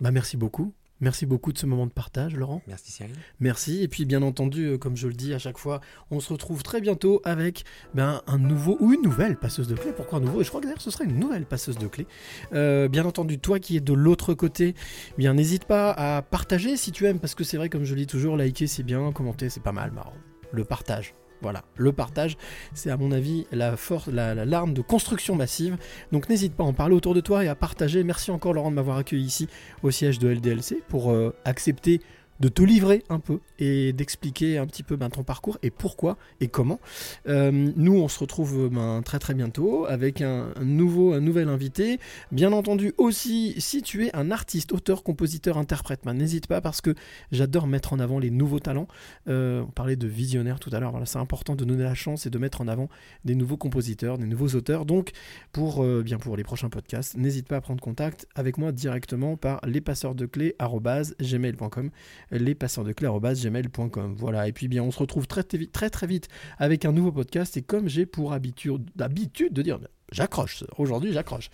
[0.00, 0.74] Bah merci beaucoup.
[1.00, 2.62] Merci beaucoup de ce moment de partage, Laurent.
[2.66, 3.14] Merci Cyril.
[3.40, 3.82] Merci.
[3.82, 5.80] Et puis bien entendu, euh, comme je le dis à chaque fois,
[6.10, 7.64] on se retrouve très bientôt avec
[7.94, 9.92] ben, un nouveau ou une nouvelle passeuse de clé.
[9.92, 10.40] Pourquoi un nouveau?
[10.40, 12.06] Et je crois que d'ailleurs ce sera une nouvelle passeuse de clé.
[12.52, 14.74] Euh, bien entendu, toi qui es de l'autre côté,
[15.18, 18.00] bien n'hésite pas à partager si tu aimes, parce que c'est vrai, comme je le
[18.00, 20.14] dis toujours, liker c'est bien, commenter c'est pas mal, marrant.
[20.52, 21.14] Le partage.
[21.44, 22.38] Voilà, le partage,
[22.72, 25.76] c'est à mon avis la force, la, l'arme de construction massive.
[26.10, 28.02] Donc n'hésite pas à en parler autour de toi et à partager.
[28.02, 29.46] Merci encore Laurent de m'avoir accueilli ici
[29.82, 32.00] au siège de LDLC pour euh, accepter
[32.40, 36.16] de te livrer un peu et d'expliquer un petit peu ben, ton parcours et pourquoi
[36.40, 36.80] et comment.
[37.28, 41.98] Euh, nous, on se retrouve ben, très très bientôt avec un, nouveau, nouvel invité.
[42.32, 46.80] Bien entendu aussi, si tu es un artiste, auteur, compositeur, interprète, ben, n'hésite pas parce
[46.80, 46.94] que
[47.32, 48.88] j'adore mettre en avant les nouveaux talents.
[49.28, 52.30] Euh, on parlait de visionnaire tout à l'heure, c'est important de donner la chance et
[52.30, 52.88] de mettre en avant
[53.24, 54.86] des nouveaux compositeurs, des nouveaux auteurs.
[54.86, 55.12] Donc,
[55.52, 59.36] pour, euh, bien pour les prochains podcasts, n'hésite pas à prendre contact avec moi directement
[59.36, 61.90] par lespasseursdeclés.gmail.com
[62.32, 66.28] gmail.com Voilà, et puis bien, on se retrouve très, très, vite, très vite
[66.58, 67.56] avec un nouveau podcast.
[67.56, 69.78] Et comme j'ai pour habitude, habitude de dire,
[70.12, 71.50] j'accroche, aujourd'hui j'accroche,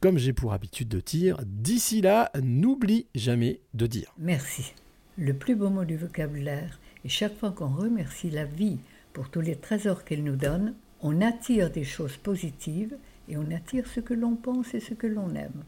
[0.00, 4.14] comme j'ai pour habitude de dire, d'ici là, n'oublie jamais de dire.
[4.18, 4.72] Merci.
[5.16, 6.80] Le plus beau mot du vocabulaire.
[7.04, 8.78] Et chaque fois qu'on remercie la vie
[9.12, 12.96] pour tous les trésors qu'elle nous donne, on attire des choses positives
[13.28, 15.64] et on attire ce que l'on pense et ce que l'on aime.